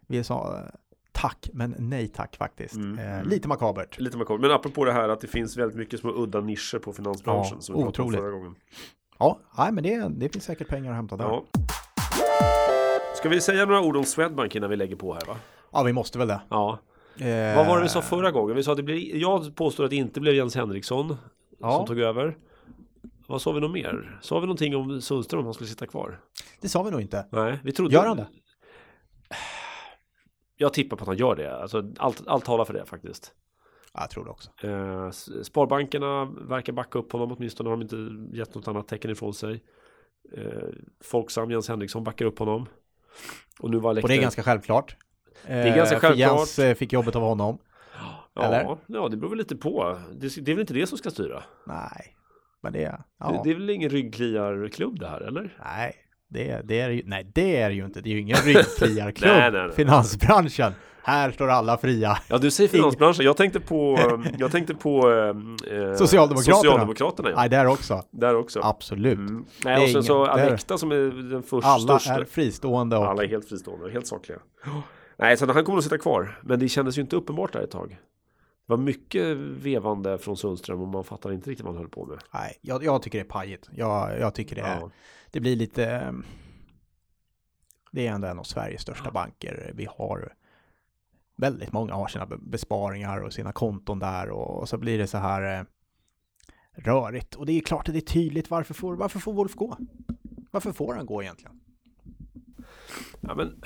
vi 0.07 0.23
sa 0.23 0.57
eh, 0.57 0.63
tack, 1.11 1.49
men 1.53 1.75
nej 1.77 2.07
tack 2.07 2.35
faktiskt. 2.35 2.75
Mm, 2.75 2.99
Eh, 2.99 3.13
mm. 3.13 3.27
lite 3.27 3.47
makabert. 3.47 3.99
Lite 3.99 4.17
makabert. 4.17 4.41
Men 4.41 4.51
apropå 4.51 4.85
det 4.85 4.93
här 4.93 5.09
att 5.09 5.21
det 5.21 5.27
finns 5.27 5.57
väldigt 5.57 5.77
mycket 5.77 5.99
små 5.99 6.11
udda 6.11 6.39
nischer 6.41 6.79
på 6.79 6.93
finansbranschen 6.93 7.53
Ja, 7.57 7.61
som 7.61 7.75
vi 7.77 7.83
otroligt. 7.83 8.19
förra 8.19 8.31
gången. 8.31 8.55
Ja, 9.19 9.39
nej, 9.57 9.71
men 9.71 9.83
det, 9.83 10.07
det 10.09 10.29
finns 10.29 10.45
säkert 10.45 10.67
pengar 10.67 10.89
att 10.91 10.95
hämta 10.95 11.17
där. 11.17 11.25
Ja, 11.25 11.43
Ja. 11.53 11.61
Ska 13.15 13.29
vi 13.29 13.41
säga 13.41 13.65
några 13.65 13.81
ord 13.81 13.97
om 13.97 14.03
Swedbank 14.05 14.55
innan 14.55 14.69
vi 14.69 14.75
lägger 14.75 14.95
på 14.95 15.13
här 15.13 15.21
va? 15.71 15.83
vi 15.83 15.93
måste 15.93 16.17
väl 16.17 16.27
det. 16.27 16.41
Ja. 16.49 16.79
Eh, 17.19 17.55
Vad 17.55 17.67
var 17.67 17.77
det 17.77 17.83
vi 17.83 17.89
sa 17.89 18.01
förra 18.01 18.31
gången? 18.31 18.55
Vi 18.55 18.63
sa 18.63 18.71
att 18.71 18.77
det 18.77 18.83
blir, 18.83 19.15
jag 19.15 19.55
påstår 19.55 19.83
att 19.83 19.89
det 19.89 19.95
inte 19.95 20.19
blev 20.21 20.35
Jens 20.35 20.55
Henriksson 20.55 21.17
Ja. 21.59 21.71
som 21.77 21.85
tog 21.87 21.99
över. 21.99 22.37
Vad 23.27 23.41
sa 23.41 23.51
vi 23.51 23.59
nog 23.61 23.71
mer? 23.71 24.19
Sa 24.21 24.39
vi 24.39 24.45
någonting 24.45 24.75
om 24.75 25.01
Sundström 25.01 25.39
om 25.39 25.45
han 25.45 25.53
skulle 25.53 25.69
sitta 25.69 25.85
kvar? 25.87 26.19
Det 26.61 26.69
sa 26.69 26.83
vi 26.83 26.91
nog 26.91 27.01
inte. 27.01 27.25
Nej, 27.31 27.59
vi 27.63 27.71
trodde... 27.71 27.93
Gör 27.93 28.05
han 28.05 28.17
det? 28.17 28.27
Jag 30.57 30.73
tippar 30.73 30.97
på 30.97 31.03
att 31.03 31.07
han 31.07 31.17
gör 31.17 31.35
det. 31.35 31.57
Alltså, 31.61 31.83
allt, 31.97 32.27
allt 32.27 32.45
talar 32.45 32.65
för 32.65 32.73
det 32.73 32.85
faktiskt. 32.85 33.31
Ja, 33.93 34.01
jag 34.01 34.09
tror 34.09 34.25
det 34.25 34.31
också. 34.31 34.49
Eh, 34.67 35.09
Sparbankerna 35.43 36.25
verkar 36.25 36.73
backa 36.73 36.99
upp 36.99 37.11
honom 37.11 37.31
åtminstone 37.31 37.69
har 37.69 37.77
de 37.77 37.81
inte 37.81 38.37
gett 38.37 38.55
något 38.55 38.67
annat 38.67 38.87
tecken 38.87 39.11
ifrån 39.11 39.33
sig. 39.33 39.63
Eh, 40.37 40.43
Folksam, 41.03 41.51
Jens 41.51 41.69
Henriksson 41.69 42.03
backar 42.03 42.25
upp 42.25 42.39
honom. 42.39 42.67
Och 43.59 43.69
nu 43.69 43.77
var 43.77 44.01
Och 44.01 44.07
det 44.07 44.15
är 44.15 44.21
ganska 44.21 44.43
självklart. 44.43 44.95
är 45.47 45.75
ganska 45.75 45.95
Eh, 45.95 46.01
för 46.01 46.07
självklart. 46.07 46.37
Jens 46.39 46.59
eh, 46.59 46.75
fick 46.75 46.93
jobbet 46.93 47.15
av 47.15 47.21
honom. 47.21 47.57
ja, 48.33 48.43
eller? 48.43 48.77
ja, 48.87 49.09
det 49.09 49.17
beror 49.17 49.29
väl 49.29 49.37
lite 49.37 49.55
på. 49.55 49.99
Det, 50.13 50.45
det 50.45 50.51
är 50.51 50.55
väl 50.55 50.61
inte 50.61 50.73
det 50.73 50.87
som 50.87 50.97
ska 50.97 51.09
styra? 51.09 51.43
Nej, 51.67 52.15
men 52.61 52.73
det, 52.73 52.99
ja. 53.19 53.31
Det, 53.31 53.41
det 53.43 53.49
är 53.49 53.53
väl 53.55 53.69
ingen 53.69 53.89
ryggkliarklubb 53.89 54.99
det 54.99 55.07
här, 55.07 55.21
eller? 55.21 55.57
Nej, 55.63 55.95
det, 56.29 56.61
det 56.63 56.79
är 56.79 56.89
ju, 56.89 57.01
nej, 57.05 57.31
det 57.35 57.61
är 57.61 57.69
det 57.69 57.75
ju 57.75 57.85
inte. 57.85 58.01
Det 58.01 58.09
är 58.09 58.13
ju 58.13 58.19
ingen 58.19 58.37
ryggkliarklubb, 58.37 59.31
Nej, 59.37 59.51
nej, 59.51 59.61
nej. 59.67 59.75
finansbranschen. 59.75 60.73
Här 61.05 61.31
står 61.31 61.49
alla 61.49 61.77
fria. 61.77 62.17
Ja, 62.27 62.37
du 62.37 62.51
säger 62.51 62.67
finansbranschen. 62.69 63.25
Jag 63.25 63.37
tänkte 63.37 63.59
på, 63.59 63.99
jag 64.37 64.51
tänkte 64.51 64.75
på 64.75 65.11
eh, 65.11 65.27
eh, 65.27 65.95
Socialdemokraterna. 65.95 66.55
Socialdemokraterna 66.55 67.29
ja. 67.29 67.35
Nej, 67.35 67.49
där 67.49 67.65
också. 67.67 68.03
Där 68.11 68.35
också. 68.35 68.59
Absolut. 68.63 69.17
Mm. 69.19 69.45
Nej, 69.65 69.83
och 69.83 69.89
sen 69.89 70.03
så 70.03 70.17
ingen- 70.25 70.29
Alekta 70.29 70.77
som 70.77 70.91
är 70.91 71.29
den 71.31 71.43
första 71.43 71.69
Alla 71.69 71.99
största. 71.99 72.13
är 72.21 72.25
fristående 72.25 72.97
och 72.97 73.05
Alla 73.05 73.23
är 73.23 73.27
helt 73.27 73.49
fristående, 73.49 73.91
helt 73.91 74.07
sakliga. 74.07 74.39
Nej, 75.17 75.37
så 75.37 75.51
han 75.51 75.63
kommer 75.65 75.77
att 75.77 75.83
sitta 75.83 75.97
kvar. 75.97 76.39
Men 76.43 76.59
det 76.59 76.69
kändes 76.69 76.97
ju 76.97 77.01
inte 77.01 77.15
uppenbart 77.15 77.53
där 77.53 77.61
ett 77.61 77.71
tag. 77.71 77.89
Det 77.89 78.73
var 78.73 78.77
mycket 78.77 79.37
vevande 79.37 80.17
från 80.17 80.37
Sundström 80.37 80.81
och 80.81 80.87
man 80.87 81.03
fattar 81.03 81.31
inte 81.31 81.49
riktigt 81.49 81.65
vad 81.65 81.73
han 81.73 81.81
höll 81.83 81.89
på 81.91 82.05
med. 82.05 82.17
Nej, 82.33 82.57
jag, 82.61 82.83
jag 82.83 83.01
tycker 83.01 83.17
det 83.17 83.23
är 83.25 83.29
pajigt. 83.29 83.69
Jag, 83.75 84.19
jag 84.19 84.35
tycker 84.35 84.55
det, 84.55 84.61
är, 84.61 84.79
Ja. 84.79 84.89
det 85.31 85.39
blir 85.39 85.55
lite... 85.55 85.85
eh, 85.85 86.11
Det 87.91 88.07
är 88.07 88.11
ändå 88.11 88.27
en 88.27 88.39
av 88.39 88.43
Sveriges 88.43 88.81
största 88.81 89.11
banker. 89.11 89.71
Vi 89.75 89.87
har 89.97 90.33
väldigt 91.37 91.71
många 91.71 91.93
har 91.93 92.07
sina 92.07 92.25
be- 92.25 92.37
besparingar 92.41 93.19
och 93.19 93.33
sina 93.33 93.51
konton 93.51 93.99
där 93.99 94.29
och, 94.29 94.59
och 94.61 94.69
så 94.69 94.77
blir 94.77 94.97
det 94.97 95.07
så 95.07 95.17
här 95.17 95.59
eh, 95.59 95.65
rörigt. 96.75 97.35
Och 97.35 97.45
det 97.45 97.53
är 97.57 97.61
klart 97.61 97.87
att 97.87 97.93
det 97.93 97.99
är 97.99 98.13
tydligt 98.13 98.49
varför 98.49 98.73
får, 98.73 98.95
varför 98.95 99.19
får 99.19 99.33
Wolf 99.33 99.55
gå? 99.55 99.77
Varför 100.51 100.71
får 100.71 100.93
han 100.93 101.05
gå 101.05 101.21
egentligen? 101.23 101.59
Ja, 103.21 103.35
men, 103.35 103.61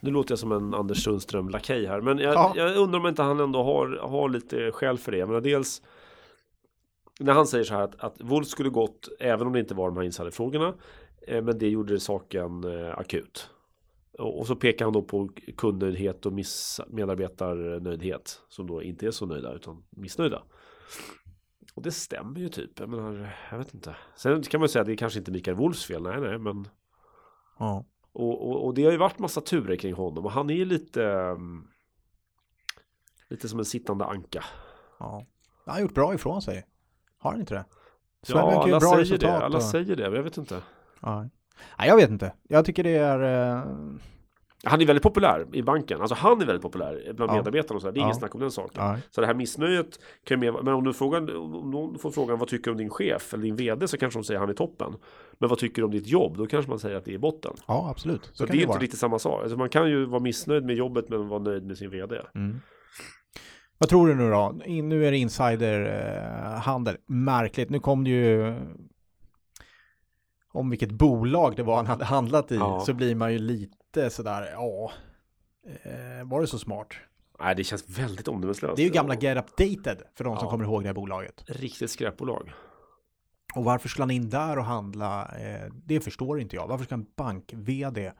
nu 0.00 0.10
låter 0.10 0.32
jag 0.32 0.38
som 0.38 0.52
en 0.52 0.74
Anders 0.74 1.04
Sundström 1.04 1.48
lakej 1.48 1.86
här. 1.86 2.00
Men 2.00 2.18
jag, 2.18 2.34
Ja. 2.34 2.52
jag 2.56 2.76
undrar 2.76 3.00
om 3.00 3.06
inte 3.06 3.22
han 3.22 3.40
ändå 3.40 3.62
har, 3.62 3.98
har 4.08 4.28
lite 4.28 4.72
skäl 4.72 4.98
för 4.98 5.12
det. 5.12 5.18
Jag 5.18 5.28
menar, 5.28 5.40
dels 5.40 5.82
när 7.20 7.32
han 7.32 7.46
säger 7.46 7.64
så 7.64 7.74
här 7.74 7.82
att, 7.82 8.00
att 8.00 8.20
Wolf 8.20 8.46
skulle 8.48 8.68
gått 8.70 9.08
även 9.20 9.46
om 9.46 9.52
det 9.52 9.60
inte 9.60 9.74
var 9.74 9.88
de 9.88 9.96
här 9.96 10.04
insiderfrågorna. 10.04 10.74
Eh, 11.26 11.42
men 11.42 11.58
det 11.58 11.68
gjorde 11.68 12.00
saken 12.00 12.64
eh, 12.64 12.98
akut. 12.98 13.50
Och, 14.20 14.46
så 14.46 14.56
pekar 14.56 14.84
han 14.84 14.92
då 14.92 15.02
på 15.02 15.28
kundnöjdhet 15.56 16.26
och 16.26 16.32
miss, 16.32 16.80
medarbetarnöjdhet. 16.88 18.40
Som 18.48 18.66
då 18.66 18.82
inte 18.82 19.06
är 19.06 19.10
så 19.10 19.26
nöjda 19.26 19.52
utan 19.52 19.84
missnöjda. 19.90 20.42
Och 21.74 21.82
det 21.82 21.90
stämmer 21.92 22.40
ju 22.40 22.48
typ. 22.48 22.80
Jag 22.80 22.88
menar, 22.88 23.36
jag 23.50 23.58
vet 23.58 23.74
inte. 23.74 23.96
Sen 24.16 24.42
kan 24.42 24.60
man 24.60 24.64
ju 24.64 24.68
säga 24.68 24.80
att 24.80 24.86
det 24.86 24.92
är 24.92 24.96
kanske 24.96 25.18
inte 25.18 25.30
Mikael 25.30 25.56
Wolfs 25.56 25.84
fel. 25.84 26.02
Nej, 26.02 26.20
nej, 26.20 26.38
men 26.38 26.68
Ja. 27.58 27.84
och, 28.12 28.48
och, 28.50 28.64
och 28.66 28.74
det 28.74 28.84
har 28.84 28.92
ju 28.92 28.98
varit 28.98 29.18
massa 29.18 29.40
turer 29.40 29.76
kring 29.76 29.94
honom 29.94 30.24
och 30.24 30.32
han 30.32 30.50
är 30.50 30.54
ju 30.54 30.64
lite 30.64 31.02
um, 31.04 31.66
Lite 33.28 33.48
som 33.48 33.58
en 33.58 33.64
sittande 33.64 34.04
anka. 34.04 34.44
ja. 34.98 35.26
Han 35.64 35.74
har 35.74 35.80
gjort 35.82 35.94
bra 35.94 36.14
ifrån 36.14 36.42
sig. 36.42 36.66
Har 37.18 37.30
han 37.30 37.40
inte 37.40 37.54
det? 37.54 37.64
Swedbank 38.22 38.68
Ja, 38.68 38.76
alla 38.76 38.80
säger 38.80 39.18
det. 39.18 39.32
Alla 39.38 39.56
och- 39.56 39.62
säger 39.62 39.96
det, 39.96 40.02
men 40.04 40.14
jag 40.14 40.22
vet 40.22 40.36
inte. 40.38 40.62
Ja. 41.00 41.28
Nej, 41.78 41.88
jag 41.88 41.96
vet 41.96 42.10
inte. 42.10 42.32
Jag 42.48 42.64
tycker 42.64 42.84
det 42.84 42.96
är... 42.96 43.52
eh, 43.56 43.64
Han 44.64 44.80
är 44.80 44.86
väldigt 44.86 45.02
populär 45.02 45.46
i 45.52 45.62
banken. 45.62 46.00
Alltså 46.00 46.14
han 46.14 46.42
är 46.42 46.46
väldigt 46.46 46.62
populär 46.62 47.12
bland 47.14 47.30
Ja. 47.32 47.36
medarbetarna 47.36 47.76
och 47.76 47.80
så. 47.82 47.86
här. 47.88 47.92
Det 47.94 47.98
är 47.98 48.00
Ja. 48.00 48.06
inget 48.06 48.16
snack 48.16 48.34
om 48.34 48.40
den 48.40 48.50
saken. 48.50 48.82
Ja. 48.84 48.96
Så 49.10 49.20
det 49.20 49.26
här 49.26 49.34
missnöjet 49.34 49.98
kan 50.24 50.42
ju 50.42 50.52
mer, 50.52 50.62
men 50.62 50.74
om 50.74 50.84
du 50.84 50.92
frågar, 50.92 51.36
om 51.36 51.70
någon 51.70 51.98
får 51.98 52.10
frågan 52.10 52.38
vad 52.38 52.48
tycker 52.48 52.64
du 52.64 52.70
om 52.70 52.76
din 52.78 52.90
chef 52.90 53.34
eller 53.34 53.42
din 53.44 53.56
vd 53.56 53.88
så 53.88 53.96
kanske 53.98 54.18
de 54.20 54.24
säger 54.24 54.40
han 54.40 54.48
är 54.48 54.54
toppen. 54.54 54.92
Men 55.38 55.48
vad 55.48 55.58
tycker 55.58 55.82
du 55.82 55.86
om 55.86 55.90
ditt 55.90 56.06
jobb? 56.06 56.36
Då 56.36 56.46
kanske 56.46 56.68
man 56.70 56.78
säger 56.78 56.96
att 56.96 57.04
det 57.04 57.14
är 57.14 57.18
botten. 57.18 57.52
ja, 57.68 57.88
absolut. 57.90 58.24
Så, 58.24 58.30
Så, 58.34 58.52
det 58.52 58.58
är 58.58 58.62
inte 58.66 58.78
riktigt 58.78 59.00
samma 59.00 59.18
sak. 59.18 59.42
Alltså 59.42 59.56
man 59.56 59.68
kan 59.68 59.88
ju 59.90 60.04
vara 60.04 60.20
missnöjd 60.20 60.64
med 60.64 60.76
jobbet 60.76 61.08
men 61.08 61.28
vara 61.28 61.42
nöjd 61.42 61.66
med 61.66 61.78
sin 61.78 61.90
vd. 61.90 62.16
Mm. 62.34 62.60
Vad 63.78 63.88
tror 63.88 64.08
du 64.08 64.14
nu 64.14 64.30
då? 64.30 64.54
Nu 64.66 65.06
är 65.06 65.10
det 65.10 65.16
insiderhandel. 65.16 66.96
Märkligt. 67.06 67.70
Nu 67.70 67.80
kom 67.80 68.04
det 68.04 68.10
ju 68.10 68.54
om 70.52 70.70
vilket 70.70 70.90
bolag 70.90 71.56
det 71.56 71.62
var 71.62 71.76
han 71.76 71.86
hade 71.86 72.04
handlat 72.04 72.52
i 72.52 72.56
Ja. 72.56 72.80
så 72.80 72.94
blir 72.94 73.14
man 73.14 73.32
ju 73.32 73.38
lite 73.38 74.10
sådär, 74.10 74.48
ja, 74.52 74.92
eh, 75.82 76.28
var 76.28 76.40
det 76.40 76.46
så 76.46 76.58
smart? 76.58 76.88
Nej, 77.40 77.54
det 77.54 77.64
känns 77.64 77.98
väldigt 77.98 78.28
omdömeslöst. 78.28 78.76
Det 78.76 78.82
är 78.82 78.86
ju 78.86 78.92
gamla 78.92 79.14
Get 79.14 79.38
Updated 79.38 80.02
för 80.14 80.24
de 80.24 80.36
som 80.36 80.44
Ja. 80.46 80.50
kommer 80.50 80.64
ihåg 80.64 80.82
det 80.82 80.88
här 80.88 80.94
bolaget. 80.94 81.44
Riktigt 81.46 81.90
skräpbolag. 81.90 82.52
Och 83.54 83.64
varför 83.64 83.88
skulle 83.88 84.02
han 84.02 84.10
in 84.10 84.28
där 84.30 84.58
och 84.58 84.64
handla? 84.64 85.28
Eh, 85.38 85.72
det 85.84 86.00
förstår 86.00 86.40
inte 86.40 86.56
jag. 86.56 86.66
Varför 86.68 86.84
ska 86.84 86.94
en 86.94 87.06
bank-vd 87.16 88.12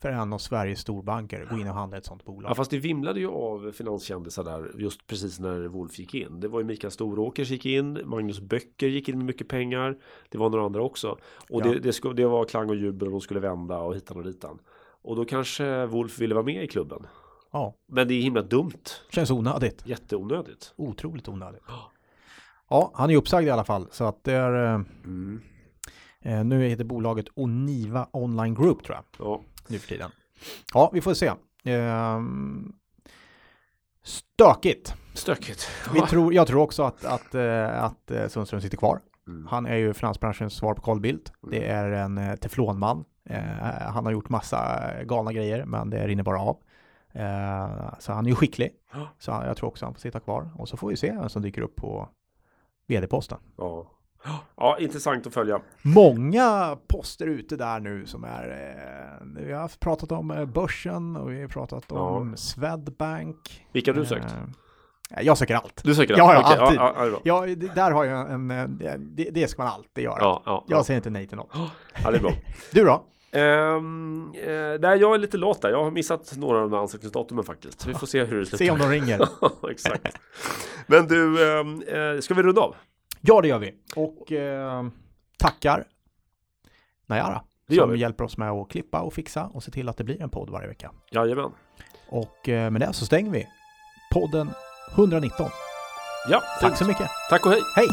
för 0.00 0.08
en 0.10 0.32
av 0.32 0.38
Sveriges 0.38 0.80
storbanker 0.80 1.46
gå 1.50 1.58
in 1.58 1.68
och 1.68 1.74
handla 1.74 1.96
ett 1.98 2.04
sånt 2.06 2.24
bolag? 2.24 2.50
Ja, 2.50 2.54
fast 2.54 2.70
det 2.70 2.78
vimlade 2.78 3.20
ju 3.20 3.28
av 3.28 3.72
finanskändisar 3.72 4.44
där 4.44 4.72
just 4.78 5.06
precis 5.06 5.40
när 5.40 5.66
Wolf 5.66 5.98
gick 5.98 6.14
in. 6.14 6.40
Det 6.40 6.48
var 6.48 6.60
ju 6.60 6.66
Mikael 6.66 6.90
Storåkers 6.90 7.50
gick 7.50 7.66
in, 7.66 8.00
Magnus 8.04 8.40
Böcker 8.40 8.86
gick 8.88 9.08
in 9.08 9.16
med 9.16 9.26
mycket 9.26 9.48
pengar. 9.48 9.98
Det 10.28 10.38
var 10.38 10.50
några 10.50 10.64
andra 10.64 10.82
också. 10.82 11.08
Och 11.50 11.60
Ja. 11.60 11.64
det, 11.64 11.78
det, 11.78 11.92
skulle, 11.92 12.14
det 12.14 12.26
var 12.26 12.44
klang 12.44 12.68
och 12.70 12.76
jubel 12.76 13.08
och 13.08 13.12
de 13.12 13.20
skulle 13.20 13.40
vända 13.40 13.78
och 13.78 13.94
hitan 13.94 14.16
och 14.16 14.24
ditan. 14.24 14.58
Och 15.02 15.16
då 15.16 15.24
kanske 15.24 15.86
Wolf 15.86 16.18
ville 16.18 16.34
vara 16.34 16.44
med 16.44 16.64
i 16.64 16.66
klubben. 16.66 17.06
Ja, 17.52 17.74
Men 17.88 18.08
det 18.08 18.14
är 18.14 18.22
himla 18.22 18.42
dumt. 18.42 18.72
känns 19.10 19.30
onödigt. 19.30 19.82
Jätteonödigt. 19.86 20.74
Otroligt 20.76 21.28
onödigt. 21.28 21.62
Ja, 22.68 22.90
han 22.94 23.10
är 23.10 23.16
uppsagd 23.16 23.46
i 23.46 23.50
alla 23.50 23.64
fall. 23.64 23.86
Så 23.90 24.04
att 24.04 24.24
det 24.24 24.32
är, 24.32 24.74
eh, 24.74 24.80
Mm. 25.04 25.40
eh, 26.22 26.44
nu 26.44 26.64
heter 26.68 26.84
bolaget 26.84 27.26
Oniva 27.34 28.08
Online 28.12 28.54
Group 28.54 28.84
tror 28.84 28.96
jag, 28.96 29.26
Ja. 29.26 29.40
Nu 29.70 29.78
för 29.78 29.88
tiden. 29.88 30.10
Ja, 30.74 30.90
vi 30.92 31.00
får 31.00 31.14
se. 31.14 31.32
Ehm, 31.64 32.72
stökigt. 34.02 34.94
Stökigt. 35.14 35.70
Vi 35.94 36.00
tror, 36.00 36.34
jag 36.34 36.46
tror 36.46 36.62
också 36.62 36.82
att, 36.82 37.04
att, 37.04 37.34
eh, 37.34 37.82
att 37.84 38.10
eh, 38.10 38.28
Sundström 38.28 38.60
sitter 38.60 38.76
kvar. 38.76 39.00
Mm. 39.26 39.46
Han 39.46 39.66
är 39.66 39.76
ju 39.76 39.94
finansbranschens 39.94 40.54
svar 40.54 40.74
på 40.74 40.82
Carl 40.82 41.00
Bildt. 41.00 41.32
Det 41.50 41.66
är 41.66 41.90
en 41.90 42.18
eh, 42.18 42.36
teflonman. 42.36 43.04
Eh, 43.24 43.42
han 43.92 44.04
har 44.04 44.12
gjort 44.12 44.28
massa 44.28 44.90
galna 45.04 45.32
grejer, 45.32 45.64
men 45.64 45.90
det 45.90 46.06
rinner 46.06 46.22
bara 46.22 46.40
av. 46.40 46.56
Eh, 47.12 47.98
så 47.98 48.12
han 48.12 48.26
är 48.26 48.30
ju 48.30 48.36
skicklig. 48.36 48.72
Så 49.18 49.30
jag 49.30 49.56
tror 49.56 49.68
också 49.68 49.86
han 49.86 49.94
får 49.94 50.00
sitta 50.00 50.20
kvar. 50.20 50.50
Och 50.56 50.68
så 50.68 50.76
får 50.76 50.88
vi 50.88 50.96
se 50.96 51.12
vem 51.12 51.28
som 51.28 51.42
dyker 51.42 51.62
upp 51.62 51.76
på 51.76 52.08
vd-posten. 52.86 53.38
Ja. 53.56 53.86
Ja, 54.56 54.76
intressant 54.78 55.26
att 55.26 55.34
följa. 55.34 55.60
Många 55.82 56.76
poster 56.88 57.26
ute 57.26 57.56
där 57.56 57.80
nu 57.80 58.06
som 58.06 58.24
är... 58.24 58.48
Eh, 58.48 59.42
vi 59.46 59.52
har 59.52 59.68
pratat 59.80 60.12
om 60.12 60.30
eh, 60.30 60.44
börsen 60.44 61.16
och 61.16 61.32
vi 61.32 61.40
har 61.40 61.48
pratat 61.48 61.92
om 61.92 62.36
Swedbank. 62.36 63.64
Vilka 63.72 63.92
har 63.92 64.00
du 64.00 64.06
sökt? 64.06 64.34
Eh, 65.10 65.22
jag 65.22 65.38
söker 65.38 65.54
allt. 65.56 65.80
Du 65.84 65.94
söker 65.94 66.16
Ja, 66.18 66.34
ja, 66.34 66.40
Okej, 66.44 66.58
alltid. 66.58 66.78
Ja, 66.80 66.94
ja, 66.96 67.06
ja. 67.06 67.20
Ja, 67.24 67.54
det- 67.54 67.74
där 67.74 67.90
har 67.90 68.04
jag 68.04 68.30
en... 68.32 68.50
eh, 68.50 68.66
Det, 68.98 69.30
det 69.30 69.48
ska 69.48 69.62
man 69.62 69.72
alltid 69.72 70.04
göra. 70.04 70.16
ja, 70.20 70.42
ja, 70.46 70.64
ja. 70.68 70.76
Jag 70.76 70.86
säger 70.86 70.98
inte 70.98 71.10
nej 71.10 71.26
till 71.26 71.36
något. 71.36 71.50
ja, 72.04 72.10
det 72.10 72.16
är 72.16 72.20
bra. 72.20 72.32
Du 72.72 72.84
då? 72.84 73.04
Um, 73.32 74.32
eh, 74.34 74.46
där 74.80 74.96
jag 74.96 75.14
är 75.14 75.18
lite 75.18 75.36
lat 75.36 75.62
där. 75.62 75.70
Jag 75.70 75.84
har 75.84 75.90
missat 75.90 76.32
några 76.36 76.56
av 76.58 76.62
de 76.70 76.72
här 76.76 76.82
ansökningsdatumen 76.82 77.44
faktiskt. 77.44 77.86
Vi 77.86 77.94
får 77.94 78.06
se 78.06 78.24
hur 78.24 78.38
det 78.40 78.46
slutar. 78.46 78.64
Se 78.64 78.70
om 78.70 78.78
de 78.78 78.88
ringer. 78.88 79.28
Exakt. 79.70 80.18
Men 80.86 81.06
du, 81.06 81.42
eh, 81.52 82.20
ska 82.20 82.34
vi 82.34 82.42
runda 82.42 82.60
av? 82.60 82.74
Ja, 83.20 83.40
det 83.40 83.48
gör 83.48 83.58
vi. 83.58 83.74
Och 83.96 84.32
eh, 84.32 84.84
tackar 85.38 85.84
Najara. 87.06 87.42
Det 87.68 87.74
gör 87.74 87.82
som 87.82 87.92
vi. 87.92 87.98
hjälper 87.98 88.24
oss 88.24 88.36
med 88.36 88.50
att 88.50 88.68
klippa 88.68 89.00
och 89.00 89.12
fixa 89.14 89.44
och 89.46 89.62
se 89.62 89.70
till 89.70 89.88
att 89.88 89.96
det 89.96 90.04
blir 90.04 90.22
en 90.22 90.30
podd 90.30 90.50
varje 90.50 90.68
vecka. 90.68 90.90
Jajamän. 91.10 91.50
Och 92.08 92.48
eh, 92.48 92.70
med 92.70 92.80
det 92.80 92.92
så 92.92 93.06
stänger 93.06 93.30
vi 93.30 93.46
podden 94.12 94.50
119. 94.94 95.48
Ja, 96.30 96.40
Tack 96.60 96.68
fint. 96.70 96.78
så 96.78 96.84
mycket. 96.84 97.08
Tack 97.30 97.46
och 97.46 97.52
hej. 97.52 97.60
Hej! 97.76 97.86